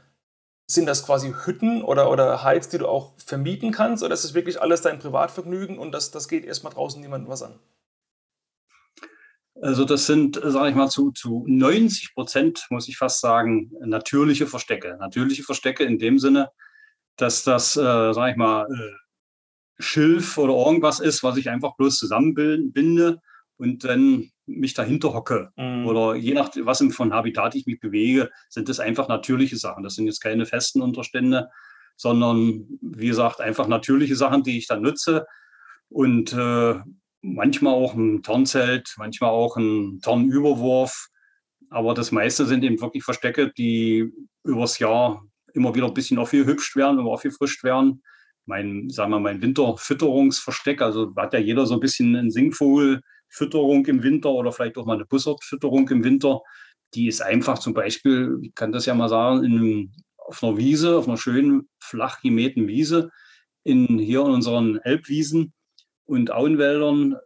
sind 0.66 0.86
das 0.86 1.04
quasi 1.04 1.34
Hütten 1.44 1.82
oder, 1.82 2.10
oder 2.10 2.44
Hides, 2.44 2.68
die 2.68 2.78
du 2.78 2.88
auch 2.88 3.12
vermieten 3.16 3.72
kannst? 3.72 4.02
Oder 4.02 4.14
ist 4.14 4.24
das 4.24 4.34
wirklich 4.34 4.60
alles 4.60 4.82
dein 4.82 4.98
Privatvergnügen 4.98 5.78
und 5.78 5.92
das, 5.92 6.10
das 6.10 6.28
geht 6.28 6.44
erstmal 6.44 6.74
draußen 6.74 7.00
niemandem 7.00 7.30
was 7.30 7.42
an? 7.42 7.58
Also 9.60 9.84
das 9.84 10.06
sind, 10.06 10.40
sage 10.42 10.70
ich 10.70 10.74
mal, 10.74 10.88
zu, 10.88 11.10
zu 11.10 11.44
90 11.46 12.14
Prozent, 12.14 12.66
muss 12.70 12.88
ich 12.88 12.96
fast 12.96 13.20
sagen, 13.20 13.70
natürliche 13.80 14.46
Verstecke. 14.46 14.96
Natürliche 14.98 15.42
Verstecke 15.42 15.84
in 15.84 15.98
dem 15.98 16.18
Sinne, 16.18 16.50
dass 17.16 17.44
das, 17.44 17.76
äh, 17.76 18.12
sage 18.12 18.30
ich 18.30 18.36
mal, 18.36 18.66
äh, 18.66 19.82
Schilf 19.82 20.38
oder 20.38 20.54
irgendwas 20.54 21.00
ist, 21.00 21.22
was 21.22 21.36
ich 21.36 21.50
einfach 21.50 21.76
bloß 21.76 21.98
zusammenbinde 21.98 23.20
und 23.56 23.84
dann 23.84 24.30
mich 24.46 24.74
dahinter 24.74 25.12
hocke. 25.12 25.50
Mhm. 25.56 25.86
Oder 25.86 26.14
je 26.14 26.34
nach 26.34 26.50
was 26.62 26.84
von 26.92 27.12
Habitat 27.12 27.54
ich 27.54 27.66
mich 27.66 27.80
bewege, 27.80 28.30
sind 28.48 28.68
das 28.68 28.80
einfach 28.80 29.08
natürliche 29.08 29.56
Sachen. 29.56 29.82
Das 29.82 29.94
sind 29.94 30.06
jetzt 30.06 30.20
keine 30.20 30.46
festen 30.46 30.82
Unterstände, 30.82 31.48
sondern 31.96 32.66
wie 32.80 33.08
gesagt, 33.08 33.40
einfach 33.40 33.68
natürliche 33.68 34.16
Sachen, 34.16 34.42
die 34.42 34.58
ich 34.58 34.66
dann 34.66 34.82
nutze. 34.82 35.26
Und 35.88 36.32
äh, 36.32 36.74
manchmal 37.22 37.72
auch 37.72 37.94
ein 37.94 38.22
Turnzelt, 38.22 38.94
manchmal 38.98 39.30
auch 39.30 39.56
ein 39.56 40.00
Turnüberwurf. 40.02 41.08
Aber 41.70 41.94
das 41.94 42.12
meiste 42.12 42.44
sind 42.44 42.64
eben 42.64 42.80
wirklich 42.80 43.04
Verstecke, 43.04 43.50
die 43.52 44.12
übers 44.44 44.78
Jahr 44.78 45.24
immer 45.54 45.74
wieder 45.74 45.86
ein 45.86 45.94
bisschen 45.94 46.18
aufgehübscht 46.18 46.76
werden, 46.76 46.98
immer 46.98 47.10
aufgefrischt 47.10 47.64
werden. 47.64 48.02
Mein, 48.44 48.90
sagen 48.90 49.10
wir 49.10 49.20
mal, 49.20 49.32
mein 49.32 49.42
Winterfütterungsversteck, 49.42 50.82
also 50.82 51.14
hat 51.16 51.32
ja 51.32 51.38
jeder 51.38 51.64
so 51.64 51.74
ein 51.74 51.80
bisschen 51.80 52.16
einen 52.16 52.30
Singvogelfütterung 52.30 53.86
im 53.86 54.02
Winter 54.02 54.30
oder 54.30 54.52
vielleicht 54.52 54.76
auch 54.76 54.84
mal 54.84 54.94
eine 54.94 55.06
Bussardfütterung 55.06 55.88
im 55.88 56.04
Winter. 56.04 56.40
Die 56.94 57.06
ist 57.06 57.22
einfach 57.22 57.58
zum 57.58 57.72
Beispiel, 57.72 58.38
ich 58.42 58.54
kann 58.54 58.72
das 58.72 58.86
ja 58.86 58.94
mal 58.94 59.08
sagen, 59.08 59.44
in, 59.44 59.92
auf 60.16 60.42
einer 60.42 60.56
Wiese, 60.56 60.98
auf 60.98 61.06
einer 61.06 61.16
schönen 61.16 61.68
flach 61.78 62.20
gemähten 62.20 62.66
Wiese, 62.66 63.10
in, 63.62 63.98
hier 63.98 64.20
in 64.22 64.32
unseren 64.32 64.76
Elbwiesen, 64.78 65.52
und 66.06 66.30
Auenwäldern, 66.30 67.16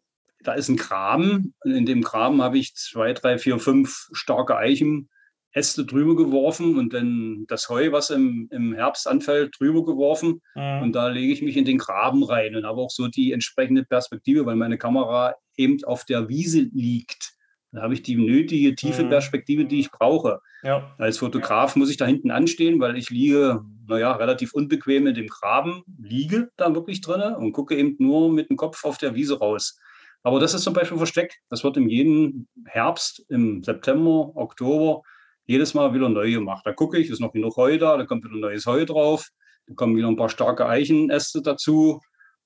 da 0.41 0.55
ist 0.55 0.69
ein 0.69 0.77
Graben. 0.77 1.55
Und 1.61 1.73
in 1.73 1.87
dem 1.87 2.03
Graben 2.03 2.43
habe 2.43 2.59
ich 2.59 2.75
zwei, 2.75 3.13
drei, 3.13 3.39
vier, 3.39 3.59
fünf 3.59 4.09
starke 4.13 4.57
Eichenäste 4.57 5.85
drüber 5.85 6.17
geworfen 6.17 6.79
und 6.79 6.93
dann 6.93 7.45
das 7.49 7.69
Heu, 7.69 7.93
was 7.93 8.11
im, 8.11 8.49
im 8.51 8.75
Herbst 8.75 9.09
anfällt, 9.09 9.57
drüber 9.59 9.85
geworfen. 9.85 10.41
Mhm. 10.55 10.83
Und 10.83 10.93
da 10.93 11.09
lege 11.09 11.33
ich 11.33 11.43
mich 11.43 11.57
in 11.57 11.65
den 11.65 11.79
Graben 11.79 12.23
rein 12.23 12.55
und 12.55 12.65
habe 12.65 12.81
auch 12.81 12.91
so 12.91 13.09
die 13.09 13.33
entsprechende 13.33 13.85
Perspektive, 13.85 14.47
weil 14.47 14.57
meine 14.57 14.79
Kamera 14.79 15.35
eben 15.57 15.83
auf 15.85 16.05
der 16.05 16.29
Wiese 16.29 16.69
liegt. 16.73 17.36
Da 17.73 17.83
habe 17.83 17.95
ich 17.95 18.03
die 18.03 18.17
nötige 18.17 18.75
tiefe 18.75 19.05
mhm. 19.05 19.11
Perspektive, 19.11 19.65
die 19.65 19.81
ich 19.81 19.91
brauche. 19.91 20.41
Ja. 20.63 20.95
Als 20.99 21.19
Fotograf 21.19 21.77
muss 21.77 21.91
ich 21.91 21.97
da 21.97 22.07
hinten 22.07 22.31
anstehen, 22.31 22.81
weil 22.81 22.97
ich 22.97 23.11
liege, 23.11 23.61
naja, 23.87 24.13
relativ 24.13 24.55
unbequem 24.55 25.07
in 25.07 25.15
dem 25.15 25.27
Graben, 25.27 25.83
liege 25.99 26.49
da 26.57 26.75
wirklich 26.75 27.01
drin 27.01 27.35
und 27.35 27.53
gucke 27.53 27.77
eben 27.77 27.97
nur 27.99 28.33
mit 28.33 28.51
dem 28.51 28.57
Kopf 28.57 28.85
auf 28.85 28.99
der 28.99 29.15
Wiese 29.15 29.39
raus. 29.39 29.79
Aber 30.23 30.41
das 30.41 30.55
ist 30.55 30.63
zum 30.63 30.75
Beispiel 30.75 30.97
Versteck. 30.97 31.35
Das 31.51 31.63
wird 31.65 31.77
im 31.77 31.89
jeden 31.89 32.49
Herbst, 32.65 33.25
im 33.29 33.63
September, 33.63 34.33
Oktober 34.35 35.03
jedes 35.45 35.75
Mal 35.75 35.95
wieder 35.95 36.09
neu 36.09 36.33
gemacht. 36.33 36.63
Da 36.65 36.73
gucke 36.73 36.99
ich, 36.99 37.11
ist 37.11 37.21
noch 37.21 37.33
genug 37.33 37.57
Heu 37.57 37.79
da, 37.79 37.97
da 37.97 38.05
kommt 38.05 38.25
wieder 38.25 38.37
neues 38.37 38.67
Heu 38.67 38.85
drauf, 38.85 39.29
da 39.67 39.75
kommen 39.75 39.97
wieder 39.97 40.09
ein 40.09 40.17
paar 40.17 40.29
starke 40.29 40.67
Eichenäste 40.67 41.43
dazu 41.43 42.01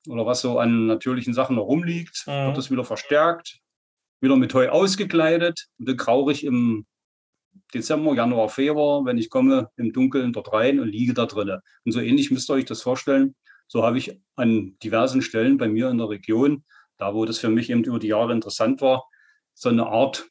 oder 0.09 0.27
was 0.27 0.43
so 0.43 0.59
an 0.59 0.87
natürlichen 0.87 1.35
Sachen 1.35 1.57
noch 1.57 1.65
rumliegt, 1.65 2.25
mhm. 2.27 2.49
wird 2.49 2.59
das 2.59 2.71
wieder 2.71 2.85
verstärkt 2.85 3.61
wieder 4.21 4.37
mit 4.37 4.53
Heu 4.55 4.69
ausgekleidet 4.69 5.67
und 5.79 5.89
dann 5.89 5.97
krauche 5.97 6.33
ich 6.33 6.45
im 6.45 6.87
Dezember, 7.75 8.15
Januar, 8.15 8.49
Februar, 8.49 9.05
wenn 9.05 9.19
ich 9.19 9.31
komme, 9.31 9.71
im 9.77 9.93
Dunkeln 9.93 10.33
dort 10.33 10.53
rein 10.53 10.81
und 10.81 10.89
liege 10.89 11.15
da 11.15 11.27
drinnen. 11.27 11.61
Und 11.85 11.93
so 11.93 12.01
ähnlich 12.01 12.31
müsst 12.31 12.51
ihr 12.51 12.55
euch 12.55 12.65
das 12.65 12.83
vorstellen. 12.83 13.35
So 13.69 13.85
habe 13.85 13.99
ich 13.99 14.21
an 14.35 14.77
diversen 14.83 15.23
Stellen 15.23 15.57
bei 15.57 15.69
mir 15.69 15.89
in 15.89 15.99
der 15.99 16.09
Region 16.09 16.65
da 17.01 17.15
wo 17.15 17.25
das 17.25 17.39
für 17.39 17.49
mich 17.49 17.71
eben 17.71 17.83
über 17.85 17.99
die 17.99 18.09
Jahre 18.09 18.33
interessant 18.33 18.81
war, 18.81 19.09
so 19.55 19.69
eine 19.69 19.87
Art 19.87 20.29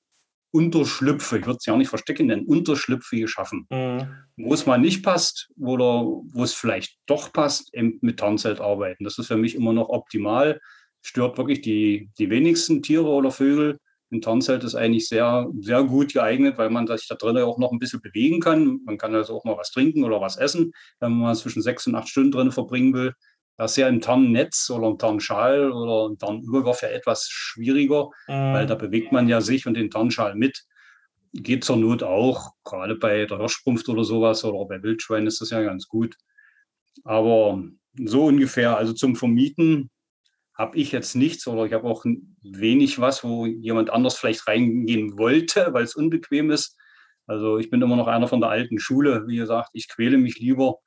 Unterschlüpfe, 0.52 1.38
ich 1.38 1.46
würde 1.46 1.58
es 1.58 1.66
ja 1.66 1.76
nicht 1.76 1.90
verstecken 1.90 2.28
nennen, 2.28 2.46
Unterschlüpfe 2.48 3.20
geschaffen. 3.20 3.68
Mhm. 3.70 4.08
Wo 4.38 4.54
es 4.54 4.66
mal 4.66 4.80
nicht 4.80 5.04
passt 5.04 5.52
oder 5.60 6.06
wo 6.06 6.44
es 6.44 6.54
vielleicht 6.54 6.98
doch 7.06 7.32
passt, 7.32 7.74
eben 7.76 8.00
mit 8.02 8.20
Tarnzelt 8.20 8.60
arbeiten. 8.60 9.04
Das 9.04 9.20
ist 9.20 9.28
für 9.28 9.38
mich 9.38 9.54
immer 9.54 9.74
noch 9.74 9.90
optimal. 9.90 10.60
Stört 11.02 11.38
wirklich 11.38 11.62
die, 11.62 12.10
die 12.18 12.30
wenigsten 12.30 12.82
Tiere 12.82 13.08
oder 13.08 13.32
Vögel. 13.32 13.80
Ein 14.12 14.22
Tarnzelt 14.22 14.64
ist 14.64 14.76
eigentlich 14.76 15.08
sehr, 15.08 15.48
sehr 15.60 15.84
gut 15.84 16.14
geeignet, 16.14 16.58
weil 16.58 16.72
man 16.72 16.88
sich 16.88 17.08
da 17.08 17.16
drinnen 17.16 17.44
auch 17.44 17.60
noch 17.60 17.72
ein 17.72 17.80
bisschen 17.80 18.02
bewegen 18.02 18.40
kann. 18.40 18.82
Man 18.86 18.98
kann 18.98 19.14
also 19.14 19.36
auch 19.36 19.44
mal 19.46 19.58
was 19.58 19.72
trinken 19.72 20.04
oder 20.04 20.20
was 20.20 20.38
essen, 20.38 20.72
wenn 21.00 21.12
man 21.12 21.36
zwischen 21.36 21.62
sechs 21.62 21.86
und 21.86 21.96
acht 21.96 22.10
Stunden 22.10 22.32
drin 22.32 22.52
verbringen 22.52 22.94
will. 22.94 23.14
Das 23.60 23.72
ist 23.72 23.78
ja 23.78 23.90
im 23.90 24.02
Tarnnetz 24.02 24.70
oder 24.70 24.88
im 24.88 24.98
Tarnschal 24.98 25.72
oder 25.72 26.10
im 26.10 26.18
Tarnüberwurf 26.18 26.82
ja 26.82 26.88
etwas 26.88 27.28
schwieriger, 27.30 28.06
mhm. 28.28 28.54
weil 28.54 28.66
da 28.66 28.76
bewegt 28.76 29.12
man 29.12 29.28
ja 29.28 29.42
sich 29.42 29.68
und 29.68 29.76
den 29.76 29.92
Tarnschal 29.92 30.36
mit. 30.36 30.64
Geht 31.34 31.66
zur 31.66 31.76
Not 31.76 32.02
auch, 32.02 32.54
gerade 32.64 32.96
bei 32.96 33.26
der 33.26 33.38
Hirschsprunft 33.38 33.90
oder 33.90 34.06
sowas 34.06 34.44
oder 34.46 34.66
bei 34.66 34.82
Wildschweinen 34.82 35.28
ist 35.28 35.42
das 35.42 35.50
ja 35.52 35.62
ganz 35.62 35.88
gut. 35.88 36.16
Aber 37.04 37.62
so 38.06 38.26
ungefähr, 38.26 38.78
also 38.78 38.94
zum 38.94 39.16
Vermieten 39.16 39.92
habe 40.60 40.78
ich 40.78 40.92
jetzt 40.92 41.16
nichts 41.16 41.48
oder 41.48 41.66
ich 41.66 41.74
habe 41.74 41.88
auch 41.88 42.06
wenig 42.44 43.00
was, 43.00 43.24
wo 43.24 43.48
jemand 43.48 43.90
anders 43.90 44.16
vielleicht 44.16 44.48
reingehen 44.48 45.18
wollte, 45.18 45.70
weil 45.72 45.84
es 45.84 45.96
unbequem 45.96 46.52
ist. 46.52 46.78
Also 47.26 47.58
ich 47.58 47.72
bin 47.72 47.82
immer 47.82 47.96
noch 47.96 48.08
einer 48.08 48.28
von 48.28 48.42
der 48.42 48.52
alten 48.52 48.78
Schule. 48.78 49.26
Wie 49.28 49.38
gesagt, 49.38 49.70
ich 49.74 49.88
quäle 49.88 50.18
mich 50.18 50.38
lieber 50.38 50.80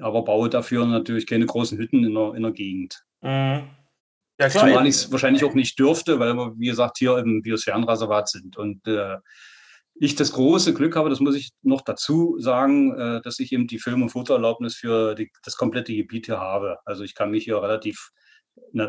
aber 0.00 0.22
baue 0.22 0.48
dafür 0.48 0.86
natürlich 0.86 1.26
keine 1.26 1.46
großen 1.46 1.78
Hütten 1.78 2.04
in 2.04 2.14
der, 2.14 2.34
in 2.34 2.42
der 2.42 2.52
Gegend. 2.52 3.02
Mhm. 3.22 3.68
Ja, 4.38 4.50
klar. 4.50 4.66
Zumal 4.66 4.86
ich 4.86 4.96
es 4.96 5.12
wahrscheinlich 5.12 5.44
auch 5.44 5.54
nicht 5.54 5.78
dürfte, 5.78 6.18
weil 6.18 6.34
wir, 6.34 6.52
wie 6.58 6.66
gesagt, 6.66 6.98
hier 6.98 7.16
im 7.18 7.40
Biosphärenreservat 7.40 8.28
sind. 8.28 8.58
Und 8.58 8.86
äh, 8.86 9.16
ich 9.94 10.14
das 10.14 10.32
große 10.32 10.74
Glück 10.74 10.94
habe, 10.94 11.08
das 11.08 11.20
muss 11.20 11.34
ich 11.34 11.52
noch 11.62 11.80
dazu 11.80 12.36
sagen, 12.38 12.92
äh, 12.98 13.22
dass 13.22 13.38
ich 13.38 13.52
eben 13.52 13.66
die 13.66 13.78
Film- 13.78 14.02
und 14.02 14.10
Fotoerlaubnis 14.10 14.76
für 14.76 15.14
die, 15.14 15.30
das 15.42 15.56
komplette 15.56 15.94
Gebiet 15.94 16.26
hier 16.26 16.38
habe. 16.38 16.78
Also 16.84 17.02
ich 17.02 17.14
kann 17.14 17.30
mich 17.30 17.44
hier 17.44 17.62
relativ 17.62 18.10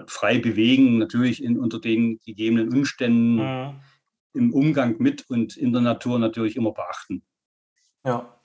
frei 0.07 0.39
bewegen, 0.39 0.97
natürlich 0.97 1.43
in, 1.43 1.59
unter 1.59 1.79
den 1.79 2.19
gegebenen 2.25 2.73
Umständen 2.73 3.35
mhm. 3.35 3.79
im 4.33 4.53
Umgang 4.53 4.95
mit 4.99 5.29
und 5.29 5.55
in 5.57 5.71
der 5.71 5.81
Natur 5.81 6.19
natürlich 6.19 6.55
immer 6.55 6.71
beachten. 6.71 7.23
Ja. 8.05 8.39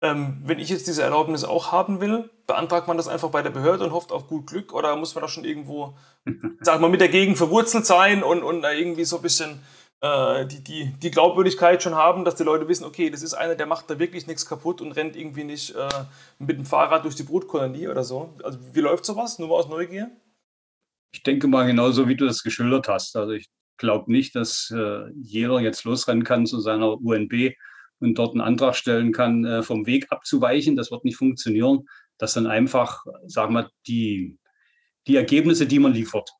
Ähm, 0.00 0.40
wenn 0.44 0.60
ich 0.60 0.68
jetzt 0.68 0.86
diese 0.86 1.02
Erlaubnis 1.02 1.42
auch 1.42 1.72
haben 1.72 2.00
will, 2.00 2.30
beantragt 2.46 2.86
man 2.86 2.96
das 2.96 3.08
einfach 3.08 3.30
bei 3.30 3.42
der 3.42 3.50
Behörde 3.50 3.84
und 3.84 3.92
hofft 3.92 4.12
auf 4.12 4.28
gut 4.28 4.46
Glück 4.46 4.72
oder 4.72 4.94
muss 4.94 5.14
man 5.14 5.22
da 5.22 5.28
schon 5.28 5.44
irgendwo, 5.44 5.96
sag 6.60 6.80
mal, 6.80 6.90
mit 6.90 7.00
der 7.00 7.08
Gegend 7.08 7.36
verwurzelt 7.36 7.84
sein 7.84 8.22
und, 8.22 8.44
und 8.44 8.62
da 8.62 8.70
irgendwie 8.70 9.04
so 9.04 9.16
ein 9.16 9.22
bisschen 9.22 9.60
äh, 10.00 10.46
die, 10.46 10.62
die, 10.62 10.92
die 11.02 11.10
Glaubwürdigkeit 11.10 11.82
schon 11.82 11.96
haben, 11.96 12.24
dass 12.24 12.36
die 12.36 12.44
Leute 12.44 12.68
wissen, 12.68 12.84
okay, 12.84 13.10
das 13.10 13.22
ist 13.22 13.34
einer, 13.34 13.56
der 13.56 13.66
macht 13.66 13.90
da 13.90 13.98
wirklich 13.98 14.28
nichts 14.28 14.46
kaputt 14.46 14.80
und 14.80 14.92
rennt 14.92 15.16
irgendwie 15.16 15.44
nicht 15.44 15.74
äh, 15.74 15.88
mit 16.38 16.58
dem 16.58 16.64
Fahrrad 16.64 17.04
durch 17.04 17.16
die 17.16 17.24
Brutkolonie 17.24 17.88
oder 17.88 18.04
so. 18.04 18.34
Also 18.44 18.58
wie 18.72 18.80
läuft 18.80 19.04
sowas? 19.04 19.40
Nur 19.40 19.48
mal 19.48 19.56
aus 19.56 19.68
Neugier? 19.68 20.10
Ich 21.12 21.22
denke 21.22 21.48
mal 21.48 21.66
genauso, 21.66 22.08
wie 22.08 22.16
du 22.16 22.26
das 22.26 22.42
geschildert 22.42 22.88
hast. 22.88 23.16
Also 23.16 23.32
ich 23.32 23.48
glaube 23.78 24.10
nicht, 24.12 24.34
dass 24.34 24.72
äh, 24.74 25.10
jeder 25.14 25.60
jetzt 25.60 25.84
losrennen 25.84 26.24
kann 26.24 26.46
zu 26.46 26.60
seiner 26.60 27.00
UNB 27.00 27.54
und 28.00 28.18
dort 28.18 28.32
einen 28.32 28.40
Antrag 28.40 28.76
stellen 28.76 29.12
kann, 29.12 29.44
äh, 29.44 29.62
vom 29.62 29.86
Weg 29.86 30.06
abzuweichen. 30.10 30.76
Das 30.76 30.90
wird 30.90 31.04
nicht 31.04 31.16
funktionieren. 31.16 31.86
Das 32.18 32.34
sind 32.34 32.46
einfach, 32.46 33.04
sagen 33.26 33.54
wir, 33.54 33.70
die, 33.86 34.38
die 35.06 35.16
Ergebnisse, 35.16 35.66
die 35.66 35.78
man 35.78 35.92
liefert. 35.92 36.30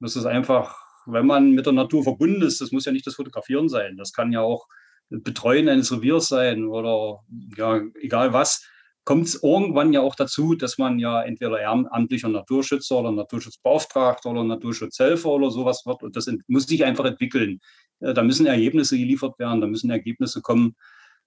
Das 0.00 0.16
ist 0.16 0.26
einfach, 0.26 0.76
wenn 1.06 1.26
man 1.26 1.52
mit 1.52 1.66
der 1.66 1.72
Natur 1.72 2.02
verbunden 2.02 2.42
ist, 2.42 2.60
das 2.60 2.72
muss 2.72 2.84
ja 2.84 2.92
nicht 2.92 3.06
das 3.06 3.14
Fotografieren 3.14 3.68
sein. 3.68 3.96
Das 3.96 4.12
kann 4.12 4.32
ja 4.32 4.40
auch 4.40 4.66
Betreuen 5.10 5.68
eines 5.68 5.90
Reviers 5.90 6.28
sein 6.28 6.66
oder 6.66 7.20
ja, 7.56 7.80
egal 8.00 8.32
was 8.32 8.68
kommt 9.08 9.24
es 9.24 9.42
irgendwann 9.42 9.94
ja 9.94 10.02
auch 10.02 10.14
dazu, 10.14 10.54
dass 10.54 10.76
man 10.76 10.98
ja 10.98 11.22
entweder 11.22 11.58
ehrenamtlicher 11.58 12.28
Naturschützer 12.28 12.98
oder 12.98 13.10
Naturschutzbeauftragter 13.10 14.28
oder 14.28 14.44
Naturschutzhelfer 14.44 15.30
oder 15.30 15.50
sowas 15.50 15.86
wird. 15.86 16.02
Und 16.02 16.14
das 16.14 16.30
muss 16.46 16.66
sich 16.66 16.84
einfach 16.84 17.06
entwickeln. 17.06 17.58
Äh, 18.00 18.12
da 18.12 18.22
müssen 18.22 18.44
Ergebnisse 18.44 18.98
geliefert 18.98 19.38
werden, 19.38 19.62
da 19.62 19.66
müssen 19.66 19.90
Ergebnisse 19.90 20.42
kommen, 20.42 20.76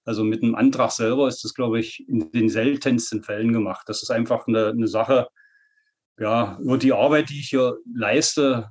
also 0.04 0.22
mit 0.22 0.44
einem 0.44 0.54
Antrag 0.54 0.92
selber 0.92 1.26
ist 1.26 1.42
das, 1.42 1.54
glaube 1.54 1.80
ich, 1.80 2.08
in 2.08 2.30
den 2.30 2.48
seltensten 2.48 3.24
Fällen 3.24 3.52
gemacht. 3.52 3.82
Das 3.88 4.00
ist 4.00 4.10
einfach 4.10 4.46
eine, 4.46 4.68
eine 4.68 4.86
Sache, 4.86 5.26
ja, 6.20 6.60
über 6.60 6.78
die 6.78 6.92
Arbeit, 6.92 7.30
die 7.30 7.40
ich 7.40 7.48
hier 7.48 7.78
leiste, 7.92 8.70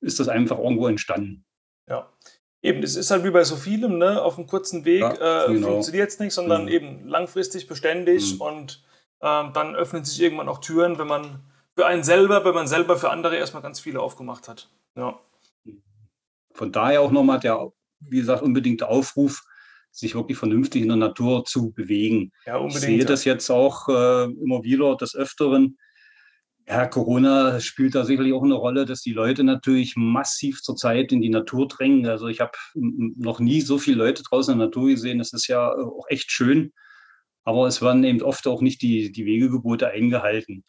ist 0.00 0.18
das 0.18 0.26
einfach 0.26 0.58
irgendwo 0.58 0.88
entstanden. 0.88 1.44
Ja. 1.88 2.12
Eben, 2.62 2.82
es 2.82 2.96
ist 2.96 3.10
halt 3.10 3.24
wie 3.24 3.30
bei 3.30 3.44
so 3.44 3.56
vielem, 3.56 3.98
ne? 3.98 4.20
auf 4.20 4.36
einem 4.36 4.46
kurzen 4.46 4.84
Weg 4.84 5.00
ja, 5.00 5.46
äh, 5.46 5.52
genau. 5.52 5.68
funktioniert 5.68 6.10
es 6.10 6.18
nicht, 6.18 6.34
sondern 6.34 6.62
mhm. 6.62 6.68
eben 6.68 7.08
langfristig, 7.08 7.66
beständig 7.66 8.34
mhm. 8.34 8.40
und 8.40 8.84
äh, 9.20 9.44
dann 9.52 9.74
öffnen 9.74 10.04
sich 10.04 10.20
irgendwann 10.20 10.48
auch 10.48 10.58
Türen, 10.58 10.98
wenn 10.98 11.06
man 11.06 11.40
für 11.74 11.86
einen 11.86 12.02
selber, 12.02 12.44
wenn 12.44 12.54
man 12.54 12.66
selber 12.66 12.98
für 12.98 13.10
andere 13.10 13.36
erstmal 13.36 13.62
ganz 13.62 13.80
viele 13.80 14.00
aufgemacht 14.00 14.48
hat. 14.48 14.68
Ja. 14.94 15.18
Von 16.52 16.72
daher 16.72 17.00
auch 17.00 17.10
nochmal 17.10 17.40
der, 17.40 17.72
wie 18.00 18.18
gesagt, 18.18 18.42
unbedingte 18.42 18.88
Aufruf, 18.88 19.42
sich 19.90 20.14
wirklich 20.14 20.36
vernünftig 20.36 20.82
in 20.82 20.88
der 20.88 20.96
Natur 20.96 21.44
zu 21.44 21.72
bewegen. 21.72 22.32
Ja, 22.44 22.56
unbedingt, 22.56 22.82
ich 22.82 22.88
sehe 22.88 23.04
das 23.04 23.24
jetzt 23.24 23.50
auch 23.50 23.88
äh, 23.88 24.24
immer 24.24 24.62
wieder 24.62 24.96
des 24.96 25.14
Öfteren. 25.16 25.78
Ja, 26.70 26.86
Corona 26.86 27.58
spielt 27.58 27.96
da 27.96 28.04
sicherlich 28.04 28.32
auch 28.32 28.44
eine 28.44 28.54
Rolle, 28.54 28.86
dass 28.86 29.02
die 29.02 29.12
Leute 29.12 29.42
natürlich 29.42 29.96
massiv 29.96 30.62
zurzeit 30.62 31.10
in 31.10 31.20
die 31.20 31.28
Natur 31.28 31.66
drängen. 31.66 32.06
Also 32.06 32.28
ich 32.28 32.40
habe 32.40 32.52
noch 32.74 33.40
nie 33.40 33.60
so 33.60 33.76
viele 33.76 33.96
Leute 33.96 34.22
draußen 34.22 34.52
in 34.52 34.60
der 34.60 34.68
Natur 34.68 34.86
gesehen. 34.86 35.18
Das 35.18 35.32
ist 35.32 35.48
ja 35.48 35.68
auch 35.72 36.04
echt 36.08 36.30
schön. 36.30 36.72
Aber 37.42 37.66
es 37.66 37.82
werden 37.82 38.04
eben 38.04 38.22
oft 38.22 38.46
auch 38.46 38.62
nicht 38.62 38.82
die, 38.82 39.10
die 39.10 39.26
Wegegebote 39.26 39.88
eingehalten. 39.88 40.62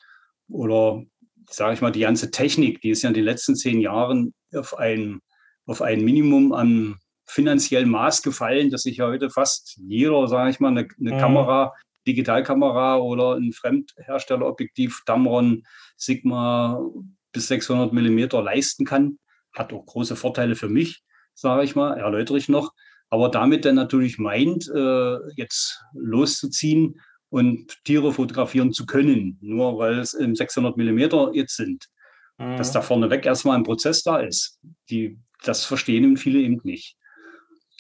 Oder 0.50 1.04
sage 1.48 1.76
ich 1.76 1.82
mal, 1.82 1.92
die 1.92 2.00
ganze 2.00 2.32
Technik, 2.32 2.82
die 2.82 2.90
ist 2.90 3.04
ja 3.04 3.10
in 3.10 3.14
den 3.14 3.26
letzten 3.26 3.56
zehn 3.56 3.80
Jahren 3.80 4.34
auf 4.56 4.80
ein, 4.80 5.20
auf 5.68 5.84
ein 5.84 6.04
Minimum 6.04 6.52
an 6.52 6.96
finanziellen 7.28 7.92
Maß 7.92 8.24
gefallen, 8.24 8.72
dass 8.72 8.84
sich 8.84 9.02
heute 9.02 9.30
fast 9.30 9.78
jeder, 9.78 10.28
sage 10.28 10.50
ich 10.50 10.60
mal, 10.60 10.70
eine, 10.70 10.88
eine 11.00 11.14
mhm. 11.14 11.20
Kamera, 11.20 11.74
Digitalkamera 12.08 12.98
oder 12.98 13.36
ein 13.36 13.54
Fremdherstellerobjektiv, 13.54 15.04
Tamron, 15.06 15.64
Sigma 16.02 16.84
bis 17.32 17.48
600 17.48 17.94
Millimeter 17.94 18.42
leisten 18.42 18.86
kann. 18.86 19.20
Hat 19.54 19.72
auch 19.72 19.86
große 19.86 20.16
Vorteile 20.16 20.56
für 20.56 20.70
mich, 20.70 21.04
sage 21.34 21.64
ich 21.64 21.76
mal, 21.76 21.98
erläutere 21.98 22.38
ich 22.38 22.50
noch. 22.50 22.74
Aber 23.10 23.30
damit 23.30 23.66
dann 23.66 23.76
natürlich 23.76 24.18
meint, 24.18 24.70
äh, 24.74 25.18
jetzt 25.36 25.84
loszuziehen 25.94 27.00
und 27.30 27.84
Tiere 27.84 28.14
fotografieren 28.14 28.74
zu 28.74 28.86
können, 28.86 29.38
nur 29.42 29.78
weil 29.78 30.00
es 30.00 30.14
im 30.14 30.36
600 30.36 30.78
Millimeter 30.78 31.32
jetzt 31.34 31.56
sind. 31.56 31.88
Mhm. 32.38 32.58
Dass 32.58 32.72
da 32.72 32.82
vorneweg 32.82 33.26
erstmal 33.26 33.58
ein 33.58 33.64
Prozess 33.64 34.04
da 34.04 34.20
ist. 34.20 34.60
Die, 34.90 35.20
das 35.44 35.66
verstehen 35.66 36.18
viele 36.18 36.40
eben 36.40 36.62
nicht. 36.64 36.96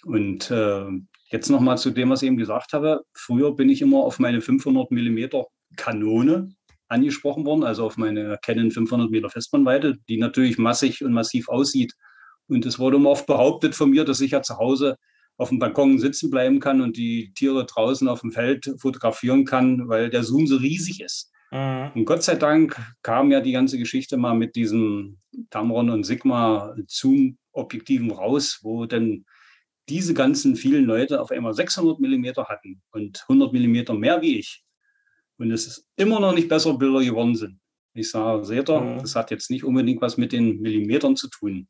Und 0.03 0.51
äh, 0.51 0.85
jetzt 1.31 1.49
nochmal 1.49 1.77
zu 1.77 1.91
dem, 1.91 2.09
was 2.09 2.21
ich 2.21 2.27
eben 2.27 2.37
gesagt 2.37 2.73
habe. 2.73 3.03
Früher 3.13 3.55
bin 3.55 3.69
ich 3.69 3.81
immer 3.81 3.99
auf 3.99 4.19
meine 4.19 4.41
500 4.41 4.91
Millimeter 4.91 5.45
Kanone 5.75 6.53
angesprochen 6.91 7.45
worden, 7.45 7.63
also 7.63 7.85
auf 7.85 7.97
meine 7.97 8.37
Canon 8.41 8.71
500 8.71 9.09
Meter 9.09 9.29
Festbrennweite, 9.29 9.97
die 10.09 10.17
natürlich 10.17 10.57
massig 10.57 11.03
und 11.03 11.13
massiv 11.13 11.49
aussieht. 11.49 11.93
Und 12.47 12.65
es 12.65 12.79
wurde 12.79 12.97
immer 12.97 13.11
oft 13.11 13.25
behauptet 13.25 13.75
von 13.75 13.89
mir, 13.89 14.03
dass 14.03 14.21
ich 14.21 14.31
ja 14.31 14.41
zu 14.41 14.57
Hause 14.57 14.97
auf 15.37 15.49
dem 15.49 15.59
Balkon 15.59 15.97
sitzen 15.99 16.29
bleiben 16.29 16.59
kann 16.59 16.81
und 16.81 16.97
die 16.97 17.33
Tiere 17.33 17.65
draußen 17.65 18.07
auf 18.07 18.21
dem 18.21 18.31
Feld 18.31 18.69
fotografieren 18.77 19.45
kann, 19.45 19.87
weil 19.87 20.09
der 20.09 20.23
Zoom 20.23 20.45
so 20.45 20.57
riesig 20.57 21.01
ist. 21.01 21.31
Mhm. 21.51 21.91
Und 21.95 22.05
Gott 22.05 22.23
sei 22.23 22.35
Dank 22.35 22.77
kam 23.01 23.31
ja 23.31 23.39
die 23.39 23.53
ganze 23.53 23.77
Geschichte 23.77 24.17
mal 24.17 24.35
mit 24.35 24.55
diesen 24.55 25.21
Tamron 25.49 25.89
und 25.89 26.03
Sigma 26.03 26.75
Zoom-Objektiven 26.87 28.11
raus, 28.11 28.59
wo 28.63 28.85
dann 28.85 29.25
diese 29.89 30.13
ganzen 30.13 30.55
vielen 30.55 30.85
Leute 30.85 31.21
auf 31.21 31.31
einmal 31.31 31.53
600 31.53 31.99
Millimeter 31.99 32.45
hatten 32.45 32.81
und 32.91 33.21
100 33.23 33.51
Millimeter 33.51 33.93
mehr 33.93 34.21
wie 34.21 34.39
ich. 34.39 34.63
Und 35.41 35.49
es 35.49 35.65
ist 35.65 35.87
immer 35.95 36.19
noch 36.19 36.35
nicht 36.35 36.49
besser 36.49 36.77
Bilder 36.77 36.99
geworden 36.99 37.35
sind. 37.35 37.59
Ich 37.95 38.11
sage, 38.11 38.45
seht 38.45 38.69
ihr, 38.69 38.79
mhm. 38.79 38.99
das 38.99 39.15
hat 39.15 39.31
jetzt 39.31 39.49
nicht 39.49 39.63
unbedingt 39.63 39.99
was 39.99 40.15
mit 40.15 40.33
den 40.33 40.61
Millimetern 40.61 41.15
zu 41.15 41.29
tun. 41.29 41.67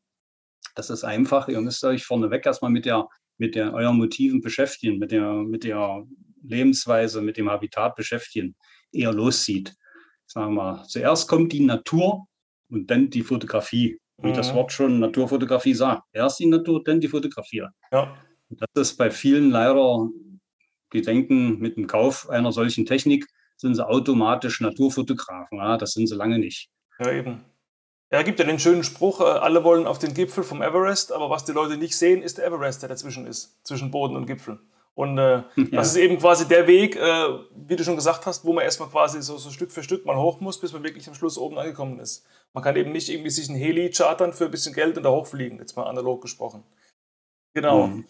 Das 0.74 0.90
ist 0.90 1.04
einfach, 1.04 1.48
ihr 1.48 1.60
müsst 1.62 1.82
euch 1.82 2.04
vorneweg 2.04 2.44
erstmal 2.44 2.70
mit 2.70 2.84
der, 2.84 3.08
mit 3.38 3.54
der 3.54 3.72
euren 3.72 3.96
Motiven 3.96 4.42
beschäftigen, 4.42 4.98
mit 4.98 5.10
der, 5.10 5.32
mit 5.36 5.64
der 5.64 6.06
Lebensweise, 6.42 7.22
mit 7.22 7.38
dem 7.38 7.50
Habitat 7.50 7.96
beschäftigen, 7.96 8.54
eher 8.92 9.10
loszieht. 9.10 9.74
Sagen 10.26 10.54
wir, 10.54 10.84
zuerst 10.86 11.26
kommt 11.26 11.52
die 11.52 11.64
Natur 11.64 12.26
und 12.68 12.90
dann 12.90 13.08
die 13.08 13.22
Fotografie 13.22 13.98
wie 14.18 14.28
mhm. 14.28 14.34
das 14.34 14.52
Wort 14.54 14.70
schon 14.70 15.00
Naturfotografie 15.00 15.74
sagt. 15.74 16.02
Erst 16.12 16.40
die 16.40 16.46
Natur, 16.46 16.84
dann 16.84 17.00
die 17.00 17.08
Fotografie. 17.08 17.64
Ja. 17.90 18.14
Das 18.50 18.90
ist 18.90 18.98
bei 18.98 19.10
vielen 19.10 19.50
leider, 19.50 20.10
die 20.92 21.00
denken, 21.00 21.58
mit 21.58 21.78
dem 21.78 21.86
Kauf 21.86 22.28
einer 22.28 22.52
solchen 22.52 22.84
Technik 22.84 23.26
sind 23.62 23.74
sie 23.76 23.86
automatisch 23.86 24.60
Naturfotografen. 24.60 25.58
Ja, 25.58 25.78
das 25.78 25.92
sind 25.92 26.08
sie 26.08 26.14
lange 26.14 26.38
nicht. 26.38 26.68
Ja, 26.98 27.10
eben. 27.10 27.42
Ja, 28.12 28.22
gibt 28.22 28.38
ja 28.38 28.44
den 28.44 28.58
schönen 28.58 28.84
Spruch, 28.84 29.20
äh, 29.20 29.24
alle 29.24 29.64
wollen 29.64 29.86
auf 29.86 29.98
den 29.98 30.12
Gipfel 30.12 30.44
vom 30.44 30.60
Everest, 30.60 31.12
aber 31.12 31.30
was 31.30 31.46
die 31.46 31.52
Leute 31.52 31.78
nicht 31.78 31.96
sehen, 31.96 32.22
ist 32.22 32.36
der 32.36 32.46
Everest, 32.46 32.82
der 32.82 32.90
dazwischen 32.90 33.26
ist, 33.26 33.58
zwischen 33.66 33.90
Boden 33.90 34.16
und 34.16 34.26
Gipfel. 34.26 34.58
Und 34.94 35.16
äh, 35.16 35.36
ja. 35.36 35.44
das 35.72 35.88
ist 35.88 35.96
eben 35.96 36.18
quasi 36.18 36.46
der 36.46 36.66
Weg, 36.66 36.96
äh, 36.96 37.28
wie 37.56 37.76
du 37.76 37.84
schon 37.84 37.96
gesagt 37.96 38.26
hast, 38.26 38.44
wo 38.44 38.52
man 38.52 38.64
erstmal 38.64 38.90
quasi 38.90 39.22
so, 39.22 39.38
so 39.38 39.50
Stück 39.50 39.72
für 39.72 39.82
Stück 39.82 40.04
mal 40.04 40.16
hoch 40.16 40.40
muss, 40.40 40.60
bis 40.60 40.74
man 40.74 40.82
wirklich 40.82 41.08
am 41.08 41.14
Schluss 41.14 41.38
oben 41.38 41.56
angekommen 41.56 42.00
ist. 42.00 42.26
Man 42.52 42.62
kann 42.62 42.76
eben 42.76 42.92
nicht 42.92 43.08
irgendwie 43.08 43.30
sich 43.30 43.48
ein 43.48 43.56
Heli 43.56 43.90
chartern 43.90 44.34
für 44.34 44.44
ein 44.44 44.50
bisschen 44.50 44.74
Geld 44.74 44.98
und 44.98 45.04
da 45.04 45.10
hochfliegen, 45.10 45.58
jetzt 45.58 45.76
mal 45.76 45.84
analog 45.84 46.20
gesprochen. 46.20 46.64
Genau. 47.54 47.86
Mhm. 47.86 48.04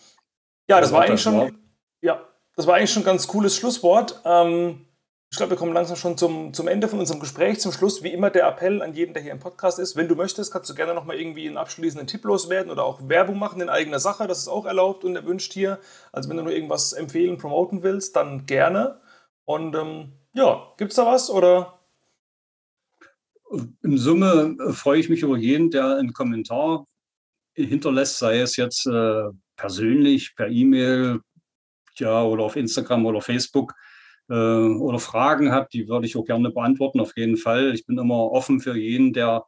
Ja, 0.68 0.80
das, 0.80 0.90
war 0.90 1.02
eigentlich 1.02 1.22
schon, 1.22 1.56
ja, 2.00 2.26
das 2.56 2.66
war 2.66 2.74
eigentlich 2.74 2.90
schon 2.90 3.02
ein 3.02 3.06
ganz 3.06 3.28
cooles 3.28 3.56
Schlusswort. 3.56 4.20
Ähm, 4.24 4.86
ich 5.32 5.38
glaube, 5.38 5.52
wir 5.52 5.56
kommen 5.56 5.72
langsam 5.72 5.96
schon 5.96 6.18
zum, 6.18 6.52
zum 6.52 6.68
Ende 6.68 6.88
von 6.88 6.98
unserem 6.98 7.18
Gespräch. 7.18 7.58
Zum 7.58 7.72
Schluss, 7.72 8.02
wie 8.02 8.12
immer, 8.12 8.28
der 8.28 8.46
Appell 8.46 8.82
an 8.82 8.92
jeden, 8.92 9.14
der 9.14 9.22
hier 9.22 9.32
im 9.32 9.38
Podcast 9.38 9.78
ist. 9.78 9.96
Wenn 9.96 10.06
du 10.06 10.14
möchtest, 10.14 10.52
kannst 10.52 10.68
du 10.68 10.74
gerne 10.74 10.92
nochmal 10.92 11.18
irgendwie 11.18 11.48
einen 11.48 11.56
abschließenden 11.56 12.06
Tipp 12.06 12.24
loswerden 12.24 12.70
oder 12.70 12.84
auch 12.84 13.08
Werbung 13.08 13.38
machen 13.38 13.62
in 13.62 13.70
eigener 13.70 13.98
Sache. 13.98 14.26
Das 14.26 14.40
ist 14.40 14.48
auch 14.48 14.66
erlaubt 14.66 15.04
und 15.04 15.16
erwünscht 15.16 15.54
hier. 15.54 15.78
Also, 16.12 16.28
wenn 16.28 16.36
du 16.36 16.42
nur 16.42 16.52
irgendwas 16.52 16.92
empfehlen, 16.92 17.38
promoten 17.38 17.82
willst, 17.82 18.14
dann 18.14 18.44
gerne. 18.44 19.00
Und 19.46 19.74
ähm, 19.74 20.12
ja, 20.34 20.70
gibt 20.76 20.90
es 20.90 20.96
da 20.96 21.06
was 21.06 21.30
oder? 21.30 21.80
In 23.82 23.96
Summe 23.96 24.54
äh, 24.60 24.72
freue 24.74 25.00
ich 25.00 25.08
mich 25.08 25.22
über 25.22 25.38
jeden, 25.38 25.70
der 25.70 25.96
einen 25.96 26.12
Kommentar 26.12 26.86
hinterlässt, 27.54 28.18
sei 28.18 28.40
es 28.40 28.56
jetzt 28.56 28.86
äh, 28.86 29.30
persönlich, 29.56 30.36
per 30.36 30.48
E-Mail, 30.48 31.20
ja, 31.94 32.22
oder 32.22 32.44
auf 32.44 32.56
Instagram 32.56 33.06
oder 33.06 33.22
Facebook 33.22 33.72
äh, 34.32 34.34
oder 34.34 34.98
Fragen 34.98 35.52
hat, 35.52 35.72
die 35.74 35.88
würde 35.88 36.06
ich 36.06 36.16
auch 36.16 36.24
gerne 36.24 36.50
beantworten, 36.50 37.00
auf 37.00 37.16
jeden 37.16 37.36
Fall. 37.36 37.74
Ich 37.74 37.84
bin 37.86 37.98
immer 37.98 38.32
offen 38.32 38.60
für 38.60 38.76
jeden, 38.76 39.12
der 39.12 39.44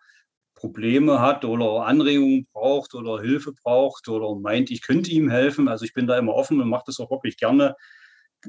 Probleme 0.55 1.21
hat 1.21 1.45
oder 1.45 1.87
Anregungen 1.87 2.47
braucht 2.53 2.95
oder 2.95 3.21
Hilfe 3.21 3.53
braucht 3.53 4.09
oder 4.09 4.39
meint, 4.39 4.71
ich 4.71 4.83
könnte 4.83 5.11
ihm 5.11 5.31
helfen. 5.31 5.69
Also 5.69 5.85
ich 5.85 5.95
bin 5.95 6.07
da 6.07 6.19
immer 6.19 6.35
offen 6.35 6.61
und 6.61 6.69
mache 6.69 6.85
das 6.87 7.01
auch 7.01 7.11
wirklich 7.11 7.39
gerne. 7.39 7.77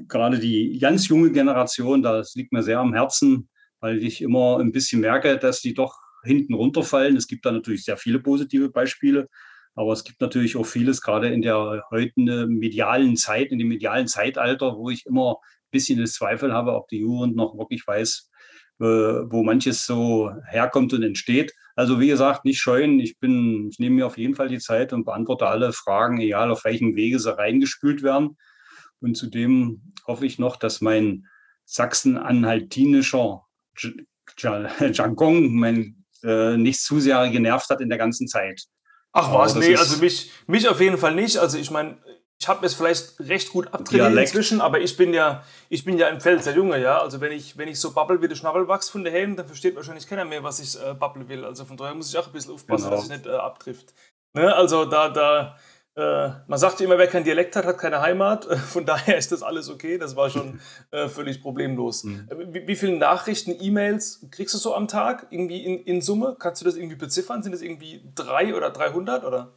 Gerade 0.08 0.38
die 0.38 0.78
ganz 0.78 1.08
junge 1.08 1.32
Generation, 1.32 2.02
das 2.02 2.34
liegt 2.34 2.52
mir 2.52 2.62
sehr 2.62 2.80
am 2.80 2.92
Herzen, 2.92 3.48
weil 3.80 4.02
ich 4.02 4.20
immer 4.20 4.58
ein 4.58 4.72
bisschen 4.72 5.00
merke, 5.00 5.38
dass 5.38 5.62
die 5.62 5.74
doch 5.74 5.96
hinten 6.22 6.54
runterfallen. 6.54 7.16
Es 7.16 7.28
gibt 7.28 7.46
da 7.46 7.52
natürlich 7.52 7.84
sehr 7.84 7.96
viele 7.96 8.20
positive 8.20 8.70
Beispiele, 8.70 9.28
aber 9.74 9.92
es 9.92 10.04
gibt 10.04 10.20
natürlich 10.20 10.56
auch 10.56 10.66
vieles, 10.66 11.00
gerade 11.00 11.28
in 11.28 11.42
der 11.42 11.84
heutigen 11.90 12.48
medialen 12.58 13.16
Zeit, 13.16 13.52
in 13.52 13.58
dem 13.58 13.68
medialen 13.68 14.06
Zeitalter, 14.06 14.76
wo 14.76 14.90
ich 14.90 15.06
immer 15.06 15.38
bisschen 15.70 16.00
das 16.00 16.14
Zweifel 16.14 16.52
habe, 16.52 16.74
ob 16.74 16.88
die 16.88 17.00
Jugend 17.00 17.36
noch 17.36 17.56
wirklich 17.56 17.86
weiß, 17.86 18.30
äh, 18.80 18.84
wo 18.84 19.42
manches 19.42 19.86
so 19.86 20.30
herkommt 20.48 20.92
und 20.92 21.02
entsteht. 21.02 21.52
Also 21.74 22.00
wie 22.00 22.08
gesagt, 22.08 22.44
nicht 22.44 22.58
scheuen. 22.58 23.00
Ich 23.00 23.18
bin, 23.18 23.68
ich 23.70 23.78
nehme 23.78 23.96
mir 23.96 24.06
auf 24.06 24.18
jeden 24.18 24.34
Fall 24.34 24.48
die 24.48 24.58
Zeit 24.58 24.92
und 24.92 25.04
beantworte 25.04 25.46
alle 25.46 25.72
Fragen, 25.72 26.20
egal 26.20 26.50
auf 26.50 26.64
welchem 26.64 26.96
Wege 26.96 27.18
sie 27.18 27.36
reingespült 27.36 28.02
werden. 28.02 28.36
Und 29.00 29.16
zudem 29.16 29.92
hoffe 30.06 30.26
ich 30.26 30.38
noch, 30.38 30.56
dass 30.56 30.80
mein 30.80 31.26
sachsen-anhaltinischer 31.64 33.42
Jargon 34.38 35.54
mein, 35.54 36.04
äh, 36.22 36.56
nicht 36.56 36.80
zu 36.80 37.00
sehr 37.00 37.28
genervt 37.30 37.68
hat 37.68 37.80
in 37.80 37.88
der 37.88 37.98
ganzen 37.98 38.26
Zeit. 38.26 38.62
Ach 39.12 39.32
was, 39.32 39.54
nee, 39.54 39.74
also 39.76 39.98
mich, 39.98 40.30
mich 40.46 40.68
auf 40.68 40.80
jeden 40.80 40.98
Fall 40.98 41.14
nicht. 41.14 41.38
Also 41.38 41.56
ich 41.56 41.70
meine, 41.70 41.98
ich 42.38 42.48
habe 42.48 42.66
es 42.66 42.74
vielleicht 42.74 43.18
recht 43.20 43.50
gut 43.50 43.72
abtrainiert 43.72 44.14
inzwischen, 44.14 44.60
aber 44.60 44.80
ich 44.80 44.96
bin 44.96 45.14
ja, 45.14 45.42
ich 45.68 45.84
bin 45.84 45.96
ja 45.96 46.08
im 46.08 46.20
Feld 46.20 46.44
sehr 46.44 46.54
Junge, 46.54 46.78
ja. 46.80 47.00
Also 47.00 47.20
wenn 47.20 47.32
ich, 47.32 47.56
wenn 47.56 47.68
ich 47.68 47.80
so 47.80 47.92
babbel 47.92 48.20
wie 48.20 48.28
der 48.28 48.36
Schnabelwachs 48.36 48.90
von 48.90 49.04
der 49.04 49.12
Helm, 49.12 49.36
dann 49.36 49.46
versteht 49.46 49.74
wahrscheinlich 49.74 50.06
keiner 50.06 50.24
mehr, 50.24 50.42
was 50.42 50.60
ich 50.60 50.78
äh, 50.80 50.92
babbel 50.94 51.28
will. 51.28 51.44
Also 51.44 51.64
von 51.64 51.76
daher 51.76 51.94
muss 51.94 52.10
ich 52.10 52.18
auch 52.18 52.26
ein 52.26 52.32
bisschen 52.32 52.52
aufpassen, 52.52 52.84
genau. 52.84 52.96
dass 52.96 53.04
ich 53.04 53.10
nicht 53.10 53.26
äh, 53.26 53.30
abtrifft. 53.30 53.94
Ne? 54.34 54.54
Also 54.54 54.84
da, 54.84 55.08
da, 55.08 55.56
äh, 55.96 56.28
man 56.46 56.58
sagt 56.58 56.82
immer, 56.82 56.98
wer 56.98 57.06
kein 57.06 57.24
Dialekt 57.24 57.56
hat, 57.56 57.64
hat 57.64 57.78
keine 57.78 58.02
Heimat. 58.02 58.44
Von 58.68 58.84
daher 58.84 59.16
ist 59.16 59.32
das 59.32 59.42
alles 59.42 59.70
okay. 59.70 59.96
Das 59.96 60.14
war 60.14 60.28
schon 60.28 60.60
äh, 60.90 61.08
völlig 61.08 61.40
problemlos. 61.40 62.04
Mhm. 62.04 62.28
Äh, 62.28 62.54
wie, 62.54 62.66
wie, 62.68 62.76
viele 62.76 62.98
Nachrichten, 62.98 63.56
E-Mails 63.58 64.26
kriegst 64.30 64.52
du 64.54 64.58
so 64.58 64.74
am 64.74 64.88
Tag? 64.88 65.28
Irgendwie 65.30 65.64
in, 65.64 65.82
in 65.84 66.02
Summe? 66.02 66.36
Kannst 66.38 66.60
du 66.60 66.66
das 66.66 66.76
irgendwie 66.76 66.96
beziffern? 66.96 67.42
Sind 67.42 67.52
das 67.52 67.62
irgendwie 67.62 68.02
drei 68.14 68.54
oder 68.54 68.68
300 68.70 69.24
oder? 69.24 69.54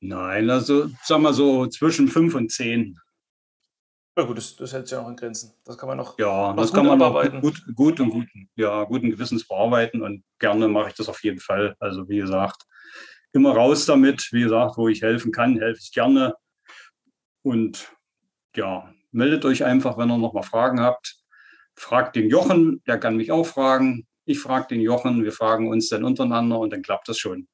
Nein, 0.00 0.48
also 0.48 0.88
sagen 1.04 1.22
wir 1.22 1.32
so 1.32 1.66
zwischen 1.66 2.08
fünf 2.08 2.34
und 2.34 2.50
zehn. 2.50 2.98
Ja 4.16 4.24
gut, 4.24 4.38
das, 4.38 4.56
das 4.56 4.72
hält 4.72 4.88
sich 4.88 4.96
ja 4.96 5.02
noch 5.02 5.08
in 5.08 5.16
Grenzen. 5.16 5.52
Das 5.64 5.78
kann 5.78 5.88
man 5.88 5.98
noch. 5.98 6.18
Ja, 6.18 6.52
das 6.54 6.72
kann 6.72 6.86
man 6.86 6.98
noch 6.98 7.40
gut, 7.40 7.62
gut 7.74 8.00
und 8.00 8.10
gut, 8.10 8.26
ja, 8.56 8.84
guten 8.84 9.10
Gewissens 9.10 9.46
bearbeiten 9.46 10.02
und 10.02 10.24
gerne 10.38 10.68
mache 10.68 10.88
ich 10.88 10.94
das 10.94 11.08
auf 11.08 11.22
jeden 11.22 11.40
Fall. 11.40 11.76
Also 11.78 12.08
wie 12.08 12.18
gesagt, 12.18 12.64
immer 13.32 13.54
raus 13.54 13.86
damit. 13.86 14.28
Wie 14.32 14.42
gesagt, 14.42 14.76
wo 14.76 14.88
ich 14.88 15.02
helfen 15.02 15.32
kann, 15.32 15.58
helfe 15.58 15.80
ich 15.82 15.92
gerne. 15.92 16.34
Und 17.42 17.92
ja, 18.56 18.92
meldet 19.12 19.44
euch 19.44 19.64
einfach, 19.64 19.96
wenn 19.98 20.10
ihr 20.10 20.18
noch 20.18 20.32
mal 20.32 20.42
Fragen 20.42 20.80
habt. 20.80 21.16
Fragt 21.76 22.16
den 22.16 22.28
Jochen, 22.28 22.82
der 22.86 22.98
kann 22.98 23.16
mich 23.16 23.32
auch 23.32 23.46
fragen. 23.46 24.06
Ich 24.24 24.40
frage 24.40 24.68
den 24.68 24.80
Jochen, 24.80 25.24
wir 25.24 25.32
fragen 25.32 25.68
uns 25.68 25.88
dann 25.88 26.04
untereinander 26.04 26.58
und 26.58 26.70
dann 26.72 26.82
klappt 26.82 27.08
das 27.08 27.18
schon. 27.18 27.48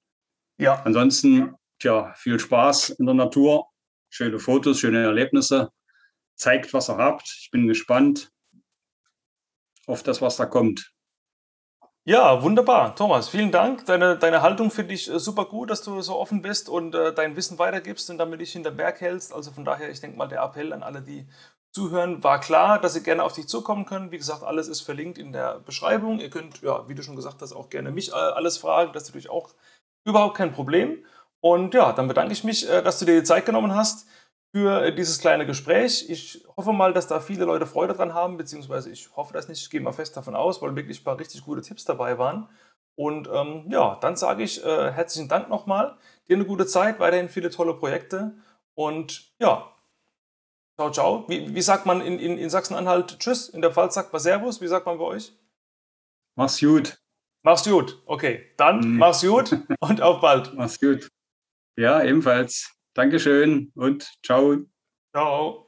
Ja. 0.59 0.82
Ansonsten, 0.84 1.55
tja, 1.79 2.12
viel 2.14 2.39
Spaß 2.39 2.91
in 2.91 3.07
der 3.07 3.14
Natur, 3.14 3.66
schöne 4.09 4.39
Fotos, 4.39 4.81
schöne 4.81 5.03
Erlebnisse. 5.03 5.70
Zeigt, 6.37 6.74
was 6.74 6.91
ihr 6.91 6.99
habt. 6.99 7.27
Ich 7.41 7.51
bin 7.51 7.66
gespannt 7.66 8.31
auf 9.87 10.03
das, 10.03 10.20
was 10.20 10.37
da 10.37 10.47
kommt. 10.47 10.93
Ja, 12.09 12.41
wunderbar. 12.41 12.95
Thomas, 12.95 13.29
vielen 13.29 13.51
Dank. 13.51 13.85
Deine, 13.87 14.16
deine 14.16 14.41
Haltung 14.41 14.70
finde 14.70 14.95
ich 14.95 15.11
äh, 15.11 15.18
super 15.18 15.45
gut, 15.47 15.70
dass 15.70 15.83
du 15.83 16.01
so 16.03 16.16
offen 16.16 16.41
bist 16.41 16.68
und 16.68 16.95
äh, 16.95 17.12
dein 17.12 17.35
Wissen 17.35 17.59
weitergibst 17.59 18.09
und 18.11 18.18
damit 18.18 18.41
dich 18.41 18.53
hinter 18.53 18.70
Berg 18.70 19.01
hältst. 19.01 19.35
Also 19.35 19.51
von 19.51 19.64
daher, 19.64 19.91
ich 19.91 20.01
denke 20.01 20.16
mal, 20.16 20.29
der 20.29 20.43
Appell 20.43 20.72
an 20.72 20.85
alle, 20.85 21.03
die 21.03 21.27
zuhören, 21.72 22.22
war 22.22 22.39
klar, 22.39 22.81
dass 22.81 22.95
sie 22.95 23.03
gerne 23.03 23.24
auf 23.24 23.33
dich 23.33 23.49
zukommen 23.49 23.87
können. 23.87 24.12
Wie 24.12 24.18
gesagt, 24.18 24.45
alles 24.45 24.68
ist 24.68 24.83
verlinkt 24.83 25.18
in 25.18 25.33
der 25.33 25.59
Beschreibung. 25.59 26.20
Ihr 26.20 26.31
könnt, 26.31 26.62
ja, 26.62 26.89
wie 26.89 26.95
du 26.95 27.03
schon 27.03 27.16
gesagt 27.16 27.43
hast, 27.43 27.53
auch 27.53 27.70
gerne 27.70 27.91
mich 27.91 28.11
äh, 28.11 28.14
alles 28.14 28.57
fragen. 28.57 28.93
Das 28.93 29.03
ist 29.03 29.09
natürlich 29.09 29.31
auch 29.31 29.51
überhaupt 30.05 30.37
kein 30.37 30.53
Problem. 30.53 31.05
Und 31.47 31.74
ja, 31.74 31.92
dann 31.92 32.09
bedanke 32.09 32.32
ich 32.32 32.42
mich, 32.42 32.68
äh, 32.68 32.82
dass 32.82 32.99
du 32.99 33.05
dir 33.05 33.20
die 33.20 33.22
Zeit 33.22 33.47
genommen 33.47 33.72
hast 33.72 34.09
für 34.53 34.82
äh, 34.82 34.92
dieses 34.92 35.20
kleine 35.20 35.47
Gespräch. 35.47 36.11
Ich 36.11 36.44
hoffe 36.57 36.72
mal, 36.72 36.92
dass 36.92 37.07
da 37.07 37.20
viele 37.20 37.44
Leute 37.44 37.66
Freude 37.66 37.94
dran 37.94 38.14
haben, 38.14 38.36
beziehungsweise 38.36 38.90
ich 38.90 39.14
hoffe 39.14 39.32
das 39.32 39.47
nicht. 39.47 39.62
Ich 39.62 39.70
gehe 39.70 39.80
mal 39.80 39.92
fest 39.92 40.16
davon 40.16 40.34
aus, 40.34 40.61
weil 40.61 40.74
wirklich 40.74 41.01
ein 41.01 41.05
paar 41.05 41.20
richtig 41.20 41.44
gute 41.44 41.62
Tipps 41.62 41.84
dabei 41.84 42.18
waren. 42.18 42.49
Und 42.97 43.28
ähm, 43.32 43.66
ja, 43.68 43.97
dann 44.01 44.16
sage 44.16 44.42
ich 44.42 44.64
äh, 44.64 44.90
herzlichen 44.90 45.28
Dank 45.28 45.49
nochmal. 45.49 45.97
Dir 46.28 46.34
eine 46.34 46.47
gute 46.47 46.66
Zeit, 46.66 46.99
weiterhin 46.99 47.28
viele 47.28 47.51
tolle 47.51 47.74
Projekte. 47.74 48.34
Und 48.74 49.30
ja, 49.38 49.72
ciao, 50.74 50.90
ciao. 50.90 51.28
Wie, 51.28 51.55
wie 51.55 51.62
sagt 51.62 51.86
man 51.86 52.01
in, 52.01 52.18
in, 52.18 52.38
in 52.38 52.51
Sachsen-Anhalt 52.51 53.20
Tschüss? 53.20 53.49
In 53.49 53.62
der 53.62 53.70
Pfalz 53.70 53.94
sagt 53.94 54.12
man 54.12 54.20
Servus. 54.20 54.61
Wie 54.61 54.66
sagt 54.66 54.84
man 54.84 54.99
bei 54.99 55.05
euch? 55.05 55.32
Mach's 56.34 56.59
gut. 56.59 56.99
Mach's 57.44 57.62
gut. 57.62 58.03
Okay, 58.07 58.47
dann 58.57 58.80
mhm. 58.80 58.97
mach's 58.97 59.22
gut 59.22 59.57
und 59.78 60.03
auf 60.03 60.20
bald. 60.20 60.53
Mach's 60.55 60.80
gut. 60.80 61.09
Ja, 61.77 62.03
ebenfalls. 62.03 62.72
Dankeschön 62.95 63.70
und 63.74 64.11
ciao. 64.24 64.57
Ciao. 65.12 65.66